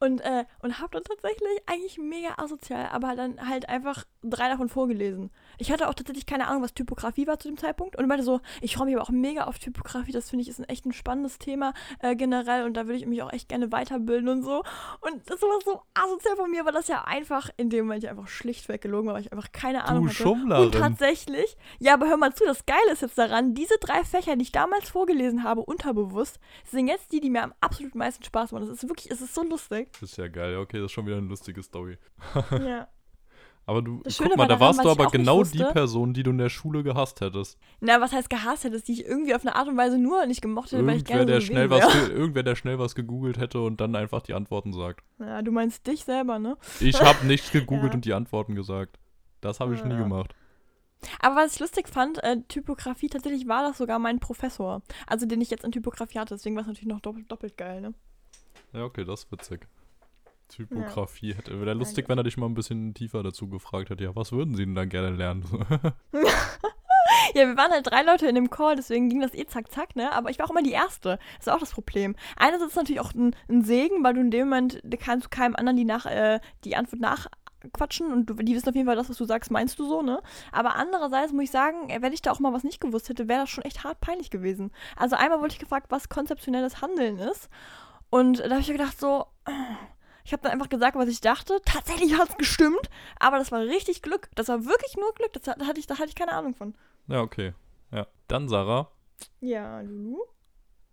Und, 0.00 0.20
äh, 0.20 0.44
und 0.62 0.78
habe 0.78 0.90
dann 0.92 1.02
tatsächlich 1.02 1.48
eigentlich 1.66 1.98
mega 1.98 2.34
asozial, 2.36 2.86
aber 2.92 3.16
dann 3.16 3.48
halt 3.48 3.68
einfach 3.68 4.04
drei 4.22 4.48
davon 4.48 4.68
vorgelesen. 4.68 5.30
Ich 5.58 5.70
hatte 5.72 5.88
auch 5.88 5.94
tatsächlich 5.94 6.26
keine 6.26 6.48
Ahnung, 6.48 6.62
was 6.62 6.74
Typografie 6.74 7.26
war 7.26 7.38
zu 7.38 7.48
dem 7.48 7.56
Zeitpunkt 7.56 7.96
und 7.96 8.06
meinte 8.06 8.24
so, 8.24 8.40
ich 8.60 8.76
freue 8.76 8.86
mich 8.86 8.96
aber 8.96 9.04
auch 9.04 9.10
mega 9.10 9.44
auf 9.44 9.58
Typografie, 9.58 10.12
das 10.12 10.30
finde 10.30 10.42
ich 10.42 10.48
ist 10.48 10.60
ein 10.60 10.68
echt 10.68 10.86
ein 10.86 10.92
spannendes 10.92 11.38
Thema 11.38 11.74
äh, 12.00 12.16
generell 12.16 12.64
und 12.64 12.74
da 12.74 12.86
würde 12.86 12.96
ich 12.96 13.06
mich 13.06 13.22
auch 13.22 13.32
echt 13.32 13.48
gerne 13.48 13.72
weiterbilden 13.72 14.28
und 14.28 14.42
so. 14.42 14.62
Und 15.00 15.28
das 15.28 15.42
war 15.42 15.48
so 15.64 15.82
asozial 15.94 16.36
von 16.36 16.50
mir, 16.50 16.64
weil 16.64 16.72
das 16.72 16.88
ja 16.88 17.04
einfach 17.04 17.50
in 17.56 17.70
dem 17.70 17.86
Moment 17.86 18.04
einfach 18.06 18.28
schlichtweg 18.28 18.80
gelogen 18.80 19.08
war, 19.08 19.14
weil 19.14 19.22
ich 19.22 19.32
einfach 19.32 19.52
keine 19.52 19.84
Ahnung 19.84 20.04
du 20.04 20.10
hatte. 20.10 20.22
Schummlerin. 20.22 20.66
Und 20.66 20.74
tatsächlich, 20.74 21.56
ja, 21.78 21.94
aber 21.94 22.08
hör 22.08 22.16
mal 22.16 22.34
zu, 22.34 22.44
das 22.44 22.66
Geile 22.66 22.92
ist 22.92 23.02
jetzt 23.02 23.18
daran, 23.18 23.54
diese 23.54 23.78
drei 23.80 24.04
Fächer, 24.04 24.36
die 24.36 24.42
ich 24.42 24.52
damals 24.52 24.88
vorgelesen 24.88 25.42
habe, 25.42 25.60
unterbewusst, 25.62 26.38
sind 26.64 26.88
jetzt 26.88 27.12
die, 27.12 27.20
die 27.20 27.30
mir 27.30 27.42
am 27.42 27.54
absolut 27.60 27.94
meisten 27.94 28.24
Spaß 28.24 28.52
machen. 28.52 28.66
Das 28.66 28.76
ist 28.82 28.88
wirklich, 28.88 29.10
es 29.10 29.20
ist 29.20 29.34
so 29.34 29.42
lustig. 29.42 29.88
Das 29.92 30.10
ist 30.10 30.16
ja 30.16 30.28
geil, 30.28 30.56
okay, 30.56 30.78
das 30.78 30.86
ist 30.86 30.92
schon 30.92 31.06
wieder 31.06 31.16
eine 31.16 31.26
lustige 31.26 31.62
Story. 31.62 31.98
ja. 32.50 32.88
Aber 33.68 33.82
du, 33.82 34.00
guck 34.02 34.36
mal, 34.38 34.48
da 34.48 34.58
warst 34.58 34.82
du 34.82 34.88
aber 34.88 35.08
genau 35.08 35.44
die 35.44 35.58
Person, 35.58 36.14
die 36.14 36.22
du 36.22 36.30
in 36.30 36.38
der 36.38 36.48
Schule 36.48 36.82
gehasst 36.82 37.20
hättest. 37.20 37.58
Na, 37.80 38.00
was 38.00 38.12
heißt 38.12 38.30
gehasst 38.30 38.64
hättest, 38.64 38.88
die 38.88 38.92
ich 38.92 39.04
irgendwie 39.04 39.34
auf 39.34 39.42
eine 39.42 39.54
Art 39.56 39.68
und 39.68 39.76
Weise 39.76 39.98
nur 39.98 40.24
nicht 40.24 40.40
gemocht 40.40 40.72
hätte, 40.72 40.86
weil 40.86 40.96
ich 40.96 41.04
gerne 41.04 41.26
der 41.26 41.42
so 41.42 41.48
schnell 41.48 41.68
was 41.68 42.08
Irgendwer, 42.08 42.44
der 42.44 42.54
schnell 42.54 42.78
was 42.78 42.94
gegoogelt 42.94 43.36
hätte 43.36 43.60
und 43.60 43.78
dann 43.78 43.94
einfach 43.94 44.22
die 44.22 44.32
Antworten 44.32 44.72
sagt. 44.72 45.04
Ja, 45.18 45.42
du 45.42 45.52
meinst 45.52 45.86
dich 45.86 46.04
selber, 46.04 46.38
ne? 46.38 46.56
Ich 46.80 47.02
habe 47.02 47.26
nichts 47.26 47.50
gegoogelt 47.50 47.88
ja. 47.92 47.96
und 47.96 48.04
die 48.06 48.14
Antworten 48.14 48.54
gesagt. 48.54 48.98
Das 49.42 49.60
habe 49.60 49.74
ich 49.74 49.80
ja. 49.80 49.86
nie 49.86 49.96
gemacht. 49.96 50.34
Aber 51.20 51.36
was 51.36 51.54
ich 51.54 51.60
lustig 51.60 51.88
fand, 51.88 52.22
äh, 52.24 52.40
Typografie, 52.48 53.08
tatsächlich 53.08 53.48
war 53.48 53.62
das 53.62 53.76
sogar 53.76 53.98
mein 53.98 54.18
Professor. 54.18 54.80
Also 55.06 55.26
den 55.26 55.42
ich 55.42 55.50
jetzt 55.50 55.64
in 55.64 55.72
Typografie 55.72 56.20
hatte, 56.20 56.34
deswegen 56.36 56.56
war 56.56 56.62
es 56.62 56.68
natürlich 56.68 56.88
noch 56.88 57.00
doppelt, 57.00 57.30
doppelt 57.30 57.58
geil, 57.58 57.82
ne? 57.82 57.92
Ja, 58.72 58.84
okay, 58.84 59.04
das 59.04 59.24
ist 59.24 59.32
witzig. 59.32 59.68
Typografie. 60.48 61.30
Ja. 61.30 61.36
Hätte 61.36 61.60
wäre 61.60 61.74
lustig, 61.74 62.08
wenn 62.08 62.18
er 62.18 62.24
dich 62.24 62.36
mal 62.36 62.46
ein 62.46 62.54
bisschen 62.54 62.94
tiefer 62.94 63.22
dazu 63.22 63.48
gefragt 63.48 63.90
hätte. 63.90 64.04
Ja, 64.04 64.16
was 64.16 64.32
würden 64.32 64.54
sie 64.54 64.64
denn 64.64 64.74
dann 64.74 64.88
gerne 64.88 65.10
lernen? 65.10 65.44
ja, 67.34 67.46
wir 67.46 67.56
waren 67.56 67.70
halt 67.70 67.86
drei 67.86 68.02
Leute 68.02 68.26
in 68.26 68.34
dem 68.34 68.50
Call, 68.50 68.76
deswegen 68.76 69.08
ging 69.08 69.20
das 69.20 69.34
eh 69.34 69.46
zack, 69.46 69.70
zack, 69.70 69.96
ne? 69.96 70.12
Aber 70.12 70.30
ich 70.30 70.38
war 70.38 70.46
auch 70.46 70.50
immer 70.50 70.62
die 70.62 70.72
Erste. 70.72 71.18
Das 71.38 71.46
ist 71.46 71.52
auch 71.52 71.60
das 71.60 71.72
Problem. 71.72 72.16
Einerseits 72.36 72.68
ist 72.68 72.70
es 72.72 72.76
natürlich 72.76 73.00
auch 73.00 73.14
ein, 73.14 73.34
ein, 73.48 73.62
Segen, 73.62 74.02
weil 74.02 74.14
du 74.14 74.20
in 74.20 74.30
dem 74.30 74.48
Moment 74.48 74.82
kannst 75.00 75.26
du 75.26 75.30
keinem 75.30 75.56
anderen 75.56 75.76
die, 75.76 75.84
nach, 75.84 76.06
äh, 76.06 76.40
die 76.64 76.76
Antwort 76.76 77.00
nachquatschen 77.00 78.12
und 78.12 78.26
du, 78.26 78.34
die 78.34 78.54
wissen 78.54 78.68
auf 78.68 78.74
jeden 78.74 78.86
Fall, 78.86 78.96
das, 78.96 79.10
was 79.10 79.16
du 79.16 79.24
sagst, 79.24 79.50
meinst 79.50 79.78
du 79.78 79.86
so, 79.86 80.02
ne? 80.02 80.20
Aber 80.52 80.76
andererseits 80.76 81.32
muss 81.32 81.44
ich 81.44 81.50
sagen, 81.50 81.88
wenn 82.00 82.12
ich 82.12 82.22
da 82.22 82.32
auch 82.32 82.40
mal 82.40 82.52
was 82.52 82.64
nicht 82.64 82.80
gewusst 82.80 83.08
hätte, 83.08 83.28
wäre 83.28 83.40
das 83.40 83.50
schon 83.50 83.64
echt 83.64 83.84
hart 83.84 84.00
peinlich 84.00 84.30
gewesen. 84.30 84.70
Also 84.96 85.16
einmal 85.16 85.40
wollte 85.40 85.54
ich 85.54 85.60
gefragt, 85.60 85.86
was 85.90 86.08
konzeptionelles 86.08 86.80
Handeln 86.80 87.18
ist. 87.18 87.48
Und 88.10 88.38
da 88.38 88.50
habe 88.50 88.60
ich 88.60 88.68
gedacht, 88.68 88.98
so, 88.98 89.26
ich 90.28 90.32
habe 90.34 90.42
dann 90.42 90.52
einfach 90.52 90.68
gesagt, 90.68 90.94
was 90.94 91.08
ich 91.08 91.22
dachte. 91.22 91.58
Tatsächlich 91.64 92.18
hat 92.18 92.28
es 92.28 92.36
gestimmt, 92.36 92.90
aber 93.18 93.38
das 93.38 93.50
war 93.50 93.60
richtig 93.60 94.02
Glück. 94.02 94.28
Das 94.34 94.48
war 94.48 94.66
wirklich 94.66 94.94
nur 94.94 95.14
Glück. 95.14 95.32
Das, 95.32 95.44
da, 95.44 95.66
hatte 95.66 95.80
ich, 95.80 95.86
da 95.86 95.94
hatte 95.94 96.10
ich 96.10 96.14
keine 96.14 96.32
Ahnung 96.32 96.54
von. 96.54 96.74
Ja, 97.06 97.22
okay. 97.22 97.54
Ja. 97.90 98.06
Dann, 98.26 98.46
Sarah. 98.46 98.90
Ja, 99.40 99.80
Lulu. 99.80 100.18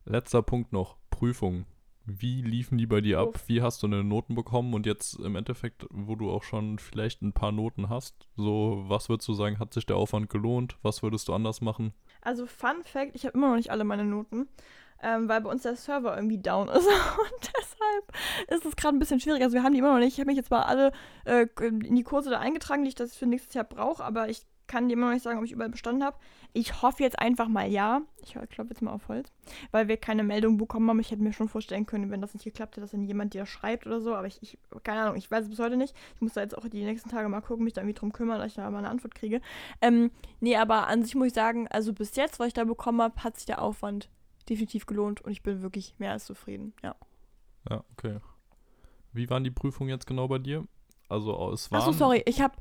Letzter 0.06 0.42
Punkt 0.42 0.72
noch. 0.72 0.96
Prüfung. 1.10 1.66
Wie 2.06 2.44
liefen 2.44 2.78
die 2.78 2.86
bei 2.86 3.02
dir 3.02 3.20
ab? 3.20 3.42
Wie 3.48 3.62
hast 3.62 3.84
du 3.84 3.88
eine 3.88 4.06
Noten 4.06 4.36
bekommen? 4.36 4.74
Und 4.74 4.86
jetzt 4.86 5.20
im 5.20 5.36
Endeffekt, 5.36 5.86
wo 5.90 6.16
du 6.16 6.32
auch 6.32 6.44
schon 6.44 6.80
vielleicht 6.80 7.22
ein 7.22 7.34
paar 7.34 7.52
Noten 7.52 7.90
hast, 7.90 8.30
so, 8.38 8.86
was 8.88 9.10
würdest 9.10 9.28
du 9.28 9.34
sagen, 9.34 9.60
hat 9.60 9.74
sich 9.74 9.86
der 9.86 9.98
Aufwand 9.98 10.30
gelohnt? 10.30 10.78
Was 10.82 11.04
würdest 11.04 11.28
du 11.28 11.34
anders 11.34 11.60
machen? 11.60 11.94
Also, 12.22 12.46
Fun 12.46 12.84
Fact: 12.84 13.16
Ich 13.16 13.26
habe 13.26 13.38
immer 13.38 13.50
noch 13.50 13.58
nicht 13.58 13.72
alle 13.72 13.84
meine 13.84 14.06
Noten, 14.06 14.48
ähm, 15.06 15.30
weil 15.30 15.42
bei 15.42 15.52
uns 15.52 15.62
der 15.62 15.76
Server 15.76 16.16
irgendwie 16.16 16.40
down 16.40 16.68
ist. 16.70 16.88
Und 16.88 17.52
deshalb 17.58 18.50
ist 18.50 18.66
es 18.66 18.76
gerade 18.76 18.98
ein 18.98 19.00
bisschen 19.00 19.20
schwierig. 19.20 19.44
Also, 19.44 19.54
wir 19.54 19.64
haben 19.64 19.74
die 19.74 19.80
immer 19.80 19.94
noch 19.94 20.00
nicht. 20.00 20.14
Ich 20.14 20.20
habe 20.20 20.28
mich 20.28 20.38
jetzt 20.38 20.48
zwar 20.48 20.66
alle 20.66 20.92
äh, 21.26 21.48
in 21.62 21.96
die 21.96 22.04
Kurse 22.04 22.32
da 22.32 22.40
eingetragen, 22.40 22.84
die 22.84 22.90
ich 22.90 22.96
das 22.96 23.16
für 23.16 23.28
nächstes 23.28 23.54
Jahr 23.54 23.66
brauche, 23.66 24.04
aber 24.04 24.30
ich 24.30 24.46
kann 24.68 24.88
dir 24.88 24.94
immer 24.94 25.08
noch 25.08 25.14
nicht 25.14 25.24
sagen, 25.24 25.38
ob 25.38 25.46
ich 25.46 25.52
überall 25.52 25.70
bestanden 25.70 26.04
habe. 26.04 26.18
Ich 26.54 26.82
hoffe 26.82 27.04
jetzt 27.04 27.20
einfach 27.20 27.48
mal 27.48 27.70
ja. 27.70 28.02
Ich 28.24 28.34
klopfe 28.34 28.72
jetzt 28.72 28.82
mal 28.82 28.92
auf 28.92 29.08
Holz, 29.10 29.32
weil 29.72 29.88
wir 29.88 29.98
keine 29.98 30.24
Meldung 30.24 30.58
bekommen 30.58 30.90
haben. 30.90 31.00
Ich 31.00 31.12
hätte 31.12 31.22
mir 31.22 31.34
schon 31.34 31.50
vorstellen 31.50 31.86
können, 31.86 32.10
wenn 32.10 32.22
das 32.22 32.34
nicht 32.34 32.46
geklappt 32.46 32.76
hätte, 32.76 32.82
dass 32.82 32.92
dann 32.92 33.04
jemand 33.04 33.34
dir 33.36 33.46
schreibt 33.46 33.86
oder 33.86 34.02
so. 34.02 34.16
Aber 34.16 34.26
ich, 34.26 34.42
ich 34.42 34.58
keine 34.84 35.02
Ahnung, 35.02 35.18
ich 35.18 35.30
weiß 35.30 35.44
es 35.44 35.50
bis 35.50 35.60
heute 35.60 35.78
nicht. 35.78 35.96
Ich 36.16 36.22
muss 36.22 36.34
da 36.34 36.42
jetzt 36.42 36.58
auch 36.58 36.68
die 36.68 36.84
nächsten 36.84 37.10
Tage 37.10 37.30
mal 37.30 37.42
gucken, 37.42 37.64
mich 37.64 37.74
da 37.74 37.82
irgendwie 37.82 38.00
drum 38.00 38.12
kümmern, 38.12 38.40
dass 38.40 38.48
ich 38.48 38.56
da 38.56 38.70
mal 38.72 38.80
eine 38.80 38.90
Antwort 38.90 39.14
kriege. 39.14 39.42
Ähm, 39.82 40.10
nee, 40.40 40.56
aber 40.56 40.88
an 40.88 41.04
sich 41.04 41.14
muss 41.16 41.28
ich 41.28 41.34
sagen, 41.34 41.68
also 41.68 41.94
bis 41.94 42.16
jetzt, 42.16 42.40
was 42.40 42.48
ich 42.48 42.54
da 42.54 42.64
bekommen 42.64 43.02
habe, 43.02 43.24
hat 43.24 43.38
sich 43.38 43.46
der 43.46 43.62
Aufwand 43.62 44.10
definitiv 44.50 44.86
gelohnt 44.86 45.22
und 45.22 45.32
ich 45.32 45.44
bin 45.44 45.62
wirklich 45.62 45.96
mehr 45.98 46.12
als 46.12 46.26
zufrieden. 46.26 46.74
Ja. 46.84 46.96
Ja, 47.70 47.84
okay. 47.94 48.20
Wie 49.12 49.30
waren 49.30 49.44
die 49.44 49.52
Prüfungen 49.52 49.90
jetzt 49.90 50.06
genau 50.08 50.28
bei 50.28 50.40
dir? 50.40 50.68
Also, 51.10 51.52
es 51.52 51.72
waren. 51.72 51.82
Achso, 51.82 51.92
sorry, 51.92 52.24
ich 52.26 52.42
habe 52.42 52.56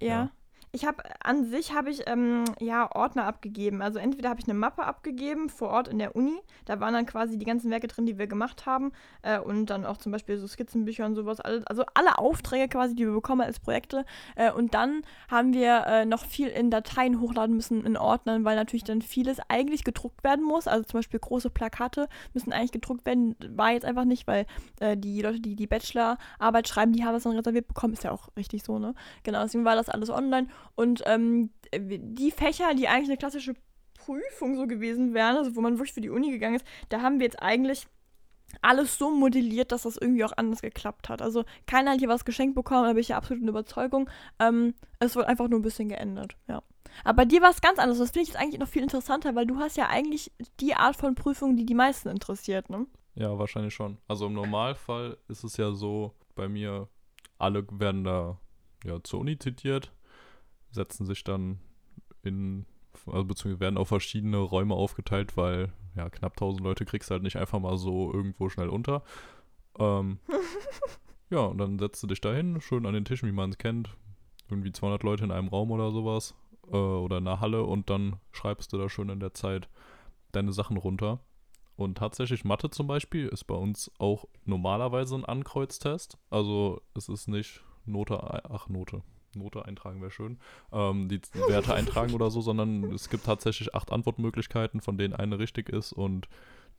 ja. 0.00 0.08
Ja. 0.08 0.30
Ich 0.74 0.86
habe 0.86 1.02
an 1.22 1.44
sich 1.44 1.74
habe 1.74 1.90
ich 1.90 2.04
ähm, 2.06 2.44
ja 2.58 2.90
Ordner 2.96 3.26
abgegeben. 3.26 3.82
Also 3.82 3.98
entweder 3.98 4.30
habe 4.30 4.40
ich 4.40 4.46
eine 4.48 4.58
Mappe 4.58 4.84
abgegeben 4.84 5.50
vor 5.50 5.68
Ort 5.68 5.86
in 5.86 5.98
der 5.98 6.16
Uni. 6.16 6.40
Da 6.64 6.80
waren 6.80 6.94
dann 6.94 7.04
quasi 7.04 7.36
die 7.36 7.44
ganzen 7.44 7.70
Werke 7.70 7.88
drin, 7.88 8.06
die 8.06 8.16
wir 8.16 8.26
gemacht 8.26 8.64
haben 8.64 8.90
äh, 9.20 9.38
und 9.38 9.66
dann 9.66 9.84
auch 9.84 9.98
zum 9.98 10.12
Beispiel 10.12 10.38
so 10.38 10.46
Skizzenbücher 10.46 11.04
und 11.04 11.14
sowas. 11.14 11.40
Alle, 11.40 11.62
also 11.66 11.84
alle 11.92 12.16
Aufträge 12.16 12.68
quasi, 12.68 12.94
die 12.94 13.04
wir 13.04 13.12
bekommen 13.12 13.42
als 13.42 13.60
Projekte. 13.60 14.06
Äh, 14.34 14.50
und 14.50 14.72
dann 14.72 15.02
haben 15.30 15.52
wir 15.52 15.84
äh, 15.86 16.04
noch 16.06 16.24
viel 16.24 16.48
in 16.48 16.70
Dateien 16.70 17.20
hochladen 17.20 17.54
müssen 17.54 17.84
in 17.84 17.98
Ordnern, 17.98 18.46
weil 18.46 18.56
natürlich 18.56 18.84
dann 18.84 19.02
vieles 19.02 19.40
eigentlich 19.48 19.84
gedruckt 19.84 20.24
werden 20.24 20.42
muss. 20.42 20.68
Also 20.68 20.84
zum 20.84 21.00
Beispiel 21.00 21.20
große 21.20 21.50
Plakate 21.50 22.08
müssen 22.32 22.50
eigentlich 22.50 22.72
gedruckt 22.72 23.04
werden. 23.04 23.36
War 23.46 23.72
jetzt 23.72 23.84
einfach 23.84 24.06
nicht, 24.06 24.26
weil 24.26 24.46
äh, 24.80 24.96
die 24.96 25.20
Leute, 25.20 25.40
die 25.40 25.54
die 25.54 25.66
Bachelorarbeit 25.66 26.66
schreiben, 26.66 26.94
die 26.94 27.04
haben 27.04 27.14
es 27.14 27.24
dann 27.24 27.36
reserviert 27.36 27.68
bekommen. 27.68 27.92
Ist 27.92 28.04
ja 28.04 28.10
auch 28.10 28.30
richtig 28.38 28.62
so, 28.62 28.78
ne? 28.78 28.94
Genau, 29.22 29.42
deswegen 29.42 29.66
war 29.66 29.76
das 29.76 29.90
alles 29.90 30.08
online. 30.08 30.48
Und 30.74 31.02
ähm, 31.06 31.50
die 31.74 32.30
Fächer, 32.30 32.74
die 32.74 32.88
eigentlich 32.88 33.08
eine 33.08 33.18
klassische 33.18 33.54
Prüfung 33.94 34.56
so 34.56 34.66
gewesen 34.66 35.14
wären, 35.14 35.36
also 35.36 35.54
wo 35.56 35.60
man 35.60 35.78
wirklich 35.78 35.92
für 35.92 36.00
die 36.00 36.10
Uni 36.10 36.30
gegangen 36.30 36.56
ist, 36.56 36.66
da 36.88 37.00
haben 37.02 37.18
wir 37.18 37.26
jetzt 37.26 37.40
eigentlich 37.40 37.86
alles 38.60 38.98
so 38.98 39.10
modelliert, 39.10 39.72
dass 39.72 39.82
das 39.82 39.96
irgendwie 39.96 40.24
auch 40.24 40.32
anders 40.36 40.60
geklappt 40.60 41.08
hat. 41.08 41.22
Also 41.22 41.44
keiner 41.66 41.92
hat 41.92 42.00
hier 42.00 42.08
was 42.08 42.24
geschenkt 42.24 42.54
bekommen, 42.54 42.84
da 42.84 42.92
bin 42.92 43.00
ich 43.00 43.08
ja 43.08 43.16
absolut 43.16 43.42
in 43.42 43.48
Überzeugung. 43.48 44.10
Ähm, 44.38 44.74
es 44.98 45.16
wird 45.16 45.26
einfach 45.26 45.48
nur 45.48 45.58
ein 45.58 45.62
bisschen 45.62 45.88
geändert, 45.88 46.36
ja. 46.48 46.62
Aber 47.04 47.16
bei 47.16 47.24
dir 47.24 47.40
war 47.40 47.50
es 47.50 47.62
ganz 47.62 47.78
anders. 47.78 47.98
Das 47.98 48.10
finde 48.10 48.24
ich 48.24 48.28
jetzt 48.28 48.40
eigentlich 48.40 48.60
noch 48.60 48.68
viel 48.68 48.82
interessanter, 48.82 49.34
weil 49.34 49.46
du 49.46 49.56
hast 49.56 49.78
ja 49.78 49.88
eigentlich 49.88 50.30
die 50.60 50.74
Art 50.74 50.96
von 50.96 51.14
Prüfung, 51.14 51.56
die 51.56 51.64
die 51.64 51.74
meisten 51.74 52.10
interessiert, 52.10 52.68
ne? 52.68 52.86
Ja, 53.14 53.38
wahrscheinlich 53.38 53.74
schon. 53.74 53.98
Also 54.08 54.26
im 54.26 54.34
Normalfall 54.34 55.16
ist 55.28 55.44
es 55.44 55.56
ja 55.56 55.72
so, 55.72 56.12
bei 56.34 56.48
mir, 56.48 56.88
alle 57.38 57.66
werden 57.70 58.04
da 58.04 58.38
ja, 58.84 59.02
zur 59.02 59.20
Uni 59.20 59.38
zitiert, 59.38 59.92
setzen 60.72 61.06
sich 61.06 61.24
dann 61.24 61.58
in, 62.22 62.66
also 63.06 63.24
beziehungsweise 63.24 63.60
werden 63.60 63.78
auf 63.78 63.88
verschiedene 63.88 64.38
Räume 64.38 64.74
aufgeteilt, 64.74 65.36
weil 65.36 65.72
ja, 65.94 66.08
knapp 66.10 66.32
1000 66.32 66.64
Leute 66.64 66.84
kriegst 66.84 67.10
du 67.10 67.12
halt 67.12 67.22
nicht 67.22 67.36
einfach 67.36 67.60
mal 67.60 67.76
so 67.76 68.12
irgendwo 68.12 68.48
schnell 68.48 68.68
unter. 68.68 69.02
Ähm, 69.78 70.18
ja, 71.30 71.40
und 71.40 71.58
dann 71.58 71.78
setzt 71.78 72.02
du 72.02 72.06
dich 72.06 72.20
da 72.20 72.32
hin, 72.32 72.60
schön 72.60 72.86
an 72.86 72.94
den 72.94 73.04
Tischen, 73.04 73.28
wie 73.28 73.34
man 73.34 73.50
es 73.50 73.58
kennt. 73.58 73.96
Irgendwie 74.50 74.72
200 74.72 75.02
Leute 75.02 75.24
in 75.24 75.30
einem 75.30 75.48
Raum 75.48 75.70
oder 75.70 75.90
sowas. 75.90 76.34
Äh, 76.70 76.76
oder 76.76 77.18
in 77.18 77.26
einer 77.26 77.40
Halle 77.40 77.64
und 77.64 77.90
dann 77.90 78.16
schreibst 78.30 78.72
du 78.72 78.78
da 78.78 78.88
schön 78.88 79.08
in 79.08 79.20
der 79.20 79.34
Zeit 79.34 79.68
deine 80.32 80.52
Sachen 80.52 80.76
runter. 80.76 81.20
Und 81.76 81.98
tatsächlich 81.98 82.44
Mathe 82.44 82.70
zum 82.70 82.86
Beispiel 82.86 83.28
ist 83.28 83.44
bei 83.44 83.54
uns 83.54 83.90
auch 83.98 84.26
normalerweise 84.44 85.16
ein 85.16 85.24
Ankreuztest. 85.24 86.18
Also 86.30 86.82
es 86.94 87.08
ist 87.08 87.28
nicht 87.28 87.62
Note, 87.84 88.18
ach 88.50 88.68
Note, 88.68 89.02
Note 89.34 89.64
eintragen 89.64 90.00
wäre 90.00 90.10
schön, 90.10 90.38
ähm, 90.72 91.08
die 91.08 91.20
Werte 91.48 91.74
eintragen 91.74 92.14
oder 92.14 92.30
so, 92.30 92.40
sondern 92.40 92.84
es 92.92 93.10
gibt 93.10 93.24
tatsächlich 93.24 93.74
acht 93.74 93.92
Antwortmöglichkeiten, 93.92 94.80
von 94.80 94.98
denen 94.98 95.14
eine 95.14 95.38
richtig 95.38 95.68
ist 95.68 95.92
und 95.92 96.28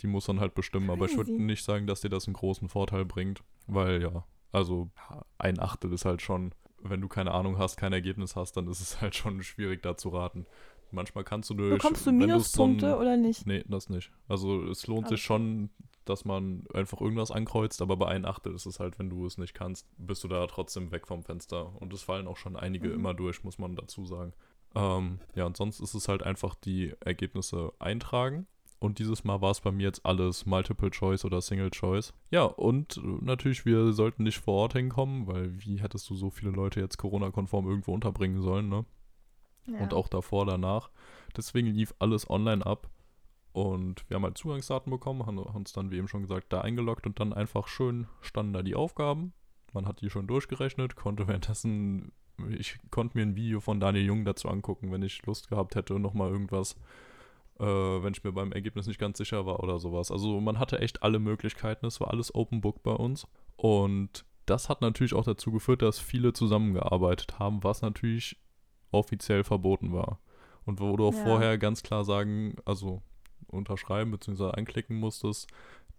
die 0.01 0.07
muss 0.07 0.25
dann 0.25 0.39
halt 0.39 0.55
bestimmen. 0.55 0.89
Aber 0.89 1.05
ich 1.05 1.17
würde 1.17 1.31
Crazy. 1.31 1.43
nicht 1.43 1.63
sagen, 1.63 1.87
dass 1.87 2.01
dir 2.01 2.09
das 2.09 2.27
einen 2.27 2.33
großen 2.33 2.69
Vorteil 2.69 3.05
bringt, 3.05 3.43
weil 3.67 4.01
ja, 4.01 4.25
also 4.51 4.89
ein 5.37 5.59
Achtel 5.59 5.93
ist 5.93 6.05
halt 6.05 6.21
schon, 6.21 6.53
wenn 6.81 7.01
du 7.01 7.07
keine 7.07 7.31
Ahnung 7.31 7.57
hast, 7.57 7.77
kein 7.77 7.93
Ergebnis 7.93 8.35
hast, 8.35 8.57
dann 8.57 8.67
ist 8.67 8.81
es 8.81 9.01
halt 9.01 9.15
schon 9.15 9.43
schwierig 9.43 9.81
da 9.81 9.97
zu 9.97 10.09
raten. 10.09 10.45
Manchmal 10.91 11.23
kannst 11.23 11.49
du 11.49 11.55
durch. 11.55 11.73
Bekommst 11.73 12.05
du 12.05 12.11
du's 12.11 12.19
so 12.19 12.27
Minuspunkte 12.27 12.97
oder 12.97 13.17
nicht? 13.17 13.47
Nee, 13.47 13.63
das 13.67 13.89
nicht. 13.89 14.11
Also 14.27 14.63
es 14.65 14.85
lohnt 14.85 15.07
Alles 15.07 15.19
sich 15.19 15.23
schon, 15.23 15.71
dass 16.05 16.25
man 16.25 16.65
einfach 16.73 16.99
irgendwas 17.01 17.31
ankreuzt, 17.31 17.81
aber 17.81 17.97
bei 17.97 18.07
ein 18.07 18.25
Achtel 18.25 18.53
ist 18.55 18.65
es 18.65 18.79
halt, 18.79 18.99
wenn 18.99 19.09
du 19.09 19.25
es 19.25 19.37
nicht 19.37 19.53
kannst, 19.53 19.87
bist 19.97 20.23
du 20.23 20.27
da 20.27 20.45
trotzdem 20.47 20.91
weg 20.91 21.07
vom 21.07 21.23
Fenster. 21.23 21.73
Und 21.81 21.93
es 21.93 22.03
fallen 22.03 22.27
auch 22.27 22.37
schon 22.37 22.55
einige 22.55 22.89
Mhm. 22.89 22.93
immer 22.95 23.13
durch, 23.13 23.43
muss 23.43 23.57
man 23.57 23.75
dazu 23.75 24.05
sagen. 24.05 24.33
Ähm, 24.75 25.19
ja, 25.35 25.45
und 25.45 25.55
sonst 25.57 25.79
ist 25.79 25.93
es 25.93 26.07
halt 26.07 26.23
einfach 26.23 26.55
die 26.55 26.93
Ergebnisse 27.01 27.73
eintragen. 27.79 28.47
Und 28.79 28.99
dieses 28.99 29.23
Mal 29.23 29.39
war 29.41 29.51
es 29.51 29.61
bei 29.61 29.71
mir 29.71 29.83
jetzt 29.83 30.05
alles 30.05 30.45
Multiple 30.45 30.91
Choice 30.91 31.23
oder 31.23 31.41
Single 31.41 31.71
Choice. 31.71 32.13
Ja, 32.31 32.43
und 32.43 32.99
natürlich, 33.21 33.65
wir 33.65 33.93
sollten 33.93 34.23
nicht 34.23 34.39
vor 34.39 34.55
Ort 34.55 34.73
hinkommen, 34.73 35.25
weil 35.27 35.57
wie 35.63 35.79
hättest 35.79 36.09
du 36.09 36.15
so 36.15 36.29
viele 36.29 36.51
Leute 36.51 36.81
jetzt 36.81 36.97
Corona-konform 36.97 37.65
irgendwo 37.67 37.93
unterbringen 37.93 38.41
sollen, 38.41 38.67
ne? 38.67 38.85
Ja. 39.65 39.79
und 39.79 39.93
auch 39.93 40.09
davor, 40.09 40.45
danach. 40.45 40.89
Deswegen 41.37 41.67
lief 41.69 41.93
alles 41.99 42.29
online 42.29 42.65
ab. 42.65 42.89
Und 43.53 44.03
wir 44.09 44.15
haben 44.15 44.23
halt 44.23 44.37
Zugangsdaten 44.37 44.89
bekommen, 44.91 45.25
haben 45.25 45.37
uns 45.37 45.73
dann, 45.73 45.91
wie 45.91 45.97
eben 45.97 46.07
schon 46.07 46.23
gesagt, 46.23 46.51
da 46.51 46.61
eingeloggt 46.61 47.05
und 47.05 47.19
dann 47.19 47.33
einfach 47.33 47.67
schön 47.67 48.07
standen 48.21 48.53
da 48.53 48.63
die 48.63 48.75
Aufgaben. 48.75 49.33
Man 49.73 49.87
hat 49.87 50.01
die 50.01 50.09
schon 50.09 50.27
durchgerechnet, 50.27 50.95
konnte 50.95 51.27
währenddessen, 51.27 52.11
ich 52.49 52.79
konnte 52.89 53.15
mir 53.17 53.23
ein 53.23 53.35
Video 53.35 53.59
von 53.59 53.79
Daniel 53.79 54.05
Jung 54.05 54.25
dazu 54.25 54.49
angucken, 54.49 54.91
wenn 54.91 55.03
ich 55.03 55.23
Lust 55.27 55.49
gehabt 55.49 55.75
hätte, 55.75 55.99
nochmal 55.99 56.31
irgendwas, 56.31 56.75
äh, 57.59 57.63
wenn 57.65 58.13
ich 58.13 58.23
mir 58.23 58.31
beim 58.31 58.51
Ergebnis 58.51 58.87
nicht 58.87 58.99
ganz 58.99 59.19
sicher 59.19 59.45
war 59.45 59.61
oder 59.61 59.79
sowas. 59.79 60.09
Also 60.09 60.41
man 60.41 60.57
hatte 60.57 60.79
echt 60.79 61.03
alle 61.03 61.19
Möglichkeiten, 61.19 61.85
es 61.85 62.01
war 62.01 62.09
alles 62.09 62.33
Open 62.33 62.59
Book 62.59 62.81
bei 62.81 62.93
uns. 62.93 63.27
Und 63.55 64.25
das 64.47 64.67
hat 64.67 64.81
natürlich 64.81 65.13
auch 65.13 65.25
dazu 65.25 65.51
geführt, 65.51 65.83
dass 65.83 65.99
viele 65.99 66.33
zusammengearbeitet 66.33 67.37
haben, 67.37 67.63
was 67.63 67.83
natürlich 67.83 68.35
offiziell 68.91 69.43
verboten 69.43 69.93
war. 69.93 70.19
Und 70.65 70.79
wo 70.79 70.97
du 70.97 71.07
auch 71.07 71.13
Ja. 71.13 71.23
vorher 71.23 71.57
ganz 71.59 71.83
klar 71.83 72.03
sagen, 72.03 72.55
also 72.65 73.03
unterschreiben 73.53 74.11
bzw. 74.11 74.51
einklicken 74.51 74.97
musstest, 74.97 75.47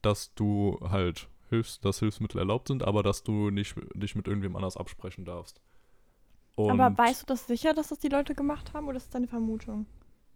dass 0.03 0.35
du 0.35 0.79
halt 0.83 1.29
Hilfs, 1.51 1.81
dass 1.81 1.99
Hilfsmittel 2.01 2.38
erlaubt 2.38 2.69
sind, 2.69 2.83
aber 2.83 3.03
dass 3.03 3.23
du 3.23 3.51
nicht 3.51 3.77
dich 3.95 4.14
mit 4.14 4.29
irgendwem 4.29 4.57
anders 4.57 4.77
absprechen 4.77 5.25
darfst. 5.25 5.61
Und 6.57 6.69
Aber 6.71 6.99
weißt 6.99 7.23
du 7.23 7.27
das 7.27 7.47
sicher, 7.47 7.73
dass 7.73 7.88
das 7.88 8.01
die 8.01 8.09
Leute 8.11 8.35
gemacht 8.35 8.75
haben 8.75 8.87
oder 8.88 8.99
ist 8.99 9.05
das 9.07 9.12
deine 9.12 9.29
Vermutung? 9.29 9.87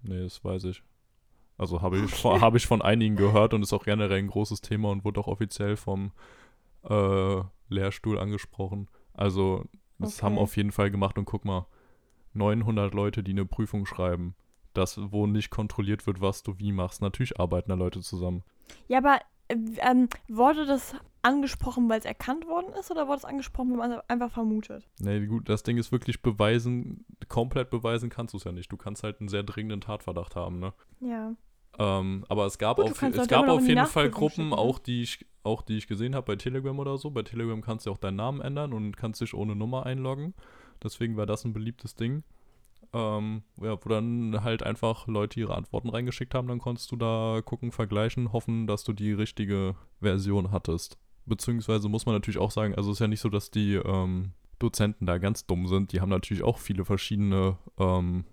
Nee, 0.03 0.21
das 0.23 0.43
weiß 0.45 0.65
ich. 0.65 0.83
Also 1.59 1.83
habe 1.83 1.99
ich, 1.99 2.11
von- 2.13 2.41
habe 2.41 2.59
ich 2.59 2.67
von 2.67 2.83
einigen 2.83 3.17
gehört 3.17 3.55
und 3.55 3.63
ist 3.63 3.73
auch 3.73 3.85
generell 3.85 4.19
ein 4.19 4.29
großes 4.29 4.63
Thema 4.63 4.91
und 4.91 5.05
wurde 5.05 5.21
auch 5.21 5.29
offiziell 5.29 5.77
vom 5.77 6.13
äh, 6.85 7.43
Lehrstuhl 7.69 8.19
angesprochen. 8.19 8.89
Also 9.15 9.67
das 9.99 10.23
haben 10.23 10.35
Okay. 10.35 10.43
auf 10.43 10.57
jeden 10.57 10.73
Fall 10.73 10.91
gemacht 10.91 11.19
und 11.19 11.27
guck 11.27 11.45
mal, 11.45 11.67
900 12.35 12.95
Leute, 12.95 13.23
die 13.25 13.33
eine 13.33 13.47
Prüfung 13.47 13.87
schreiben, 13.87 14.35
das, 14.79 14.99
wo 15.13 15.27
nicht 15.27 15.51
kontrolliert 15.51 16.07
wird, 16.07 16.21
was 16.21 16.43
du 16.43 16.59
wie 16.59 16.73
machst. 16.73 17.03
Natürlich 17.03 17.39
arbeiten 17.39 17.71
da 17.71 17.75
Leute 17.75 18.01
zusammen. 18.01 18.43
Ja, 18.89 18.99
aber 18.99 19.21
äh, 19.49 19.57
ähm, 19.79 20.09
wurde 20.29 20.67
das 20.67 20.95
angesprochen, 21.23 21.89
weil 21.89 21.99
es 21.99 22.05
erkannt 22.05 22.47
worden 22.47 22.73
ist 22.79 22.91
oder 22.91 23.09
wurde 23.09 23.19
es 23.19 23.25
angesprochen, 23.25 23.71
wenn 23.71 23.79
man 23.79 23.93
es 23.93 24.01
einfach 24.09 24.31
vermutet? 24.31 24.89
Nee, 25.01 25.27
gut, 25.27 25.49
das 25.49 25.63
Ding 25.63 25.77
ist 25.77 25.93
wirklich 25.93 26.23
beweisen, 26.23 27.05
komplett 27.29 27.71
beweisen 27.71 28.09
kannst 28.09 28.35
du 28.35 28.39
es 28.39 28.45
ja 28.45 28.53
nicht. 28.53 28.71
Du 28.71 28.77
kannst 28.77 29.03
halt 29.03 29.21
einen 29.21 29.29
sehr 29.29 29.43
dringenden 29.43 29.81
Tatverdacht 29.81 30.37
haben, 30.37 30.59
ne? 30.59 30.73
Ja. 31.01 31.35
Ähm, 31.79 32.25
aber 32.29 32.47
es 32.47 32.59
gab 32.59 32.77
Gut, 32.77 32.87
auf, 32.87 33.03
es 33.03 33.29
gab 33.29 33.49
auf 33.49 33.67
jeden 33.67 33.87
Fall 33.87 34.11
Gruppen, 34.11 34.51
ne? 34.51 34.59
auch 34.59 34.79
die 34.79 35.03
ich, 35.03 35.27
auch 35.45 35.63
die 35.63 35.77
ich 35.77 35.87
gesehen 35.87 36.15
habe 36.15 36.27
bei 36.27 36.37
Telegram 36.37 36.79
oder 36.79 36.99
so. 36.99 37.11
Bei 37.11 37.23
Telegram 37.23 37.61
kannst 37.61 37.87
du 37.87 37.93
auch 37.93 37.99
deinen 37.99 38.17
Namen 38.17 38.41
ändern 38.41 38.73
und 38.73 38.97
kannst 38.97 39.21
dich 39.21 39.35
ohne 39.35 39.55
Nummer 39.55 39.87
einloggen. 39.87 40.35
Deswegen 40.83 41.17
war 41.17 41.27
das 41.27 41.45
ein 41.45 41.53
beliebtes 41.53 41.95
Ding. 41.95 42.25
Ähm, 42.93 43.43
ja, 43.61 43.77
wo 43.83 43.89
dann 43.89 44.43
halt 44.43 44.63
einfach 44.63 45.07
Leute 45.07 45.41
ihre 45.41 45.55
Antworten 45.55 45.89
reingeschickt 45.89 46.35
haben. 46.35 46.49
Dann 46.49 46.59
konntest 46.59 46.91
du 46.93 46.97
da 46.97 47.41
gucken, 47.45 47.73
vergleichen, 47.73 48.33
hoffen, 48.33 48.67
dass 48.67 48.85
du 48.85 48.93
die 48.93 49.13
richtige 49.13 49.75
Version 50.01 50.51
hattest. 50.51 50.99
Beziehungsweise 51.27 51.89
muss 51.89 52.07
man 52.07 52.15
natürlich 52.15 52.39
auch 52.39 52.51
sagen, 52.51 52.75
also 52.75 52.91
es 52.91 52.97
ist 52.97 53.01
ja 53.01 53.09
nicht 53.09 53.21
so, 53.21 53.29
dass 53.29 53.51
die 53.51 53.75
ähm, 53.75 54.33
Dozenten 54.59 55.07
da 55.07 55.19
ganz 55.19 55.47
dumm 55.47 55.67
sind. 55.67 55.93
Die 55.93 56.01
haben 56.01 56.09
natürlich 56.09 56.43
auch 56.43 56.59
viele 56.59 56.85
verschiedene 56.85 57.59
ähm, 57.79 58.25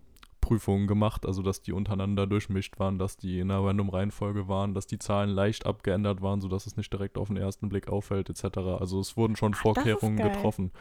Prüfungen 0.45 0.87
gemacht, 0.87 1.25
also 1.25 1.41
dass 1.41 1.61
die 1.61 1.71
untereinander 1.71 2.27
durchmischt 2.27 2.79
waren, 2.79 2.99
dass 2.99 3.17
die 3.17 3.39
in 3.39 3.49
einer 3.49 3.65
random 3.65 3.89
Reihenfolge 3.89 4.47
waren, 4.47 4.73
dass 4.75 4.85
die 4.85 4.99
Zahlen 4.99 5.31
leicht 5.31 5.65
abgeändert 5.65 6.21
waren, 6.21 6.39
sodass 6.39 6.67
es 6.67 6.77
nicht 6.77 6.93
direkt 6.93 7.17
auf 7.17 7.29
den 7.29 7.37
ersten 7.37 7.67
Blick 7.67 7.89
auffällt, 7.89 8.29
etc. 8.29 8.59
Also 8.79 8.99
es 8.99 9.17
wurden 9.17 9.35
schon 9.35 9.53
Ach, 9.55 9.61
Vorkehrungen 9.61 10.17
getroffen. 10.17 10.71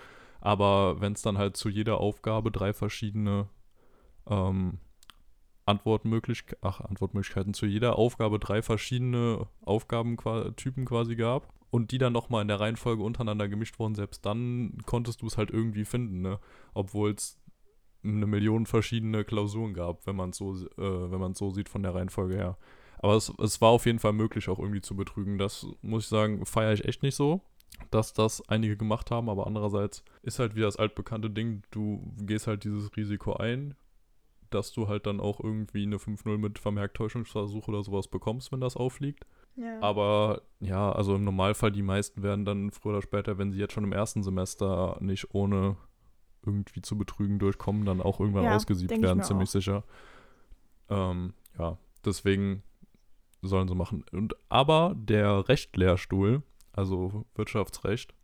Aber 0.41 1.01
wenn 1.01 1.15
es 1.15 1.23
dann 1.23 1.39
halt 1.39 1.57
zu 1.57 1.71
jeder 1.71 1.99
Aufgabe 1.99 2.51
drei 2.51 2.75
verschiedene 2.75 3.49
ähm, 4.29 4.79
Antwortmöglichkeiten, 5.67 6.59
ach, 6.63 6.81
Antwortmöglichkeiten 6.81 7.55
zu 7.55 7.67
jeder 7.67 7.97
Aufgabe 7.97 8.39
drei 8.39 8.63
verschiedene 8.63 9.47
Aufgabentypen 9.63 10.85
quasi 10.85 11.17
gab 11.17 11.53
und 11.71 11.91
die 11.91 11.99
dann 11.99 12.13
nochmal 12.13 12.43
in 12.43 12.49
der 12.49 12.61
Reihenfolge 12.61 13.03
untereinander 13.03 13.49
gemischt 13.49 13.79
wurden, 13.79 13.95
selbst 13.95 14.25
dann 14.27 14.79
konntest 14.87 15.23
du 15.23 15.27
es 15.27 15.39
halt 15.39 15.51
irgendwie 15.51 15.85
finden, 15.85 16.21
ne? 16.21 16.39
Obwohl 16.75 17.13
es 17.13 17.41
eine 18.05 18.27
Million 18.27 18.67
verschiedene 18.67 19.25
Klausuren 19.25 19.73
gab, 19.73 20.07
wenn 20.07 20.17
man 20.17 20.31
es 20.31 20.37
so, 20.37 20.55
äh, 20.55 21.35
so 21.35 21.51
sieht 21.51 21.69
von 21.69 21.83
der 21.83 21.95
Reihenfolge 21.95 22.37
her. 22.37 22.59
Aber 22.99 23.17
es, 23.17 23.33
es 23.39 23.61
war 23.61 23.71
auf 23.71 23.87
jeden 23.87 23.99
Fall 23.99 24.13
möglich, 24.13 24.49
auch 24.49 24.59
irgendwie 24.59 24.83
zu 24.83 24.95
betrügen. 24.95 25.39
Das 25.39 25.67
muss 25.83 26.05
ich 26.05 26.09
sagen, 26.09 26.45
feiere 26.45 26.75
ich 26.75 26.85
echt 26.85 27.03
nicht 27.03 27.15
so, 27.15 27.41
dass 27.91 28.13
das 28.13 28.47
einige 28.49 28.77
gemacht 28.77 29.11
haben, 29.11 29.29
aber 29.29 29.47
andererseits 29.47 30.05
ist 30.23 30.39
halt 30.39 30.55
wieder 30.55 30.67
das 30.67 30.77
altbekannte 30.77 31.31
Ding, 31.31 31.63
du 31.71 32.15
gehst 32.21 32.47
halt 32.47 32.65
dieses 32.65 32.95
Risiko 32.97 33.35
ein, 33.35 33.75
dass 34.55 34.73
du 34.73 34.89
halt 34.89 35.07
dann 35.07 35.21
auch 35.21 35.41
irgendwie 35.41 35.83
eine 35.83 35.97
5-0 35.97 36.39
mit 36.39 36.59
vermerkt 36.59 36.97
Täuschungsversuch 36.97 37.69
oder 37.69 37.83
sowas 37.83 38.09
bekommst, 38.09 38.53
wenn 38.53 38.61
das 38.61 38.77
aufliegt. 38.77 39.27
Ja. 39.57 39.81
Aber 39.81 40.43
ja, 40.61 40.91
also 40.93 41.15
im 41.17 41.25
Normalfall 41.25 41.71
die 41.73 41.83
meisten 41.83 42.23
werden 42.23 42.45
dann 42.45 42.71
früher 42.71 42.93
oder 42.95 43.03
später, 43.03 43.39
wenn 43.39 43.53
sie 43.53 43.59
jetzt 43.61 43.73
schon 43.73 43.85
im 43.85 43.93
ersten 43.93 44.23
Semester 44.23 44.97
nicht 45.01 45.35
ohne 45.35 45.77
irgendwie 46.45 46.83
zu 46.83 46.99
betrügen 46.99 47.39
durchkommen, 47.39 47.85
dann 47.85 48.01
auch 48.01 48.21
irgendwann 48.21 48.45
Ja, 48.45 48.57
ausgesiebt 48.57 49.01
werden, 49.01 49.23
ziemlich 49.23 49.49
auch. 49.49 49.53
sicher. 49.53 49.85
Ähm, 50.89 51.35
ja, 51.59 51.79
deswegen 52.05 52.63
sollen 53.43 53.69
sie 53.69 53.75
machen. 53.75 54.05
Und 54.13 54.35
aber 54.49 54.95
der 54.97 55.49
Rechtlehrstuhl, 55.49 56.43
also 56.73 57.25
Wirtschaftsrecht, 57.35 58.15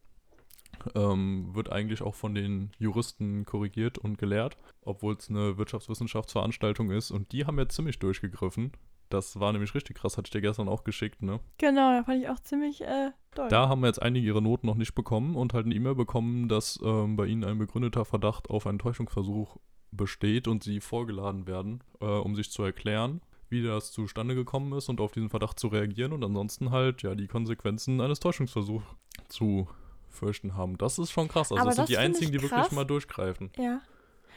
ähm, 0.95 1.55
wird 1.55 1.71
eigentlich 1.71 2.03
auch 2.03 2.15
von 2.15 2.35
den 2.35 2.71
Juristen 2.79 3.45
korrigiert 3.45 3.99
und 3.99 4.19
gelehrt, 4.19 4.57
obwohl 4.83 5.15
es 5.15 5.29
eine 5.29 5.59
Wirtschaftswissenschaftsveranstaltung 5.59 6.91
ist. 6.91 7.11
Und 7.11 7.33
die 7.33 7.47
haben 7.47 7.59
jetzt 7.59 7.77
ziemlich 7.77 7.99
durchgegriffen. 7.99 8.73
Das 9.11 9.41
war 9.41 9.53
nämlich 9.53 9.75
richtig 9.75 9.97
krass, 9.97 10.17
hatte 10.17 10.29
ich 10.29 10.31
dir 10.31 10.41
gestern 10.41 10.69
auch 10.69 10.85
geschickt, 10.85 11.21
ne? 11.21 11.41
Genau, 11.59 11.91
da 11.91 12.05
fand 12.05 12.23
ich 12.23 12.29
auch 12.29 12.39
ziemlich 12.39 12.81
äh, 12.83 13.11
doll. 13.35 13.49
Da 13.49 13.69
haben 13.69 13.85
jetzt 13.85 14.01
einige 14.01 14.25
ihre 14.25 14.41
Noten 14.41 14.69
noch 14.69 14.77
nicht 14.77 14.95
bekommen 14.95 15.35
und 15.35 15.53
halt 15.53 15.67
eine 15.67 15.75
E-Mail 15.75 15.97
bekommen, 15.97 16.49
dass 16.49 16.79
ähm, 16.83 17.17
bei 17.17 17.27
ihnen 17.27 17.43
ein 17.43 17.59
begründeter 17.59 18.05
Verdacht 18.05 18.49
auf 18.49 18.69
einen 18.69 18.79
Täuschungsversuch 18.79 19.57
besteht 19.91 20.47
und 20.47 20.63
sie 20.63 20.79
vorgeladen 20.79 21.49
werden, 21.49 21.83
äh, 22.01 22.05
um 22.05 22.37
sich 22.37 22.53
zu 22.53 22.63
erklären, 22.63 23.21
wie 23.49 23.63
das 23.63 23.91
zustande 23.91 24.37
gekommen 24.37 24.73
ist 24.75 24.89
und 24.89 25.01
auf 25.01 25.11
diesen 25.11 25.29
Verdacht 25.29 25.59
zu 25.59 25.67
reagieren 25.67 26.13
und 26.13 26.23
ansonsten 26.23 26.71
halt 26.71 27.03
ja 27.03 27.17
die 27.17 27.27
Konsequenzen 27.27 28.01
eines 28.01 28.21
Täuschungsversuchs 28.21 28.87
zu 29.29 29.69
fürchten 30.11 30.57
haben. 30.57 30.77
Das 30.79 30.99
ist 30.99 31.11
schon 31.11 31.29
krass. 31.29 31.51
Also 31.51 31.57
Aber 31.57 31.71
das 31.71 31.77
sind 31.77 31.89
die 31.89 31.99
einzigen, 31.99 32.33
die 32.33 32.43
wirklich 32.43 32.73
mal 32.73 32.85
durchgreifen. 32.85 33.51
Ja. 33.57 33.81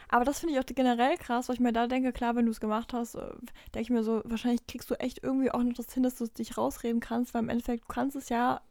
Aber 0.10 0.26
das 0.26 0.40
finde 0.40 0.54
ich 0.54 0.60
auch 0.60 0.66
generell 0.66 1.18
krass, 1.18 1.50
weil 1.50 1.56
ich 1.56 1.60
mir 1.60 1.74
da 1.74 1.88
denke, 1.88 2.12
klar, 2.12 2.36
wenn 2.36 2.46
du 2.46 2.52
es 2.52 2.60
gemacht 2.60 2.94
hast, 2.94 3.16
äh, 3.16 3.32
denke 3.74 3.82
ich 3.82 3.90
mir 3.90 4.04
so, 4.04 4.22
wahrscheinlich 4.26 4.66
kriegst 4.68 4.90
du 4.92 4.96
echt 5.00 5.24
irgendwie 5.24 5.50
auch 5.50 5.64
noch 5.64 5.74
das 5.74 5.92
hin, 5.92 6.04
dass 6.04 6.16
du 6.16 6.28
dich 6.28 6.58
rausreden 6.58 7.00
kannst, 7.00 7.34
weil 7.34 7.42
im 7.42 7.50
Endeffekt, 7.50 7.84
du 7.84 7.88
kannst 7.88 8.16
es 8.16 8.30
ja 8.30 8.62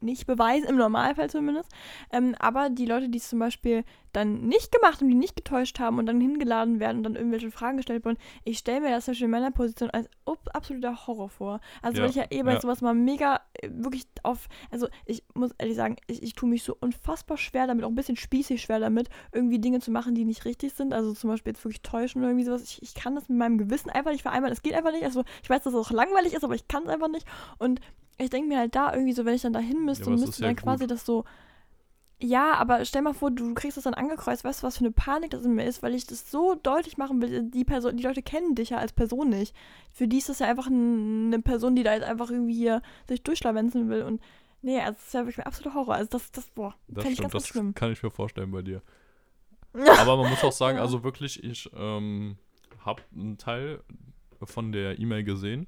nicht 0.00 0.26
beweisen, 0.26 0.68
im 0.68 0.76
Normalfall 0.76 1.30
zumindest. 1.30 1.70
Ähm, 2.12 2.34
aber 2.38 2.70
die 2.70 2.86
Leute, 2.86 3.08
die 3.08 3.18
es 3.18 3.28
zum 3.28 3.38
Beispiel 3.38 3.84
dann 4.12 4.46
nicht 4.46 4.72
gemacht 4.72 5.00
haben, 5.00 5.08
die 5.08 5.14
nicht 5.14 5.36
getäuscht 5.36 5.78
haben 5.78 5.98
und 5.98 6.06
dann 6.06 6.20
hingeladen 6.20 6.80
werden 6.80 6.98
und 6.98 7.02
dann 7.04 7.16
irgendwelche 7.16 7.50
Fragen 7.50 7.76
gestellt 7.76 8.04
wurden, 8.04 8.18
ich 8.44 8.58
stelle 8.58 8.80
mir 8.80 8.90
das 8.90 9.04
zum 9.04 9.12
Beispiel 9.12 9.26
in 9.26 9.30
meiner 9.30 9.50
Position 9.52 9.90
als 9.90 10.08
absoluter 10.52 11.06
Horror 11.06 11.28
vor. 11.28 11.60
Also 11.82 11.98
Ja, 11.98 12.02
weil 12.02 12.10
ich 12.10 12.16
ja 12.16 12.24
eh 12.30 12.42
bei 12.42 12.54
ja. 12.54 12.60
sowas 12.60 12.80
mal 12.80 12.94
mega 12.94 13.40
äh, 13.54 13.68
wirklich 13.72 14.06
auf, 14.22 14.48
also 14.70 14.88
ich 15.06 15.22
muss 15.34 15.52
ehrlich 15.58 15.76
sagen, 15.76 15.96
ich, 16.08 16.22
ich 16.22 16.34
tue 16.34 16.48
mich 16.48 16.64
so 16.64 16.76
unfassbar 16.80 17.36
schwer 17.36 17.66
damit, 17.66 17.84
auch 17.84 17.88
ein 17.88 17.94
bisschen 17.94 18.16
spießig 18.16 18.62
schwer 18.62 18.80
damit, 18.80 19.08
irgendwie 19.32 19.58
Dinge 19.60 19.80
zu 19.80 19.90
machen, 19.90 20.14
die 20.14 20.24
nicht 20.24 20.44
richtig 20.44 20.72
sind. 20.74 20.92
Also 20.92 21.12
zum 21.14 21.30
Beispiel 21.30 21.52
jetzt 21.52 21.64
wirklich 21.64 21.82
täuschen 21.82 22.20
oder 22.20 22.30
irgendwie 22.30 22.46
sowas. 22.46 22.62
Ich, 22.62 22.82
ich 22.82 22.94
kann 22.94 23.14
das 23.14 23.28
mit 23.28 23.38
meinem 23.38 23.58
Gewissen 23.58 23.90
einfach 23.90 24.10
nicht 24.10 24.22
vereinbaren. 24.22 24.52
Es 24.52 24.62
geht 24.62 24.74
einfach 24.74 24.92
nicht. 24.92 25.04
Also 25.04 25.24
ich 25.42 25.50
weiß, 25.50 25.62
dass 25.62 25.74
es 25.74 25.86
auch 25.86 25.92
langweilig 25.92 26.34
ist, 26.34 26.44
aber 26.44 26.54
ich 26.54 26.66
kann 26.66 26.82
es 26.82 26.88
einfach 26.88 27.08
nicht. 27.08 27.26
Und 27.58 27.80
ich 28.20 28.30
denke 28.30 28.48
mir 28.48 28.58
halt 28.58 28.74
da 28.74 28.92
irgendwie 28.92 29.12
so, 29.12 29.24
wenn 29.24 29.34
ich 29.34 29.42
dann 29.42 29.52
dahin 29.52 29.84
müsste 29.84 30.04
aber 30.04 30.12
und 30.12 30.20
es 30.20 30.26
müsste 30.26 30.42
ja 30.42 30.48
dann 30.48 30.56
quasi 30.56 30.84
gut. 30.84 30.90
das 30.92 31.04
so. 31.06 31.24
Ja, 32.22 32.52
aber 32.54 32.84
stell 32.84 33.00
mal 33.00 33.14
vor, 33.14 33.30
du 33.30 33.54
kriegst 33.54 33.78
das 33.78 33.84
dann 33.84 33.94
angekreuzt, 33.94 34.44
weißt 34.44 34.62
du, 34.62 34.66
was 34.66 34.76
für 34.76 34.84
eine 34.84 34.92
Panik 34.92 35.30
das 35.30 35.44
in 35.46 35.54
mir 35.54 35.64
ist, 35.64 35.82
weil 35.82 35.94
ich 35.94 36.06
das 36.06 36.30
so 36.30 36.54
deutlich 36.54 36.98
machen 36.98 37.22
will. 37.22 37.44
Die 37.44 37.64
Person, 37.64 37.96
die 37.96 38.02
Leute 38.02 38.22
kennen 38.22 38.54
dich 38.54 38.70
ja 38.70 38.76
als 38.76 38.92
Person 38.92 39.30
nicht. 39.30 39.56
Für 39.90 40.06
die 40.06 40.18
ist 40.18 40.28
das 40.28 40.40
ja 40.40 40.46
einfach 40.46 40.66
ein, 40.66 41.28
eine 41.32 41.40
Person, 41.40 41.74
die 41.76 41.82
da 41.82 41.94
jetzt 41.94 42.04
einfach 42.04 42.30
irgendwie 42.30 42.52
hier 42.54 42.82
sich 43.08 43.22
durchschlawenzen 43.22 43.88
will. 43.88 44.02
Und 44.02 44.20
nee, 44.60 44.78
also 44.80 44.92
das 44.98 45.06
ist 45.06 45.14
ja 45.14 45.20
wirklich 45.20 45.38
ein 45.38 45.46
absoluter 45.46 45.74
Horror. 45.74 45.94
Also 45.94 46.10
das, 46.10 46.30
das, 46.30 46.50
boah, 46.50 46.74
Das 46.88 47.06
ich 47.06 47.12
stimmt, 47.12 47.20
ganz, 47.22 47.32
ganz 47.32 47.44
das 47.44 47.48
schlimm. 47.48 47.74
kann 47.74 47.90
ich 47.90 48.02
mir 48.02 48.10
vorstellen 48.10 48.50
bei 48.50 48.60
dir. 48.60 48.82
Aber 49.98 50.18
man 50.18 50.28
muss 50.28 50.44
auch 50.44 50.52
sagen, 50.52 50.76
Ja. 50.76 50.82
also 50.82 51.02
wirklich, 51.02 51.42
ich 51.42 51.70
ähm, 51.74 52.36
habe 52.84 53.00
einen 53.16 53.38
Teil 53.38 53.82
von 54.42 54.72
der 54.72 54.98
E-Mail 54.98 55.24
gesehen, 55.24 55.66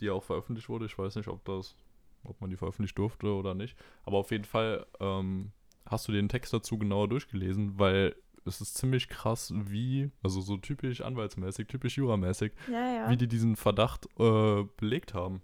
die 0.00 0.10
auch 0.10 0.22
veröffentlicht 0.24 0.68
wurde. 0.68 0.86
Ich 0.86 0.98
weiß 0.98 1.16
nicht, 1.16 1.28
ob 1.28 1.44
das, 1.44 1.76
ob 2.24 2.40
man 2.40 2.50
die 2.50 2.56
veröffentlichen 2.56 2.94
durfte 2.96 3.28
oder 3.32 3.54
nicht. 3.54 3.76
Aber 4.04 4.18
auf 4.18 4.30
jeden 4.30 4.44
Fall 4.44 4.86
ähm, 5.00 5.52
hast 5.86 6.08
du 6.08 6.12
den 6.12 6.28
Text 6.28 6.52
dazu 6.52 6.78
genauer 6.78 7.08
durchgelesen, 7.08 7.78
weil 7.78 8.14
es 8.44 8.60
ist 8.60 8.76
ziemlich 8.78 9.08
krass, 9.08 9.52
wie, 9.54 10.10
also 10.22 10.40
so 10.40 10.56
typisch 10.56 11.00
anwaltsmäßig, 11.02 11.66
typisch 11.68 11.98
juramäßig, 11.98 12.52
Ja, 12.70 12.92
ja. 12.94 13.10
wie 13.10 13.16
die 13.16 13.28
diesen 13.28 13.56
Verdacht 13.56 14.06
äh, 14.18 14.64
belegt 14.78 15.12
haben. 15.14 15.42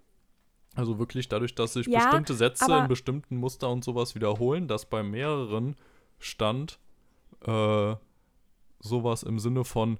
Also 0.74 0.98
wirklich 0.98 1.28
dadurch, 1.28 1.54
dass 1.54 1.74
sich 1.74 1.86
Ja, 1.86 2.00
bestimmte 2.00 2.34
Sätze 2.34 2.76
in 2.76 2.88
bestimmten 2.88 3.36
Muster 3.36 3.70
und 3.70 3.84
sowas 3.84 4.14
wiederholen, 4.14 4.66
dass 4.68 4.86
bei 4.88 5.02
mehreren 5.02 5.76
stand 6.18 6.78
äh, 7.42 7.94
sowas 8.80 9.22
im 9.22 9.38
Sinne 9.38 9.64
von 9.64 9.98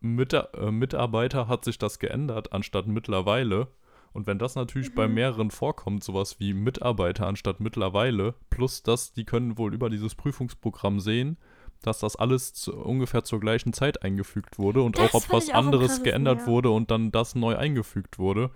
Mita 0.00 0.48
äh, 0.54 0.70
Mitarbeiter 0.70 1.48
hat 1.48 1.64
sich 1.64 1.78
das 1.78 1.98
geändert 1.98 2.52
anstatt 2.52 2.86
mittlerweile. 2.86 3.68
Und 4.12 4.26
wenn 4.26 4.38
das 4.38 4.54
natürlich 4.54 4.94
bei 4.94 5.08
Mhm. 5.08 5.14
mehreren 5.14 5.50
vorkommt, 5.50 6.02
sowas 6.02 6.40
wie 6.40 6.54
Mitarbeiter 6.54 7.26
anstatt 7.26 7.60
mittlerweile, 7.60 8.34
plus 8.48 8.82
das, 8.82 9.12
die 9.12 9.24
können 9.24 9.58
wohl 9.58 9.74
über 9.74 9.90
dieses 9.90 10.14
Prüfungsprogramm 10.14 11.00
sehen, 11.00 11.36
dass 11.82 11.98
das 11.98 12.16
alles 12.16 12.54
zu, 12.54 12.74
ungefähr 12.74 13.24
zur 13.24 13.40
gleichen 13.40 13.74
Zeit 13.74 14.02
eingefügt 14.02 14.58
wurde 14.58 14.80
und 14.80 14.96
Das 14.96 15.10
auch 15.10 15.16
ob 15.16 15.32
was 15.32 15.50
auch 15.50 15.54
anderes 15.54 16.02
geändert 16.02 16.40
ja. 16.40 16.46
wurde 16.46 16.70
und 16.70 16.90
dann 16.90 17.12
das 17.12 17.34
neu 17.34 17.56
eingefügt 17.56 18.18
wurde. 18.18 18.50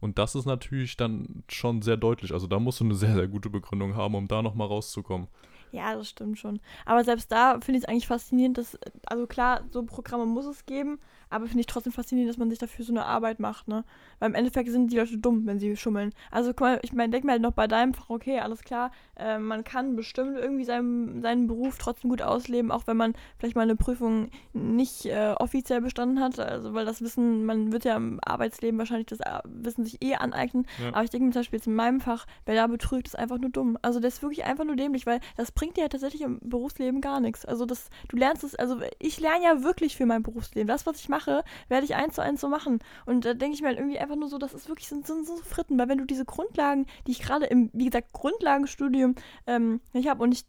Und 0.00 0.18
das 0.18 0.34
ist 0.34 0.46
natürlich 0.46 0.96
dann 0.96 1.44
schon 1.48 1.82
sehr 1.82 1.96
deutlich. 1.98 2.32
Also 2.32 2.46
da 2.46 2.58
musst 2.58 2.80
du 2.80 2.84
eine 2.84 2.94
sehr, 2.94 3.14
sehr 3.14 3.28
gute 3.28 3.50
Begründung 3.50 3.94
haben, 3.94 4.14
um 4.14 4.26
da 4.26 4.40
nochmal 4.42 4.66
rauszukommen. 4.68 5.28
Ja, 5.72 5.94
das 5.94 6.10
stimmt 6.10 6.38
schon. 6.38 6.60
Aber 6.84 7.02
selbst 7.02 7.32
da 7.32 7.58
finde 7.60 7.78
ich 7.78 7.84
es 7.84 7.88
eigentlich 7.88 8.06
faszinierend, 8.06 8.58
dass, 8.58 8.78
also 9.06 9.26
klar, 9.26 9.64
so 9.70 9.82
Programme 9.84 10.26
muss 10.26 10.44
es 10.44 10.66
geben, 10.66 11.00
aber 11.32 11.46
finde 11.46 11.60
ich 11.60 11.66
trotzdem 11.66 11.92
faszinierend, 11.92 12.30
dass 12.30 12.38
man 12.38 12.50
sich 12.50 12.58
dafür 12.58 12.84
so 12.84 12.92
eine 12.92 13.04
Arbeit 13.04 13.40
macht, 13.40 13.68
ne? 13.68 13.84
Weil 14.18 14.30
im 14.30 14.34
Endeffekt 14.34 14.70
sind 14.70 14.92
die 14.92 14.96
Leute 14.96 15.18
dumm, 15.18 15.46
wenn 15.46 15.58
sie 15.58 15.76
schummeln. 15.76 16.12
Also 16.30 16.50
guck 16.50 16.60
mal, 16.60 16.80
ich 16.82 16.92
meine, 16.92 17.10
denk 17.10 17.24
mal 17.24 17.32
halt 17.32 17.42
noch 17.42 17.52
bei 17.52 17.66
deinem 17.66 17.94
Fach, 17.94 18.10
okay, 18.10 18.38
alles 18.38 18.62
klar, 18.62 18.90
äh, 19.16 19.38
man 19.38 19.64
kann 19.64 19.96
bestimmt 19.96 20.36
irgendwie 20.36 20.64
seinen, 20.64 21.22
seinen 21.22 21.46
Beruf 21.46 21.78
trotzdem 21.78 22.10
gut 22.10 22.22
ausleben, 22.22 22.70
auch 22.70 22.86
wenn 22.86 22.96
man 22.96 23.14
vielleicht 23.38 23.56
mal 23.56 23.62
eine 23.62 23.76
Prüfung 23.76 24.30
nicht 24.52 25.06
äh, 25.06 25.34
offiziell 25.38 25.80
bestanden 25.80 26.20
hat. 26.20 26.38
Also 26.38 26.74
weil 26.74 26.84
das 26.84 27.00
Wissen, 27.00 27.44
man 27.44 27.72
wird 27.72 27.84
ja 27.84 27.96
im 27.96 28.20
Arbeitsleben 28.24 28.78
wahrscheinlich 28.78 29.06
das 29.06 29.20
äh, 29.20 29.40
Wissen 29.44 29.84
sich 29.84 30.02
eh 30.02 30.14
aneignen. 30.14 30.66
Ja. 30.82 30.90
Aber 30.90 31.04
ich 31.04 31.10
denke 31.10 31.26
mir 31.26 31.32
zum 31.32 31.40
Beispiel 31.40 31.58
jetzt 31.58 31.66
in 31.66 31.74
meinem 31.74 32.00
Fach, 32.00 32.26
wer 32.44 32.54
da 32.54 32.66
betrügt, 32.66 33.08
ist 33.08 33.18
einfach 33.18 33.38
nur 33.38 33.50
dumm. 33.50 33.78
Also 33.82 34.00
der 34.00 34.08
ist 34.08 34.22
wirklich 34.22 34.44
einfach 34.44 34.64
nur 34.64 34.76
dämlich, 34.76 35.06
weil 35.06 35.20
das 35.36 35.52
bringt 35.52 35.76
dir 35.76 35.82
ja 35.82 35.88
tatsächlich 35.88 36.22
im 36.22 36.38
Berufsleben 36.42 37.00
gar 37.00 37.20
nichts. 37.20 37.44
Also 37.44 37.66
das, 37.66 37.88
du 38.08 38.16
lernst 38.16 38.44
es, 38.44 38.54
also 38.54 38.80
ich 38.98 39.20
lerne 39.20 39.44
ja 39.44 39.62
wirklich 39.62 39.96
für 39.96 40.06
mein 40.06 40.22
Berufsleben. 40.22 40.68
Das, 40.68 40.86
was 40.86 41.00
ich 41.00 41.08
mache, 41.08 41.21
werde 41.26 41.84
ich 41.84 41.94
eins 41.94 42.14
zu 42.14 42.22
eins 42.22 42.40
so 42.40 42.48
machen. 42.48 42.80
Und 43.06 43.24
da 43.24 43.34
denke 43.34 43.54
ich 43.54 43.62
mir 43.62 43.68
halt 43.68 43.78
irgendwie 43.78 43.98
einfach 43.98 44.16
nur 44.16 44.28
so, 44.28 44.38
das 44.38 44.54
ist 44.54 44.68
wirklich 44.68 44.88
so, 44.88 45.00
so, 45.02 45.22
so 45.22 45.36
Fritten, 45.36 45.78
weil 45.78 45.88
wenn 45.88 45.98
du 45.98 46.04
diese 46.04 46.24
Grundlagen, 46.24 46.86
die 47.06 47.12
ich 47.12 47.20
gerade 47.20 47.46
im, 47.46 47.70
wie 47.72 47.86
gesagt, 47.86 48.12
Grundlagenstudium 48.12 49.14
ähm, 49.46 49.80
nicht 49.92 50.08
habe 50.08 50.22
und 50.22 50.32
ich 50.32 50.44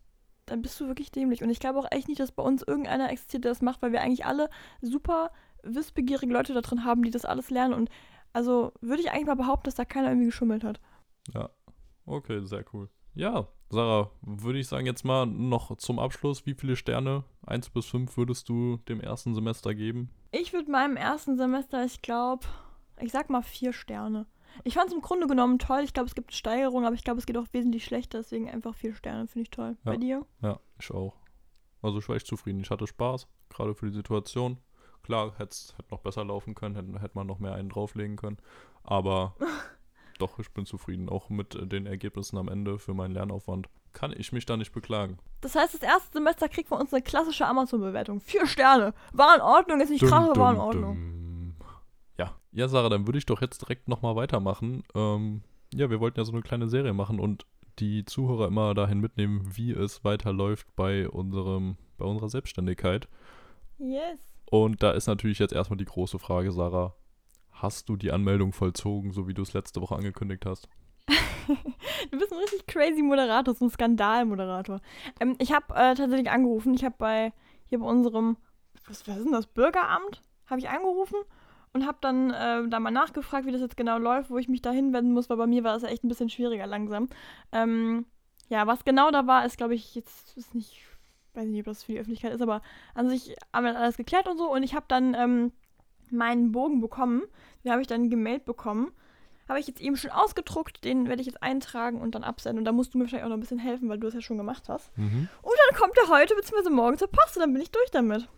dann 0.45 0.61
bist 0.61 0.79
du 0.79 0.87
wirklich 0.87 1.11
dämlich. 1.11 1.41
Und 1.41 1.49
ich 1.49 1.59
glaube 1.59 1.79
auch 1.79 1.87
echt 1.89 2.07
nicht, 2.07 2.19
dass 2.19 2.31
bei 2.31 2.43
uns 2.43 2.63
irgendeiner 2.63 3.09
existiert, 3.09 3.45
der 3.45 3.51
das 3.51 3.61
macht, 3.61 3.81
weil 3.81 3.91
wir 3.91 4.01
eigentlich 4.01 4.25
alle 4.25 4.49
super 4.81 5.31
wissbegierige 5.63 6.33
Leute 6.33 6.53
da 6.53 6.61
drin 6.61 6.83
haben, 6.83 7.03
die 7.03 7.11
das 7.11 7.25
alles 7.25 7.49
lernen. 7.49 7.73
Und 7.73 7.89
also 8.33 8.73
würde 8.81 9.01
ich 9.01 9.11
eigentlich 9.11 9.27
mal 9.27 9.35
behaupten, 9.35 9.65
dass 9.65 9.75
da 9.75 9.85
keiner 9.85 10.09
irgendwie 10.09 10.25
geschummelt 10.25 10.63
hat. 10.63 10.79
Ja. 11.33 11.49
Okay, 12.05 12.45
sehr 12.45 12.65
cool. 12.73 12.89
Ja, 13.15 13.47
Sarah, 13.69 14.11
würde 14.21 14.59
ich 14.59 14.67
sagen, 14.67 14.85
jetzt 14.85 15.03
mal 15.03 15.25
noch 15.25 15.75
zum 15.77 15.99
Abschluss, 15.99 16.45
wie 16.45 16.53
viele 16.53 16.75
Sterne, 16.75 17.23
1 17.45 17.69
bis 17.69 17.85
5, 17.85 18.17
würdest 18.17 18.49
du 18.49 18.77
dem 18.87 19.01
ersten 19.01 19.33
Semester 19.33 19.73
geben? 19.73 20.09
Ich 20.31 20.53
würde 20.53 20.71
meinem 20.71 20.95
ersten 20.95 21.37
Semester, 21.37 21.83
ich 21.85 22.01
glaube, 22.01 22.45
ich 22.99 23.11
sag 23.11 23.29
mal 23.29 23.41
vier 23.41 23.73
Sterne. 23.73 24.27
Ich 24.63 24.75
fand 24.75 24.87
es 24.89 24.93
im 24.93 25.01
Grunde 25.01 25.27
genommen 25.27 25.57
toll. 25.57 25.81
Ich 25.83 25.93
glaube, 25.93 26.07
es 26.07 26.15
gibt 26.15 26.33
Steigerungen, 26.33 26.85
aber 26.85 26.95
ich 26.95 27.03
glaube, 27.03 27.19
es 27.19 27.25
geht 27.25 27.37
auch 27.37 27.47
wesentlich 27.51 27.83
schlechter. 27.83 28.19
Deswegen 28.19 28.49
einfach 28.49 28.75
vier 28.75 28.93
Sterne, 28.93 29.27
finde 29.27 29.43
ich 29.43 29.49
toll. 29.49 29.77
Ja. 29.83 29.91
Bei 29.91 29.97
dir? 29.97 30.25
Ja, 30.41 30.59
ich 30.79 30.91
auch. 30.91 31.15
Also 31.81 31.99
ich 31.99 32.07
war 32.07 32.15
echt 32.15 32.27
zufrieden. 32.27 32.61
Ich 32.61 32.69
hatte 32.69 32.87
Spaß, 32.87 33.27
gerade 33.49 33.73
für 33.73 33.87
die 33.87 33.95
Situation. 33.95 34.57
Klar, 35.01 35.33
hätte 35.37 35.57
hätt 35.77 35.91
noch 35.91 35.99
besser 35.99 36.23
laufen 36.23 36.55
können, 36.55 36.75
hätte 36.75 37.01
hätt 37.01 37.15
man 37.15 37.27
noch 37.27 37.39
mehr 37.39 37.53
einen 37.55 37.69
drauflegen 37.69 38.15
können. 38.15 38.37
Aber 38.83 39.35
doch, 40.19 40.39
ich 40.39 40.51
bin 40.51 40.65
zufrieden. 40.65 41.09
Auch 41.09 41.29
mit 41.29 41.55
äh, 41.55 41.65
den 41.67 41.85
Ergebnissen 41.85 42.37
am 42.37 42.47
Ende 42.47 42.79
für 42.79 42.93
meinen 42.93 43.13
Lernaufwand. 43.13 43.67
Kann 43.93 44.13
ich 44.15 44.31
mich 44.31 44.45
da 44.45 44.57
nicht 44.57 44.71
beklagen. 44.71 45.19
Das 45.41 45.55
heißt, 45.55 45.73
das 45.75 45.81
erste 45.81 46.13
Semester 46.13 46.49
kriegt 46.49 46.69
von 46.69 46.79
uns 46.79 46.93
eine 46.93 47.03
klassische 47.03 47.45
Amazon-Bewertung. 47.45 48.21
Vier 48.21 48.47
Sterne. 48.47 48.93
War 49.11 49.35
in 49.35 49.41
Ordnung, 49.41 49.81
ist 49.81 49.89
nicht 49.89 50.03
krass, 50.03 50.29
aber 50.29 50.39
war 50.39 50.53
in 50.53 50.59
Ordnung. 50.59 50.95
dum. 50.95 51.55
Ja. 52.17 52.35
Ja, 52.51 52.67
Sarah, 52.67 52.89
dann 52.89 53.07
würde 53.07 53.19
ich 53.19 53.25
doch 53.25 53.41
jetzt 53.41 53.61
direkt 53.61 53.87
nochmal 53.87 54.15
weitermachen. 54.15 54.83
Ähm, 54.95 55.43
ja, 55.73 55.89
wir 55.89 55.99
wollten 55.99 56.19
ja 56.19 56.25
so 56.25 56.31
eine 56.31 56.41
kleine 56.41 56.67
Serie 56.67 56.93
machen 56.93 57.19
und 57.19 57.45
die 57.79 58.05
Zuhörer 58.05 58.47
immer 58.47 58.73
dahin 58.73 58.99
mitnehmen, 58.99 59.49
wie 59.55 59.71
es 59.71 60.03
weiterläuft 60.03 60.67
bei 60.75 61.09
unserem, 61.09 61.77
bei 61.97 62.05
unserer 62.05 62.29
Selbstständigkeit. 62.29 63.07
Yes. 63.79 64.19
Und 64.49 64.83
da 64.83 64.91
ist 64.91 65.07
natürlich 65.07 65.39
jetzt 65.39 65.53
erstmal 65.53 65.77
die 65.77 65.85
große 65.85 66.19
Frage, 66.19 66.51
Sarah. 66.51 66.93
Hast 67.53 67.89
du 67.89 67.95
die 67.95 68.11
Anmeldung 68.11 68.51
vollzogen, 68.51 69.11
so 69.11 69.27
wie 69.27 69.33
du 69.33 69.41
es 69.41 69.53
letzte 69.53 69.81
Woche 69.81 69.95
angekündigt 69.95 70.45
hast? 70.45 70.67
Du 72.11 72.19
bist 72.19 72.31
ein 72.31 72.39
richtig 72.39 72.67
crazy 72.67 73.01
Moderator, 73.01 73.53
so 73.53 73.65
ein 73.65 73.69
Skandalmoderator. 73.69 74.81
Ähm, 75.19 75.35
ich 75.39 75.51
habe 75.51 75.73
äh, 75.73 75.95
tatsächlich 75.95 76.29
angerufen. 76.29 76.73
Ich 76.73 76.83
habe 76.83 76.95
bei 76.97 77.33
hier 77.65 77.79
bei 77.79 77.85
unserem, 77.85 78.37
was, 78.87 79.07
was 79.07 79.17
ist 79.17 79.25
denn 79.25 79.31
das, 79.31 79.47
Bürgeramt, 79.47 80.21
habe 80.45 80.59
ich 80.59 80.69
angerufen 80.69 81.17
und 81.73 81.87
habe 81.87 81.97
dann 82.01 82.31
äh, 82.31 82.67
da 82.69 82.79
mal 82.79 82.91
nachgefragt, 82.91 83.45
wie 83.45 83.51
das 83.51 83.61
jetzt 83.61 83.77
genau 83.77 83.97
läuft, 83.97 84.29
wo 84.29 84.37
ich 84.37 84.47
mich 84.47 84.61
da 84.61 84.71
hinwenden 84.71 85.13
muss, 85.13 85.29
weil 85.29 85.37
bei 85.37 85.47
mir 85.47 85.63
war 85.63 85.73
das 85.73 85.83
ja 85.83 85.89
echt 85.89 86.03
ein 86.03 86.07
bisschen 86.07 86.29
schwieriger 86.29 86.67
langsam. 86.67 87.09
Ähm, 87.51 88.05
ja, 88.49 88.67
was 88.67 88.85
genau 88.85 89.09
da 89.11 89.25
war, 89.25 89.45
ist, 89.45 89.57
glaube 89.57 89.73
ich, 89.73 89.95
jetzt 89.95 90.37
ist 90.37 90.53
nicht, 90.53 90.81
weiß 91.33 91.47
nicht, 91.47 91.61
ob 91.61 91.65
das 91.65 91.83
für 91.83 91.93
die 91.93 91.99
Öffentlichkeit 91.99 92.33
ist, 92.33 92.41
aber 92.41 92.61
an 92.93 93.09
sich 93.09 93.35
haben 93.51 93.65
wir 93.65 93.77
alles 93.77 93.97
geklärt 93.97 94.27
und 94.27 94.37
so 94.37 94.51
und 94.51 94.63
ich 94.63 94.75
habe 94.75 94.85
dann 94.87 95.15
ähm, 95.15 95.51
meinen 96.11 96.51
Bogen 96.51 96.81
bekommen. 96.81 97.23
Den 97.63 97.71
habe 97.71 97.81
ich 97.81 97.87
dann 97.87 98.09
gemailt 98.09 98.45
bekommen. 98.45 98.91
Habe 99.47 99.59
ich 99.59 99.67
jetzt 99.67 99.81
eben 99.81 99.97
schon 99.97 100.11
ausgedruckt, 100.11 100.83
den 100.85 101.07
werde 101.09 101.21
ich 101.21 101.27
jetzt 101.27 101.43
eintragen 101.43 101.99
und 101.99 102.15
dann 102.15 102.23
absenden. 102.23 102.59
Und 102.59 102.65
da 102.65 102.71
musst 102.71 102.93
du 102.93 102.97
mir 102.97 103.03
wahrscheinlich 103.03 103.25
auch 103.25 103.29
noch 103.29 103.37
ein 103.37 103.41
bisschen 103.41 103.59
helfen, 103.59 103.89
weil 103.89 103.99
du 103.99 104.07
es 104.07 104.13
ja 104.13 104.21
schon 104.21 104.37
gemacht 104.37 104.69
hast. 104.69 104.97
Mhm. 104.97 105.27
Und 105.41 105.53
dann 105.67 105.79
kommt 105.79 105.97
er 105.97 106.07
heute 106.07 106.35
bzw. 106.35 106.69
morgen 106.69 106.97
zur 106.97 107.09
Post 107.09 107.35
und 107.35 107.41
dann 107.41 107.53
bin 107.53 107.61
ich 107.61 107.71
durch 107.71 107.91
damit. 107.91 108.29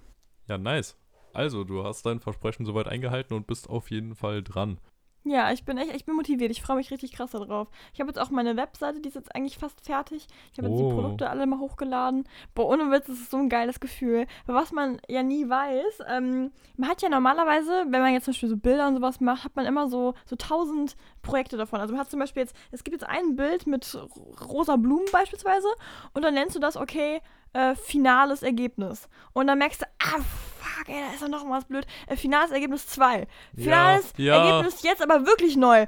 Ja, 0.48 0.58
nice. 0.58 0.98
Also, 1.34 1.64
du 1.64 1.84
hast 1.84 2.06
dein 2.06 2.20
Versprechen 2.20 2.66
soweit 2.66 2.88
eingehalten 2.88 3.36
und 3.36 3.46
bist 3.46 3.70
auf 3.70 3.92
jeden 3.92 4.16
Fall 4.16 4.42
dran. 4.42 4.80
Ja, 5.28 5.52
ich 5.52 5.66
bin 5.66 5.80
echt, 5.80 5.96
ich 5.96 6.06
bin 6.06 6.14
motiviert. 6.16 6.52
Ich 6.52 6.62
freue 6.62 6.78
mich 6.78 6.92
richtig 6.92 7.12
krass 7.12 7.32
darauf. 7.32 7.68
Ich 7.96 8.00
habe 8.00 8.10
jetzt 8.10 8.20
auch 8.20 8.30
meine 8.30 8.56
Webseite, 8.58 9.02
die 9.02 9.10
ist 9.10 9.16
jetzt 9.16 9.34
eigentlich 9.36 9.58
fast 9.58 9.84
fertig. 9.84 10.28
Ich 10.52 10.60
habe 10.60 10.70
jetzt 10.70 10.80
Oh. 10.80 10.88
die 10.88 10.94
Produkte 10.96 11.30
alle 11.32 11.48
mal 11.48 11.58
hochgeladen. 11.58 12.28
Boah, 12.54 12.68
ohne 12.68 12.92
Witz, 12.92 13.08
das 13.08 13.18
ist 13.18 13.32
so 13.32 13.38
ein 13.38 13.50
geiles 13.50 13.80
Gefühl. 13.80 14.28
Was 14.46 14.72
man 14.72 15.02
ja 15.08 15.24
nie 15.24 15.50
weiß, 15.50 16.02
ähm, 16.08 16.52
man 16.78 16.90
hat 16.92 17.02
ja 17.02 17.10
normalerweise, 17.10 17.86
wenn 17.90 18.02
man 18.04 18.14
jetzt 18.14 18.26
zum 18.26 18.34
Beispiel 18.34 18.50
so 18.50 18.58
Bilder 18.58 18.88
und 18.88 18.96
sowas 18.98 19.20
macht, 19.20 19.46
hat 19.46 19.56
man 19.56 19.66
immer 19.66 19.90
so, 19.90 20.14
so 20.28 20.36
tausend 20.36 20.96
Projekte 21.24 21.58
davon. 21.58 21.82
Also 21.82 21.94
man 21.96 22.02
hat 22.02 22.12
zum 22.12 22.20
Beispiel 22.20 22.44
jetzt, 22.44 22.56
es 22.72 22.84
gibt 22.84 22.94
jetzt 23.02 23.10
ein 23.10 23.36
Bild 23.36 23.66
mit 23.66 23.96
ro- 23.96 24.36
rosa 24.48 24.76
Blumen 24.76 25.08
beispielsweise 25.12 25.68
und 26.14 26.22
dann 26.24 26.36
nennst 26.36 26.56
du 26.56 26.60
das, 26.60 26.78
okay, 26.78 27.20
äh, 27.54 27.76
finales 27.76 28.44
Ergebnis. 28.44 29.08
Und 29.34 29.48
dann 29.48 29.58
merkst 29.58 29.82
du, 29.82 29.86
ah, 30.00 30.20
fuck, 30.60 30.90
ey, 30.90 31.02
da 31.02 31.14
ist 31.14 31.22
doch 31.22 31.28
noch 31.30 31.50
was 31.50 31.66
blöd. 31.66 31.86
Äh, 32.08 32.16
finales 32.16 32.52
Ergebnis 32.52 32.88
2. 32.88 33.28
Finales 33.56 34.14
Ja, 34.18 34.36
ja. 34.36 34.46
Ergebnis 34.46 34.84
jetzt 34.84 35.02
aber 35.02 35.26
wirklich 35.26 35.56
neu. 35.56 35.86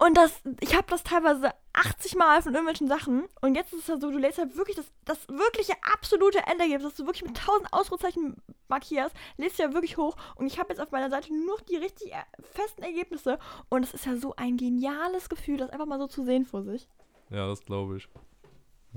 Und 0.00 0.16
das, 0.16 0.40
ich 0.60 0.76
habe 0.76 0.86
das 0.88 1.02
teilweise 1.02 1.50
80 1.72 2.14
Mal 2.14 2.40
von 2.40 2.52
irgendwelchen 2.54 2.86
Sachen. 2.86 3.24
Und 3.40 3.56
jetzt 3.56 3.72
ist 3.72 3.80
es 3.80 3.86
ja 3.88 3.98
so, 3.98 4.12
du 4.12 4.18
lädst 4.18 4.38
halt 4.38 4.56
wirklich 4.56 4.76
das, 4.76 4.86
das 5.04 5.26
wirkliche 5.28 5.72
absolute 5.92 6.38
Endergebnis, 6.46 6.84
das 6.84 6.94
du 6.94 7.06
wirklich 7.06 7.24
mit 7.24 7.36
1000 7.36 7.72
Ausrufezeichen 7.72 8.36
markierst, 8.68 9.12
lädst 9.38 9.58
du 9.58 9.64
ja 9.64 9.72
wirklich 9.74 9.96
hoch. 9.96 10.14
Und 10.36 10.46
ich 10.46 10.60
habe 10.60 10.68
jetzt 10.68 10.78
auf 10.80 10.92
meiner 10.92 11.10
Seite 11.10 11.34
nur 11.34 11.56
noch 11.56 11.60
die 11.62 11.76
richtig 11.76 12.12
äh, 12.12 12.22
festen 12.54 12.84
Ergebnisse. 12.84 13.40
Und 13.70 13.82
es 13.82 13.92
ist 13.92 14.06
ja 14.06 14.14
so 14.14 14.34
ein 14.36 14.56
geniales 14.56 15.28
Gefühl, 15.28 15.56
das 15.56 15.70
einfach 15.70 15.86
mal 15.86 15.98
so 15.98 16.06
zu 16.06 16.24
sehen 16.24 16.46
vor 16.46 16.62
sich. 16.62 16.86
Ja, 17.30 17.48
das 17.48 17.64
glaube 17.64 17.96
ich. 17.96 18.08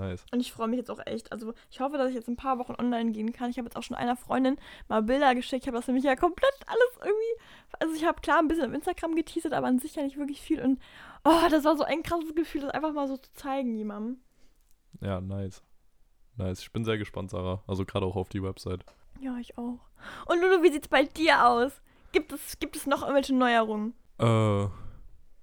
Nice. 0.01 0.25
Und 0.31 0.39
ich 0.39 0.51
freue 0.51 0.67
mich 0.67 0.77
jetzt 0.77 0.89
auch 0.89 0.99
echt. 1.05 1.31
Also 1.31 1.53
ich 1.69 1.79
hoffe, 1.79 1.97
dass 1.97 2.09
ich 2.09 2.15
jetzt 2.15 2.27
ein 2.27 2.35
paar 2.35 2.57
Wochen 2.57 2.73
online 2.79 3.11
gehen 3.11 3.33
kann. 3.33 3.51
Ich 3.51 3.57
habe 3.59 3.67
jetzt 3.67 3.75
auch 3.75 3.83
schon 3.83 3.95
einer 3.95 4.15
Freundin 4.15 4.57
mal 4.87 5.03
Bilder 5.03 5.35
geschickt. 5.35 5.63
Ich 5.63 5.67
habe 5.67 5.77
das 5.77 5.85
nämlich 5.85 6.03
ja 6.03 6.15
komplett 6.15 6.55
alles 6.65 6.97
irgendwie. 6.97 7.43
Also 7.79 7.93
ich 7.93 8.05
habe 8.05 8.19
klar 8.19 8.39
ein 8.39 8.47
bisschen 8.47 8.65
auf 8.67 8.73
Instagram 8.73 9.15
geteasert, 9.15 9.53
aber 9.53 9.67
an 9.67 9.77
sich 9.77 9.95
ja 9.95 10.01
nicht 10.01 10.17
wirklich 10.17 10.41
viel. 10.41 10.59
Und 10.59 10.81
oh, 11.23 11.47
das 11.51 11.65
war 11.65 11.77
so 11.77 11.83
ein 11.83 12.01
krasses 12.01 12.33
Gefühl, 12.33 12.61
das 12.61 12.71
einfach 12.71 12.93
mal 12.93 13.07
so 13.07 13.17
zu 13.17 13.31
zeigen 13.33 13.75
jemandem. 13.75 14.17
Ja, 15.01 15.21
nice. 15.21 15.61
Nice. 16.35 16.61
Ich 16.61 16.71
bin 16.71 16.83
sehr 16.83 16.97
gespannt, 16.97 17.29
Sarah. 17.29 17.61
Also 17.67 17.85
gerade 17.85 18.07
auch 18.07 18.15
auf 18.15 18.29
die 18.29 18.41
Website. 18.41 18.83
Ja, 19.19 19.37
ich 19.37 19.55
auch. 19.59 19.79
Und 20.25 20.41
Lulu, 20.41 20.63
wie 20.63 20.71
sieht's 20.71 20.87
bei 20.87 21.03
dir 21.03 21.45
aus? 21.47 21.79
Gibt 22.11 22.33
es, 22.33 22.57
gibt 22.57 22.75
es 22.75 22.87
noch 22.87 23.03
irgendwelche 23.03 23.35
Neuerungen? 23.35 23.93
Äh, 24.17 24.65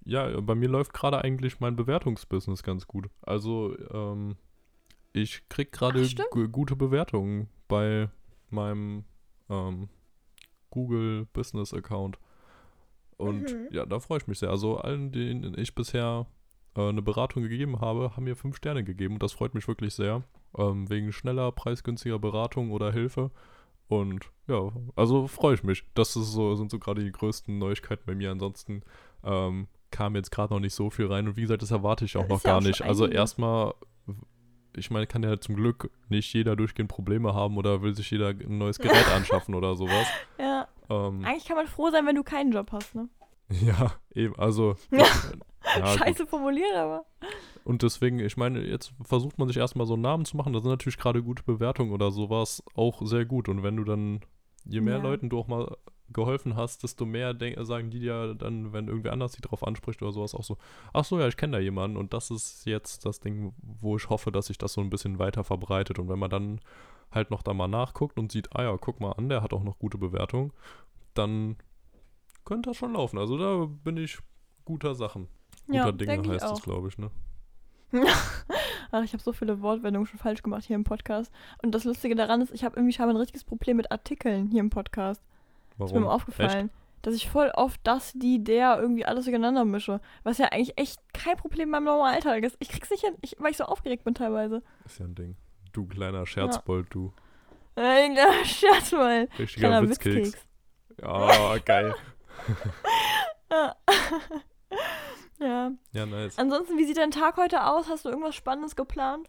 ja, 0.04 0.40
bei 0.40 0.56
mir 0.56 0.68
läuft 0.68 0.92
gerade 0.92 1.22
eigentlich 1.22 1.60
mein 1.60 1.76
Bewertungsbusiness 1.76 2.64
ganz 2.64 2.88
gut. 2.88 3.08
Also, 3.22 3.76
ähm, 3.92 4.36
ich 5.12 5.48
krieg 5.48 5.72
gerade 5.72 6.06
gute 6.52 6.76
Bewertungen 6.76 7.48
bei 7.66 8.08
meinem 8.50 9.04
ähm, 9.48 9.88
Google 10.70 11.26
Business 11.32 11.72
Account. 11.74 12.18
Und 13.16 13.52
Mhm. 13.52 13.68
ja, 13.72 13.84
da 13.86 14.00
freue 14.00 14.18
ich 14.18 14.26
mich 14.26 14.38
sehr. 14.38 14.50
Also 14.50 14.76
allen, 14.76 15.10
denen 15.10 15.58
ich 15.58 15.74
bisher 15.74 16.26
äh, 16.76 16.88
eine 16.88 17.02
Beratung 17.02 17.42
gegeben 17.42 17.80
habe, 17.80 18.14
haben 18.16 18.24
mir 18.24 18.36
fünf 18.36 18.56
Sterne 18.56 18.84
gegeben. 18.84 19.14
Und 19.14 19.22
das 19.22 19.32
freut 19.32 19.54
mich 19.54 19.66
wirklich 19.66 19.94
sehr. 19.94 20.22
Ähm, 20.56 20.88
wegen 20.88 21.12
schneller, 21.12 21.50
preisgünstiger 21.52 22.18
Beratung 22.18 22.70
oder 22.70 22.92
Hilfe. 22.92 23.30
Und 23.88 24.30
ja, 24.46 24.70
also 24.96 25.26
freue 25.26 25.54
ich 25.54 25.64
mich. 25.64 25.82
Das 25.94 26.14
ist 26.14 26.32
so, 26.32 26.54
sind 26.54 26.70
so 26.70 26.78
gerade 26.78 27.02
die 27.02 27.10
größten 27.12 27.58
Neuigkeiten 27.58 28.02
bei 28.06 28.14
mir. 28.14 28.30
Ansonsten 28.30 28.82
ähm, 29.24 29.66
kam 29.90 30.14
jetzt 30.14 30.30
gerade 30.30 30.52
noch 30.52 30.60
nicht 30.60 30.74
so 30.74 30.90
viel 30.90 31.06
rein. 31.06 31.26
Und 31.26 31.36
wie 31.36 31.42
gesagt, 31.42 31.62
das 31.62 31.70
erwarte 31.70 32.04
ich 32.04 32.16
auch 32.16 32.22
Das 32.22 32.28
noch 32.28 32.44
ja 32.44 32.50
gar 32.52 32.60
schon 32.60 32.68
nicht. 32.70 32.82
Also 32.82 33.06
erstmal, 33.06 33.74
ich 34.76 34.90
meine, 34.90 35.06
kann 35.06 35.22
ja 35.22 35.38
zum 35.40 35.56
Glück 35.56 35.90
nicht 36.08 36.32
jeder 36.32 36.56
durchgehend 36.56 36.90
Probleme 36.90 37.34
haben 37.34 37.56
oder 37.56 37.82
will 37.82 37.94
sich 37.94 38.10
jeder 38.10 38.28
ein 38.28 38.58
neues 38.58 38.78
Gerät 38.78 39.08
anschaffen 39.14 39.54
oder 39.54 39.74
sowas. 39.74 40.06
Ja, 40.38 40.68
Ähm, 40.90 41.24
eigentlich 41.24 41.44
kann 41.44 41.56
man 41.56 41.66
froh 41.66 41.90
sein, 41.90 42.06
wenn 42.06 42.16
du 42.16 42.22
keinen 42.22 42.52
Job 42.52 42.70
hast, 42.72 42.94
ne? 42.94 43.08
ja, 43.50 43.92
eben, 44.14 44.36
also. 44.38 44.76
Ja. 44.90 45.06
ja, 45.76 45.90
gut. 45.90 45.98
Scheiße 45.98 46.26
formuliert, 46.26 46.74
aber. 46.74 47.04
Und 47.64 47.82
deswegen, 47.82 48.20
ich 48.20 48.36
meine, 48.38 48.60
jetzt 48.64 48.92
versucht 49.02 49.38
man 49.38 49.48
sich 49.48 49.58
erstmal 49.58 49.86
so 49.86 49.94
einen 49.94 50.02
Namen 50.02 50.24
zu 50.24 50.36
machen. 50.36 50.52
Da 50.54 50.60
sind 50.60 50.70
natürlich 50.70 50.96
gerade 50.96 51.22
gute 51.22 51.42
Bewertungen 51.42 51.92
oder 51.92 52.10
sowas 52.10 52.62
auch 52.74 53.02
sehr 53.04 53.26
gut. 53.26 53.48
Und 53.48 53.62
wenn 53.62 53.76
du 53.76 53.84
dann, 53.84 54.20
je 54.64 54.80
mehr 54.80 54.96
Ja. 54.98 55.02
Leuten 55.02 55.28
du 55.28 55.38
auch 55.38 55.46
mal 55.48 55.76
geholfen 56.12 56.56
hast, 56.56 56.82
desto 56.82 57.04
mehr 57.04 57.36
sagen 57.64 57.90
die 57.90 58.00
dir 58.00 58.34
dann, 58.34 58.72
wenn 58.72 58.88
irgendwer 58.88 59.12
anders 59.12 59.32
die 59.32 59.40
drauf 59.42 59.66
anspricht 59.66 60.02
oder 60.02 60.12
sowas, 60.12 60.34
auch 60.34 60.44
so, 60.44 60.56
ach 60.92 61.04
so, 61.04 61.18
ja, 61.18 61.28
ich 61.28 61.36
kenne 61.36 61.56
da 61.56 61.58
jemanden. 61.62 61.96
Und 61.96 62.12
das 62.12 62.30
ist 62.30 62.64
jetzt 62.66 63.04
das 63.04 63.20
Ding, 63.20 63.52
wo 63.62 63.96
ich 63.96 64.08
hoffe, 64.08 64.32
dass 64.32 64.46
sich 64.46 64.58
das 64.58 64.72
so 64.72 64.80
ein 64.80 64.90
bisschen 64.90 65.18
weiter 65.18 65.44
verbreitet. 65.44 65.98
Und 65.98 66.08
wenn 66.08 66.18
man 66.18 66.30
dann 66.30 66.60
halt 67.10 67.30
noch 67.30 67.42
da 67.42 67.54
mal 67.54 67.68
nachguckt 67.68 68.18
und 68.18 68.32
sieht, 68.32 68.54
ah 68.56 68.62
ja, 68.62 68.76
guck 68.78 69.00
mal 69.00 69.12
an, 69.12 69.28
der 69.28 69.42
hat 69.42 69.52
auch 69.52 69.62
noch 69.64 69.78
gute 69.78 69.98
Bewertungen, 69.98 70.52
dann 71.14 71.56
könnte 72.44 72.70
das 72.70 72.76
schon 72.76 72.94
laufen. 72.94 73.18
Also 73.18 73.36
da 73.38 73.66
bin 73.66 73.96
ich 73.96 74.18
guter 74.64 74.94
Sachen. 74.94 75.28
Guter 75.66 75.78
Ja, 75.78 75.92
Dinge 75.92 76.28
heißt 76.28 76.44
es, 76.44 76.50
auch. 76.50 76.62
glaube 76.62 76.88
ich, 76.88 76.98
ne? 76.98 77.10
Ach, 78.90 79.02
ich 79.02 79.12
habe 79.12 79.22
so 79.22 79.32
viele 79.32 79.60
Wortwendungen 79.60 80.06
schon 80.06 80.18
falsch 80.18 80.42
gemacht 80.42 80.64
hier 80.64 80.76
im 80.76 80.84
Podcast. 80.84 81.32
Und 81.62 81.74
das 81.74 81.84
Lustige 81.84 82.14
daran 82.14 82.40
ist, 82.40 82.52
ich 82.52 82.64
habe 82.64 82.76
irgendwie 82.76 82.92
scheinbar 82.92 83.14
ein 83.14 83.20
richtiges 83.20 83.44
Problem 83.44 83.76
mit 83.76 83.90
Artikeln 83.90 84.48
hier 84.50 84.60
im 84.60 84.70
Podcast. 84.70 85.22
Warum? 85.78 85.86
Ist 85.86 85.94
mir 85.94 86.06
mal 86.06 86.12
aufgefallen. 86.14 86.70
Dass 87.02 87.14
ich 87.14 87.28
voll 87.28 87.50
oft 87.54 87.80
das, 87.84 88.12
die, 88.14 88.42
der 88.42 88.78
irgendwie 88.80 89.04
alles 89.04 89.24
durcheinander 89.24 89.64
mische. 89.64 90.00
Was 90.24 90.38
ja 90.38 90.46
eigentlich 90.46 90.76
echt 90.76 91.00
kein 91.14 91.36
Problem 91.36 91.70
beim 91.70 91.84
normalen 91.84 92.16
Alltag 92.16 92.42
ist. 92.42 92.56
Ich 92.58 92.68
krieg's 92.68 92.90
nicht 92.90 93.04
hin, 93.04 93.14
ich, 93.22 93.36
weil 93.38 93.52
ich 93.52 93.56
so 93.56 93.64
aufgeregt 93.64 94.04
bin 94.04 94.14
teilweise. 94.14 94.62
Ist 94.84 94.98
ja 94.98 95.06
ein 95.06 95.14
Ding. 95.14 95.36
Du 95.72 95.86
kleiner 95.86 96.26
Scherzbold, 96.26 96.88
du. 96.90 97.12
Äh, 97.76 98.12
ja, 98.14 98.44
Scherz 98.44 98.90
mal. 98.90 99.28
Richtiger 99.38 99.68
Kleiner 99.68 99.88
Witzkeks. 99.88 100.16
Witzkeks. 100.16 100.46
Ja, 101.00 101.58
geil. 101.58 101.94
Ja. 103.50 103.74
ja. 105.40 105.72
Ja, 105.92 106.06
nice. 106.06 106.38
Ansonsten, 106.38 106.76
wie 106.76 106.84
sieht 106.84 106.98
dein 106.98 107.10
Tag 107.10 107.38
heute 107.38 107.64
aus? 107.64 107.88
Hast 107.88 108.04
du 108.04 108.10
irgendwas 108.10 108.34
Spannendes 108.34 108.76
geplant? 108.76 109.28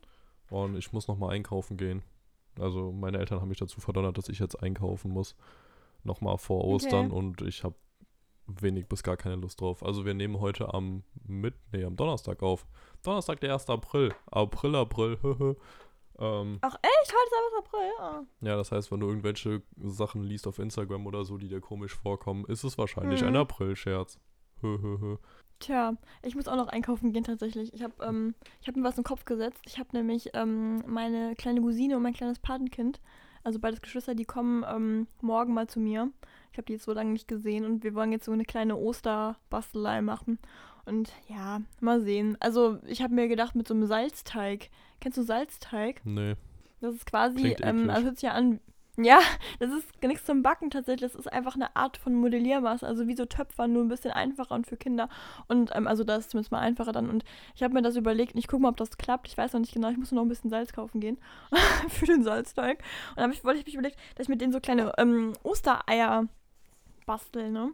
Und 0.50 0.76
ich 0.76 0.92
muss 0.92 1.08
nochmal 1.08 1.34
einkaufen 1.36 1.78
gehen. 1.78 2.04
Also 2.60 2.92
meine 2.92 3.20
Eltern 3.20 3.40
haben 3.40 3.48
mich 3.48 3.60
dazu 3.60 3.80
verdonnert, 3.80 4.18
dass 4.18 4.28
ich 4.28 4.40
jetzt 4.40 4.62
einkaufen 4.62 5.12
muss. 5.12 5.36
Nochmal 6.04 6.38
vor 6.38 6.64
Ostern. 6.66 7.08
Okay. 7.08 7.16
Und 7.16 7.42
ich 7.42 7.64
habe 7.64 7.76
wenig 8.48 8.88
bis 8.88 9.04
gar 9.04 9.18
keine 9.18 9.36
Lust 9.36 9.62
drauf. 9.62 9.84
Also 9.84 10.06
wir 10.06 10.14
nehmen 10.14 10.40
heute 10.40 10.74
am 10.74 11.04
mit, 11.28 11.54
nee, 11.72 11.84
am 11.84 11.96
Donnerstag 11.96 12.42
auf. 12.42 12.66
Donnerstag, 13.04 13.40
der 13.42 13.54
1. 13.54 13.70
April. 13.70 14.14
April, 14.32 14.76
April, 14.76 15.18
ähm, 16.20 16.58
Ach 16.62 16.76
echt? 16.82 17.14
Heute 17.14 17.30
ist 17.30 17.58
April, 17.68 17.92
ja. 18.00 18.24
ja, 18.42 18.56
das 18.58 18.72
heißt, 18.72 18.92
wenn 18.92 19.00
du 19.02 19.08
irgendwelche 19.08 19.62
Sachen 19.78 20.24
liest 20.24 20.48
auf 20.48 20.58
Instagram 20.60 21.06
oder 21.06 21.24
so, 21.26 21.38
die 21.38 21.48
dir 21.48 21.62
komisch 21.62 21.94
vorkommen, 21.96 22.46
ist 22.46 22.64
es 22.64 22.78
wahrscheinlich 22.78 23.22
Mhm. 23.22 23.28
ein 23.30 23.36
April-Scherz. 23.36 24.20
Tja, 25.60 25.94
ich 26.24 26.36
muss 26.36 26.48
auch 26.48 26.56
noch 26.56 26.68
einkaufen 26.68 27.12
gehen 27.12 27.24
tatsächlich. 27.26 27.74
Ich 27.74 27.84
habe 27.84 27.94
ähm, 28.02 28.34
ich 28.62 28.68
hab 28.68 28.76
mir 28.76 28.84
was 28.84 28.98
in 28.98 29.02
den 29.04 29.08
Kopf 29.08 29.26
gesetzt. 29.26 29.60
Ich 29.66 29.78
habe 29.78 29.90
nämlich 29.94 30.30
ähm, 30.34 30.82
meine 30.88 31.36
kleine 31.36 31.62
Cousine 31.62 31.98
und 31.98 32.04
mein 32.04 32.14
kleines 32.14 32.40
Patenkind, 32.40 33.02
also 33.44 33.60
beides 33.60 33.82
Geschwister, 33.82 34.16
die 34.16 34.26
kommen 34.26 34.66
ähm, 34.68 35.08
morgen 35.22 35.54
mal 35.54 35.68
zu 35.68 35.80
mir. 35.80 36.10
Ich 36.52 36.58
habe 36.58 36.66
die 36.66 36.74
jetzt 36.74 36.86
so 36.86 36.94
lange 36.94 37.12
nicht 37.12 37.28
gesehen 37.28 37.66
und 37.66 37.84
wir 37.84 37.94
wollen 37.94 38.12
jetzt 38.12 38.26
so 38.26 38.32
eine 38.32 38.46
kleine 38.46 38.76
Osterbastelei 38.76 40.02
machen. 40.02 40.40
Und 40.86 41.12
ja, 41.28 41.62
mal 41.80 42.02
sehen. 42.02 42.36
Also 42.40 42.80
ich 42.88 43.02
habe 43.02 43.14
mir 43.14 43.28
gedacht 43.28 43.56
mit 43.56 43.68
so 43.68 43.74
einem 43.74 43.86
Salzteig. 43.86 44.70
Kennst 45.00 45.18
du 45.18 45.24
Salzteig? 45.24 46.02
Nee. 46.04 46.36
Das 46.82 46.96
ist 46.96 47.06
quasi, 47.06 47.56
ähm, 47.62 47.82
eklig. 47.82 47.90
also 47.92 48.04
hört 48.06 48.16
sich 48.16 48.24
ja 48.24 48.32
an. 48.32 48.60
Ja, 49.02 49.22
das 49.60 49.72
ist 49.72 50.04
nichts 50.04 50.26
zum 50.26 50.44
Backen 50.44 50.70
tatsächlich. 50.70 51.14
Das 51.14 51.20
ist 51.20 51.32
einfach 51.32 51.56
eine 51.56 51.74
Art 51.74 51.96
von 51.96 52.14
Modelliermasse. 52.14 52.86
Also 52.86 53.08
wie 53.08 53.16
so 53.16 53.26
Töpfer, 53.26 53.66
nur 53.68 53.84
ein 53.84 53.88
bisschen 53.88 54.12
einfacher 54.12 54.56
und 54.56 54.68
für 54.68 54.76
Kinder. 54.76 55.08
Und 55.48 55.72
ähm, 55.74 55.88
also 55.88 56.04
das 56.04 56.20
ist 56.20 56.32
zumindest 56.32 56.52
mal 56.52 56.60
einfacher 56.60 56.92
dann. 56.92 57.10
Und 57.10 57.24
ich 57.56 57.64
habe 57.64 57.74
mir 57.74 57.82
das 57.82 57.96
überlegt 57.96 58.34
und 58.34 58.40
ich 58.40 58.50
gucke 58.50 58.62
mal, 58.62 58.70
ob 58.70 58.78
das 58.78 58.98
klappt. 58.98 59.28
Ich 59.30 59.38
weiß 59.38 59.54
noch 59.54 59.62
nicht 59.62 59.74
genau. 59.74 59.90
Ich 59.90 59.98
muss 59.98 60.12
nur 60.12 60.20
noch 60.22 60.26
ein 60.26 60.30
bisschen 60.30 60.50
Salz 60.50 60.74
kaufen 60.74 61.00
gehen 61.00 61.18
für 61.88 62.08
den 62.08 62.24
Salzteig. 62.24 62.84
Und 63.12 63.20
dann 63.20 63.32
ich, 63.32 63.46
wollte 63.46 63.60
ich 63.60 63.66
mich 63.66 63.76
überlegt, 63.76 63.98
dass 64.16 64.26
ich 64.26 64.30
mit 64.30 64.42
denen 64.42 64.52
so 64.52 64.60
kleine 64.60 64.92
ähm, 64.98 65.32
Ostereier 65.44 66.28
bastel, 67.06 67.52
ne? 67.52 67.72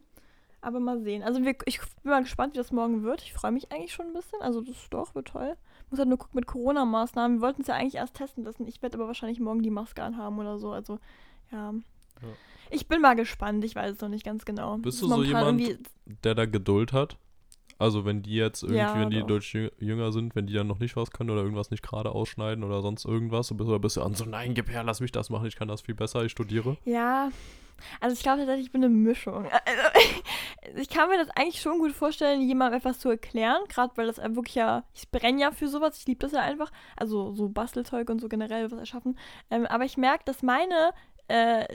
Aber 0.62 0.80
mal 0.80 1.00
sehen. 1.02 1.24
Also 1.24 1.44
wir, 1.44 1.56
ich 1.66 1.80
bin 1.80 2.12
mal 2.12 2.22
gespannt, 2.22 2.54
wie 2.54 2.58
das 2.58 2.72
morgen 2.72 3.04
wird. 3.04 3.24
Ich 3.24 3.34
freue 3.34 3.52
mich 3.52 3.72
eigentlich 3.72 3.94
schon 3.94 4.08
ein 4.08 4.14
bisschen. 4.14 4.42
Also 4.42 4.62
das 4.62 4.90
doch, 4.92 5.16
wird 5.16 5.30
toll. 5.30 5.58
Muss 5.90 6.00
halt 6.00 6.10
nur 6.10 6.18
gucken 6.18 6.36
mit 6.36 6.48
Corona-Maßnahmen. 6.48 7.38
Wir 7.38 7.42
wollten 7.42 7.62
es 7.62 7.68
ja 7.68 7.76
eigentlich 7.76 7.96
erst 7.96 8.16
testen 8.16 8.44
lassen. 8.44 8.68
Ich 8.68 8.82
werde 8.82 8.98
aber 8.98 9.08
wahrscheinlich 9.08 9.40
morgen 9.40 9.62
die 9.62 9.70
Maske 9.70 10.04
anhaben 10.04 10.40
oder 10.40 10.58
so. 10.58 10.72
Also, 10.72 11.00
ja. 11.52 11.74
Ja. 12.22 12.28
Ich 12.72 12.88
bin 12.88 13.02
mal 13.02 13.16
gespannt. 13.16 13.64
Ich 13.64 13.76
weiß 13.76 13.94
es 13.96 14.02
noch 14.02 14.10
nicht 14.10 14.26
ganz 14.26 14.46
genau. 14.46 14.78
Bist 14.78 15.02
du 15.02 15.08
so 15.08 15.24
jemand, 15.24 15.62
der 16.24 16.34
da 16.36 16.46
Geduld 16.46 16.94
hat? 16.94 17.18
Also 17.78 18.06
wenn 18.06 18.24
die 18.24 18.34
jetzt 18.36 18.64
irgendwie, 18.64 18.78
Ja, 18.80 18.98
wenn 18.98 19.10
die 19.10 19.20
doch. 19.20 19.28
deutsch 19.28 19.54
jü- 19.54 19.72
jünger 19.80 20.14
sind, 20.14 20.34
wenn 20.34 20.48
die 20.48 20.54
dann 20.54 20.66
noch 20.68 20.80
nicht 20.80 20.96
was 20.96 21.12
können 21.12 21.30
oder 21.30 21.42
irgendwas 21.42 21.72
nicht 21.72 21.84
gerade 21.84 22.10
ausschneiden 22.12 22.64
oder 22.64 22.82
sonst 22.82 23.04
irgendwas, 23.04 23.52
oder 23.52 23.80
bist 23.80 23.98
du 23.98 24.02
an 24.02 24.14
so, 24.16 24.24
nein, 24.24 24.54
gib 24.54 24.70
her, 24.70 24.84
lass 24.86 25.02
mich 25.02 25.12
das 25.12 25.30
machen, 25.30 25.46
ich 25.46 25.58
kann 25.58 25.68
das 25.68 25.82
viel 25.82 25.94
besser, 25.94 26.24
ich 26.24 26.32
studiere. 26.32 26.78
Ja, 26.86 27.32
also 28.00 28.14
ich 28.14 28.22
glaube 28.24 28.38
tatsächlich, 28.40 28.68
ich 28.68 28.72
bin 28.72 28.82
eine 28.82 28.94
Mischung. 28.94 29.46
Also, 29.66 29.82
ich 30.76 30.90
kann 30.90 31.10
mir 31.10 31.18
das 31.18 31.30
eigentlich 31.32 31.62
schon 31.62 31.80
gut 31.80 31.92
vorstellen, 31.92 32.42
jemandem 32.42 32.80
etwas 32.80 33.00
zu 33.00 33.10
erklären, 33.10 33.62
gerade 33.68 33.96
weil 33.96 34.08
das 34.08 34.18
wirklich 34.18 34.56
ja, 34.56 34.84
ich 34.94 35.10
brenne 35.10 35.42
ja 35.42 35.52
für 35.52 35.68
sowas, 35.68 35.98
ich 35.98 36.08
liebe 36.08 36.20
das 36.20 36.32
ja 36.32 36.42
einfach, 36.42 36.72
also 36.98 37.34
so 37.34 37.50
Bastelzeug 37.50 38.10
und 38.10 38.20
so 38.20 38.28
generell 38.28 38.72
was 38.72 38.80
erschaffen. 38.80 39.18
Ähm, 39.50 39.66
aber 39.66 39.86
ich 39.86 39.98
merke, 39.98 40.24
dass 40.26 40.44
meine 40.44 40.94
äh, 41.28 41.66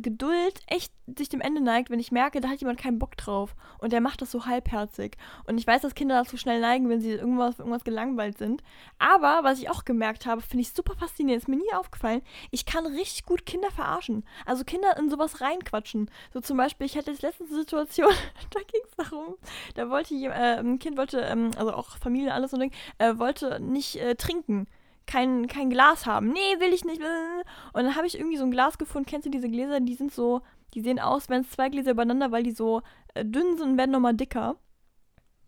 Geduld 0.00 0.60
echt 0.66 0.92
sich 1.16 1.28
dem 1.30 1.40
Ende 1.40 1.62
neigt, 1.62 1.88
wenn 1.88 2.00
ich 2.00 2.12
merke, 2.12 2.40
da 2.40 2.48
hat 2.48 2.60
jemand 2.60 2.78
keinen 2.78 2.98
Bock 2.98 3.16
drauf 3.16 3.56
und 3.78 3.92
der 3.92 4.00
macht 4.02 4.20
das 4.20 4.30
so 4.30 4.44
halbherzig. 4.44 5.16
Und 5.46 5.56
ich 5.58 5.66
weiß, 5.66 5.80
dass 5.82 5.94
Kinder 5.94 6.16
dazu 6.22 6.36
schnell 6.36 6.60
neigen, 6.60 6.88
wenn 6.90 7.00
sie 7.00 7.12
irgendwas, 7.12 7.58
irgendwas 7.58 7.84
gelangweilt 7.84 8.36
sind. 8.36 8.62
Aber 8.98 9.40
was 9.42 9.58
ich 9.58 9.70
auch 9.70 9.84
gemerkt 9.86 10.26
habe, 10.26 10.42
finde 10.42 10.62
ich 10.62 10.72
super 10.72 10.94
faszinierend, 10.94 11.42
ist 11.42 11.48
mir 11.48 11.56
nie 11.56 11.72
aufgefallen, 11.74 12.20
ich 12.50 12.66
kann 12.66 12.84
richtig 12.86 13.24
gut 13.24 13.46
Kinder 13.46 13.70
verarschen. 13.70 14.24
Also 14.44 14.64
Kinder 14.64 14.96
in 14.98 15.08
sowas 15.08 15.40
reinquatschen. 15.40 16.10
So 16.34 16.40
zum 16.40 16.58
Beispiel, 16.58 16.86
ich 16.86 16.96
hatte 16.96 17.10
jetzt 17.10 17.22
letztens 17.22 17.50
eine 17.50 17.60
Situation, 17.60 18.12
da 18.50 18.60
ging 18.60 18.80
es 18.84 18.96
darum, 18.96 19.36
da 19.74 19.88
wollte 19.88 20.14
jem- 20.14 20.32
äh, 20.32 20.58
ein 20.58 20.78
Kind 20.78 20.98
wollte, 20.98 21.20
ähm, 21.20 21.50
also 21.56 21.72
auch 21.72 21.96
Familie, 21.96 22.34
alles 22.34 22.52
und 22.52 22.60
Ding, 22.60 22.72
äh, 22.98 23.16
wollte 23.16 23.58
nicht 23.60 23.96
äh, 23.96 24.14
trinken. 24.16 24.66
Kein, 25.08 25.46
kein 25.46 25.70
Glas 25.70 26.04
haben. 26.04 26.28
Nee, 26.28 26.60
will 26.60 26.74
ich 26.74 26.84
nicht. 26.84 27.00
Und 27.00 27.82
dann 27.84 27.96
habe 27.96 28.06
ich 28.06 28.18
irgendwie 28.18 28.36
so 28.36 28.44
ein 28.44 28.50
Glas 28.50 28.76
gefunden. 28.76 29.08
Kennst 29.08 29.24
du 29.24 29.30
diese 29.30 29.48
Gläser? 29.48 29.80
Die 29.80 29.94
sind 29.94 30.12
so, 30.12 30.42
die 30.74 30.82
sehen 30.82 30.98
aus, 30.98 31.30
wenn 31.30 31.40
es 31.40 31.50
zwei 31.50 31.70
Gläser 31.70 31.92
übereinander, 31.92 32.30
weil 32.30 32.42
die 32.42 32.50
so 32.50 32.82
äh, 33.14 33.24
dünn 33.24 33.56
sind 33.56 33.70
und 33.70 33.78
werden 33.78 33.90
nochmal 33.90 34.12
dicker. 34.12 34.56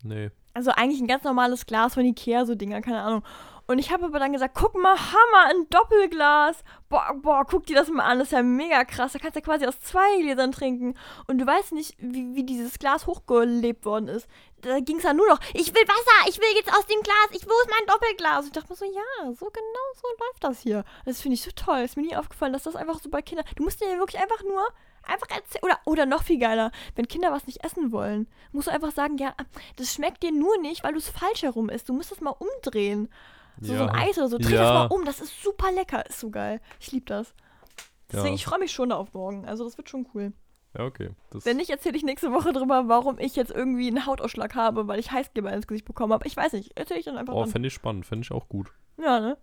Nee. 0.03 0.31
Also 0.53 0.71
eigentlich 0.71 1.01
ein 1.01 1.07
ganz 1.07 1.23
normales 1.23 1.65
Glas 1.65 1.93
von 1.93 2.05
Ikea, 2.05 2.45
so 2.45 2.55
Dinger, 2.55 2.81
keine 2.81 3.01
Ahnung. 3.01 3.23
Und 3.67 3.79
ich 3.79 3.89
habe 3.89 4.05
aber 4.05 4.19
dann 4.19 4.33
gesagt, 4.33 4.53
guck 4.53 4.75
mal, 4.75 4.97
Hammer, 4.97 5.49
ein 5.49 5.69
Doppelglas. 5.69 6.61
Boah, 6.89 7.13
boah, 7.15 7.45
guck 7.45 7.65
dir 7.67 7.75
das 7.75 7.87
mal 7.87 8.03
an, 8.03 8.19
das 8.19 8.27
ist 8.27 8.33
ja 8.33 8.43
mega 8.43 8.83
krass. 8.83 9.13
Da 9.13 9.19
kannst 9.19 9.37
du 9.37 9.39
ja 9.39 9.45
quasi 9.45 9.65
aus 9.65 9.79
zwei 9.79 10.19
Gläsern 10.19 10.51
trinken. 10.51 10.95
Und 11.27 11.37
du 11.37 11.47
weißt 11.47 11.71
nicht, 11.71 11.95
wie, 11.97 12.35
wie 12.35 12.43
dieses 12.43 12.79
Glas 12.79 13.07
hochgelebt 13.07 13.85
worden 13.85 14.09
ist. 14.09 14.27
Da 14.59 14.81
ging 14.81 14.97
es 14.97 15.03
ja 15.03 15.13
nur 15.13 15.25
noch, 15.27 15.39
ich 15.53 15.73
will 15.73 15.83
Wasser, 15.83 16.29
ich 16.29 16.37
will 16.39 16.53
jetzt 16.55 16.73
aus 16.73 16.85
dem 16.85 17.01
Glas, 17.01 17.29
ich, 17.31 17.45
wo 17.45 17.53
mein 17.69 17.87
Doppelglas? 17.87 18.39
Und 18.39 18.47
ich 18.47 18.51
dachte 18.51 18.69
mir 18.69 18.75
so, 18.75 18.85
ja, 18.85 19.33
so 19.33 19.45
genau 19.45 19.85
so 19.95 20.07
läuft 20.19 20.43
das 20.43 20.59
hier. 20.59 20.83
Das 21.05 21.21
finde 21.21 21.35
ich 21.35 21.41
so 21.41 21.51
toll. 21.55 21.79
Ist 21.79 21.95
mir 21.95 22.03
nie 22.03 22.17
aufgefallen, 22.17 22.51
dass 22.51 22.63
das 22.63 22.75
einfach 22.75 22.99
so 22.99 23.09
bei 23.09 23.21
Kindern, 23.21 23.45
du 23.55 23.63
musst 23.63 23.79
dir 23.79 23.89
ja 23.89 23.97
wirklich 23.97 24.21
einfach 24.21 24.43
nur 24.43 24.67
einfach 25.03 25.29
erzählen. 25.29 25.63
Oder, 25.63 25.79
oder 25.85 26.05
noch 26.05 26.23
viel 26.23 26.39
geiler, 26.39 26.71
wenn 26.95 27.07
Kinder 27.07 27.31
was 27.31 27.47
nicht 27.47 27.63
essen 27.63 27.91
wollen, 27.91 28.27
musst 28.51 28.67
du 28.67 28.71
einfach 28.71 28.91
sagen, 28.91 29.17
ja, 29.17 29.33
das 29.75 29.93
schmeckt 29.93 30.23
dir 30.23 30.31
nur 30.31 30.57
nicht, 30.59 30.83
weil 30.83 30.93
du 30.93 30.99
es 30.99 31.09
falsch 31.09 31.43
herum 31.43 31.69
isst. 31.69 31.89
Du 31.89 31.93
musst 31.93 32.11
es 32.11 32.21
mal 32.21 32.35
umdrehen. 32.37 33.09
So, 33.59 33.75
so 33.75 33.83
ein 33.83 33.89
Eis 33.89 34.17
oder 34.17 34.29
so. 34.29 34.37
Dreh 34.37 34.43
das 34.55 34.67
Ja. 34.67 34.73
mal 34.73 34.87
um, 34.87 35.05
das 35.05 35.19
ist 35.19 35.41
super 35.43 35.71
lecker. 35.71 36.05
Ist 36.07 36.19
so 36.19 36.29
geil. 36.31 36.61
Ich 36.79 36.91
liebe 36.91 37.05
das. 37.05 37.33
Deswegen, 38.11 38.29
Ja. 38.29 38.33
ich 38.35 38.45
freue 38.45 38.59
mich 38.59 38.71
schon 38.71 38.91
auf 38.91 39.13
morgen. 39.13 39.45
Also, 39.45 39.63
das 39.65 39.77
wird 39.77 39.89
schon 39.89 40.07
cool. 40.13 40.33
Ja, 40.77 40.85
okay. 40.85 41.09
Das, 41.31 41.45
Wenn 41.45 41.57
nicht, 41.57 41.69
erzähle 41.69 41.97
ich 41.97 42.03
nächste 42.03 42.31
Woche 42.31 42.53
drüber, 42.53 42.87
warum 42.87 43.19
ich 43.19 43.35
jetzt 43.35 43.51
irgendwie 43.51 43.87
einen 43.87 44.05
Hautausschlag 44.05 44.55
habe, 44.55 44.87
weil 44.87 44.99
ich 44.99 45.11
Heißgeber 45.11 45.51
ins 45.51 45.67
Gesicht 45.67 45.85
bekommen 45.85 46.13
habe. 46.13 46.25
Ich 46.25 46.35
weiß 46.37 46.53
nicht. 46.53 46.77
Erzähle 46.77 46.99
ich 47.01 47.05
dann 47.05 47.17
einfach 47.17 47.33
oh, 47.33 47.45
fände 47.45 47.67
ich 47.67 47.73
spannend, 47.73 48.05
fände 48.05 48.23
ich 48.23 48.31
auch 48.31 48.47
gut, 48.47 48.71
Ja, 48.97 49.19
ne? 49.19 49.37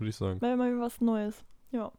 würde 0.00 0.10
ich 0.10 0.16
sagen. 0.16 0.38
Mal, 0.40 0.56
mal 0.56 0.78
was 0.78 1.00
Neues. 1.00 1.44
Ja. 1.72 1.90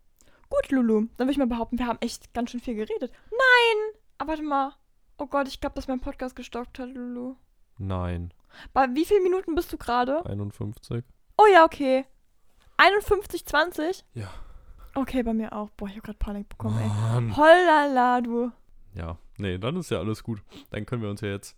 Gut, 0.49 0.71
Lulu. 0.71 1.07
Dann 1.17 1.27
würde 1.27 1.31
ich 1.31 1.37
mal 1.37 1.47
behaupten, 1.47 1.79
wir 1.79 1.87
haben 1.87 1.99
echt 2.01 2.33
ganz 2.33 2.51
schön 2.51 2.59
viel 2.59 2.75
geredet. 2.75 3.11
Nein! 3.31 4.01
Aber 4.17 4.29
warte 4.31 4.43
mal. 4.43 4.73
Oh 5.17 5.27
Gott, 5.27 5.47
ich 5.47 5.59
glaube, 5.59 5.75
dass 5.75 5.87
mein 5.87 5.99
Podcast 5.99 6.35
gestockt 6.35 6.79
hat, 6.79 6.89
Lulu. 6.89 7.35
Nein. 7.77 8.33
Bei 8.73 8.87
wie 8.93 9.05
vielen 9.05 9.23
Minuten 9.23 9.55
bist 9.55 9.71
du 9.71 9.77
gerade? 9.77 10.25
51? 10.25 11.03
Oh 11.37 11.45
ja, 11.51 11.65
okay. 11.65 12.05
51, 12.77 13.45
20? 13.45 14.05
Ja. 14.13 14.29
Okay, 14.95 15.23
bei 15.23 15.33
mir 15.33 15.53
auch. 15.53 15.69
Boah, 15.71 15.87
ich 15.87 15.93
habe 15.93 16.01
gerade 16.01 16.17
Panik 16.17 16.49
bekommen, 16.49 16.79
ey. 16.79 16.87
Mann. 16.87 17.37
Hollala, 17.37 18.21
du. 18.21 18.51
Ja, 18.95 19.17
nee, 19.37 19.57
dann 19.57 19.77
ist 19.77 19.91
ja 19.91 19.99
alles 19.99 20.23
gut. 20.23 20.41
Dann 20.71 20.85
können 20.85 21.01
wir 21.01 21.09
uns 21.09 21.21
ja 21.21 21.29
jetzt 21.29 21.55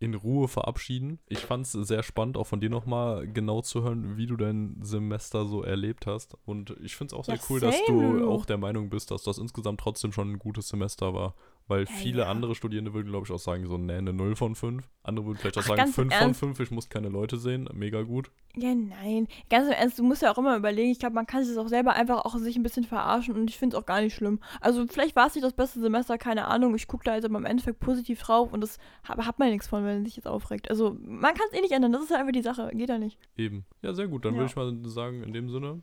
in 0.00 0.14
Ruhe 0.14 0.48
verabschieden. 0.48 1.20
Ich 1.28 1.40
fand 1.40 1.66
es 1.66 1.72
sehr 1.72 2.02
spannend, 2.02 2.36
auch 2.38 2.46
von 2.46 2.58
dir 2.60 2.70
nochmal 2.70 3.28
genau 3.28 3.60
zu 3.60 3.82
hören, 3.82 4.16
wie 4.16 4.26
du 4.26 4.36
dein 4.36 4.78
Semester 4.80 5.44
so 5.46 5.62
erlebt 5.62 6.06
hast. 6.06 6.36
Und 6.46 6.74
ich 6.82 6.96
finde 6.96 7.14
es 7.14 7.18
auch 7.18 7.24
sehr 7.26 7.36
Ja, 7.36 7.42
cool, 7.50 7.60
dass 7.60 7.76
same, 7.86 7.86
du 8.00 8.02
Lulu. 8.16 8.30
auch 8.30 8.46
der 8.46 8.56
Meinung 8.58 8.88
bist, 8.88 9.10
dass 9.10 9.22
das 9.22 9.36
insgesamt 9.38 9.78
trotzdem 9.78 10.10
schon 10.12 10.32
ein 10.32 10.38
gutes 10.38 10.68
Semester 10.68 11.12
war. 11.14 11.34
Weil 11.70 11.84
Ja, 11.84 11.90
viele 11.92 12.22
ja. 12.22 12.28
andere 12.28 12.56
Studierende 12.56 12.92
würden, 12.92 13.08
glaube 13.10 13.26
ich, 13.26 13.32
auch 13.32 13.38
sagen, 13.38 13.64
so, 13.68 13.78
nee, 13.78 13.92
eine 13.94 14.12
0 14.12 14.34
von 14.34 14.56
5. 14.56 14.82
Andere 15.04 15.24
würden 15.26 15.38
vielleicht 15.38 15.56
auch 15.56 15.62
Ach, 15.62 15.66
sagen, 15.68 15.76
ganz 15.78 15.90
im 15.90 15.94
5 15.94 16.12
von 16.14 16.22
Ernst? 16.26 16.40
5, 16.40 16.60
ich 16.60 16.70
muss 16.72 16.88
keine 16.88 17.08
Leute 17.08 17.36
sehen. 17.38 17.68
Mega 17.72 18.02
gut. 18.02 18.30
Ja, 18.56 18.74
nein. 18.74 19.28
Ganz 19.48 19.68
im 19.68 19.72
Ernst, 19.74 19.96
du 19.98 20.02
musst 20.02 20.20
ja 20.22 20.32
auch 20.32 20.38
immer 20.38 20.56
überlegen. 20.56 20.90
Ich 20.90 20.98
glaube, 20.98 21.14
man 21.14 21.26
kann 21.26 21.44
sich 21.44 21.54
das 21.54 21.64
auch 21.64 21.68
selber 21.68 21.92
einfach 21.92 22.24
auch 22.24 22.36
sich 22.38 22.56
ein 22.56 22.64
bisschen 22.64 22.82
verarschen 22.84 23.36
und 23.36 23.48
ich 23.48 23.56
finde 23.56 23.76
es 23.76 23.80
auch 23.82 23.86
gar 23.86 24.00
nicht 24.00 24.14
schlimm. 24.16 24.40
Also, 24.60 24.84
vielleicht 24.88 25.14
war 25.14 25.28
es 25.28 25.34
nicht 25.36 25.44
das 25.44 25.52
beste 25.52 25.78
Semester, 25.80 26.18
keine 26.18 26.46
Ahnung. 26.48 26.74
Ich 26.74 26.88
gucke 26.88 27.04
da 27.04 27.14
jetzt 27.14 27.24
aber 27.24 27.38
im 27.38 27.44
Endeffekt 27.46 27.78
positiv 27.78 28.20
drauf 28.20 28.52
und 28.52 28.60
das 28.60 28.78
hat, 29.04 29.18
hat 29.24 29.38
man 29.38 29.50
nichts 29.50 29.68
von, 29.68 29.84
wenn 29.84 29.94
man 29.98 30.04
sich 30.04 30.16
jetzt 30.16 30.26
aufregt. 30.26 30.68
Also, 30.68 30.96
man 31.04 31.34
kann 31.34 31.46
es 31.52 31.56
eh 31.56 31.60
nicht 31.62 31.72
ändern. 31.72 31.92
Das 31.92 32.02
ist 32.02 32.10
ja 32.10 32.16
einfach 32.18 32.32
die 32.32 32.42
Sache. 32.42 32.68
Geht 32.74 32.88
ja 32.88 32.98
nicht. 32.98 33.16
Eben. 33.36 33.64
Ja, 33.82 33.94
sehr 33.94 34.08
gut. 34.08 34.24
Dann 34.24 34.34
Ja. 34.34 34.40
würde 34.40 34.50
ich 34.50 34.56
mal 34.56 34.90
sagen, 34.90 35.22
in 35.22 35.32
dem 35.32 35.48
Sinne, 35.50 35.80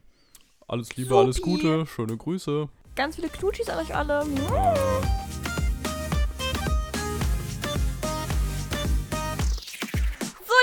alles 0.66 0.94
Liebe, 0.96 1.16
alles 1.16 1.36
Supi. 1.36 1.50
Gute, 1.52 1.86
schöne 1.86 2.16
Grüße. 2.18 2.68
Ganz 2.94 3.16
viele 3.16 3.28
Knutschis 3.28 3.70
an 3.70 3.78
euch 3.78 3.94
alle. 3.96 4.26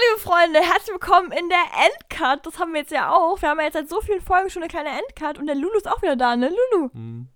Liebe 0.10 0.22
Freunde, 0.22 0.60
herzlich 0.60 0.94
willkommen 0.94 1.32
in 1.32 1.50
der 1.50 1.66
Endcut. 1.86 2.46
Das 2.46 2.60
haben 2.60 2.74
wir 2.74 2.82
jetzt 2.82 2.92
ja 2.92 3.14
auch. 3.14 3.42
Wir 3.42 3.50
haben 3.50 3.60
ja 3.60 3.66
jetzt 3.66 3.74
seit 3.74 3.90
so 3.90 4.02
vielen 4.02 4.22
Folgen 4.22 4.50
schon 4.50 4.62
eine 4.62 4.70
kleine 4.70 4.90
Endcut 4.90 5.38
und 5.40 5.48
der 5.48 5.56
Lulu 5.56 5.78
ist 5.78 5.88
auch 5.88 6.02
wieder 6.02 6.16
da, 6.16 6.36
ne? 6.36 6.50
Lulu. 6.50 6.90
Hm. 6.94 7.28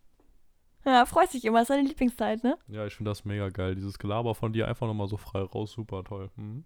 Ja, 0.85 1.05
freut 1.05 1.29
sich 1.29 1.45
immer. 1.45 1.61
ist 1.61 1.67
seine 1.67 1.87
Lieblingszeit, 1.87 2.43
ne? 2.43 2.57
Ja, 2.67 2.85
ich 2.85 2.95
finde 2.95 3.11
das 3.11 3.25
mega 3.25 3.49
geil. 3.49 3.75
Dieses 3.75 3.97
Gelaber 3.97 4.35
von 4.35 4.53
dir 4.53 4.67
einfach 4.67 4.87
nochmal 4.87 5.07
so 5.07 5.17
frei 5.17 5.41
raus, 5.41 5.71
super 5.71 6.03
toll. 6.03 6.29
Hm. 6.35 6.65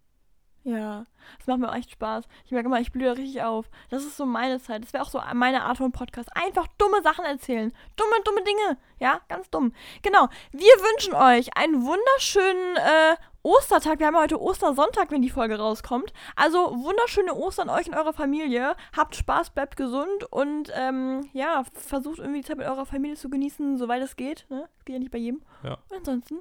Ja, 0.63 1.05
das 1.37 1.47
macht 1.47 1.59
mir 1.59 1.69
auch 1.69 1.75
echt 1.75 1.91
Spaß. 1.91 2.25
Ich 2.45 2.51
merke 2.51 2.67
immer, 2.67 2.79
ich 2.79 2.91
blühe 2.91 3.07
da 3.07 3.13
richtig 3.13 3.41
auf. 3.43 3.69
Das 3.89 4.03
ist 4.03 4.15
so 4.15 4.25
meine 4.25 4.61
Zeit. 4.61 4.83
Das 4.83 4.93
wäre 4.93 5.03
auch 5.03 5.09
so 5.09 5.21
meine 5.33 5.63
Art 5.63 5.77
von 5.77 5.91
Podcast. 5.91 6.29
Einfach 6.35 6.67
dumme 6.77 7.01
Sachen 7.01 7.25
erzählen. 7.25 7.73
Dumme, 7.97 8.15
dumme 8.23 8.43
Dinge. 8.43 8.77
Ja, 8.99 9.19
ganz 9.27 9.49
dumm. 9.49 9.73
Genau. 10.03 10.29
Wir 10.51 10.61
wünschen 10.61 11.13
euch 11.13 11.57
einen 11.57 11.85
wunderschönen 11.85 12.77
äh, 12.77 13.15
Ostertag. 13.41 13.99
Wir 13.99 14.07
haben 14.07 14.15
ja 14.15 14.21
heute 14.21 14.41
Ostersonntag, 14.41 15.11
wenn 15.11 15.21
die 15.21 15.29
Folge 15.29 15.59
rauskommt. 15.59 16.13
Also 16.37 16.57
wunderschöne 16.81 17.35
Ostern 17.35 17.69
euch 17.69 17.87
und 17.87 17.95
eurer 17.95 18.13
Familie. 18.13 18.77
Habt 18.95 19.17
Spaß, 19.17 19.49
bleibt 19.49 19.75
gesund 19.75 20.23
und 20.31 20.71
ähm, 20.73 21.29
ja, 21.33 21.63
versucht 21.73 22.19
irgendwie 22.19 22.39
die 22.39 22.47
Zeit 22.47 22.57
mit 22.57 22.67
eurer 22.67 22.85
Familie 22.85 23.17
zu 23.17 23.29
genießen, 23.29 23.77
soweit 23.77 24.01
es 24.01 24.15
geht. 24.15 24.45
Ne? 24.49 24.69
Das 24.77 24.85
geht 24.85 24.93
ja 24.93 24.99
nicht 24.99 25.11
bei 25.11 25.17
jedem. 25.17 25.41
Ja. 25.63 25.77
Und 25.89 25.97
ansonsten 25.97 26.39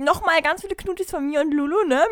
Nochmal 0.00 0.40
ganz 0.40 0.62
viele 0.62 0.76
Knutis 0.76 1.10
von 1.10 1.26
mir 1.26 1.42
und 1.42 1.52
Lulu, 1.52 1.84
ne? 1.84 2.02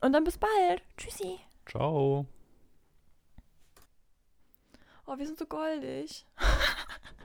Und 0.00 0.12
dann 0.12 0.24
bis 0.24 0.38
bald. 0.38 0.82
Tschüssi. 0.96 1.38
Ciao. 1.66 2.26
Oh, 5.06 5.18
wir 5.18 5.26
sind 5.26 5.38
so 5.38 5.46
goldig. 5.46 6.24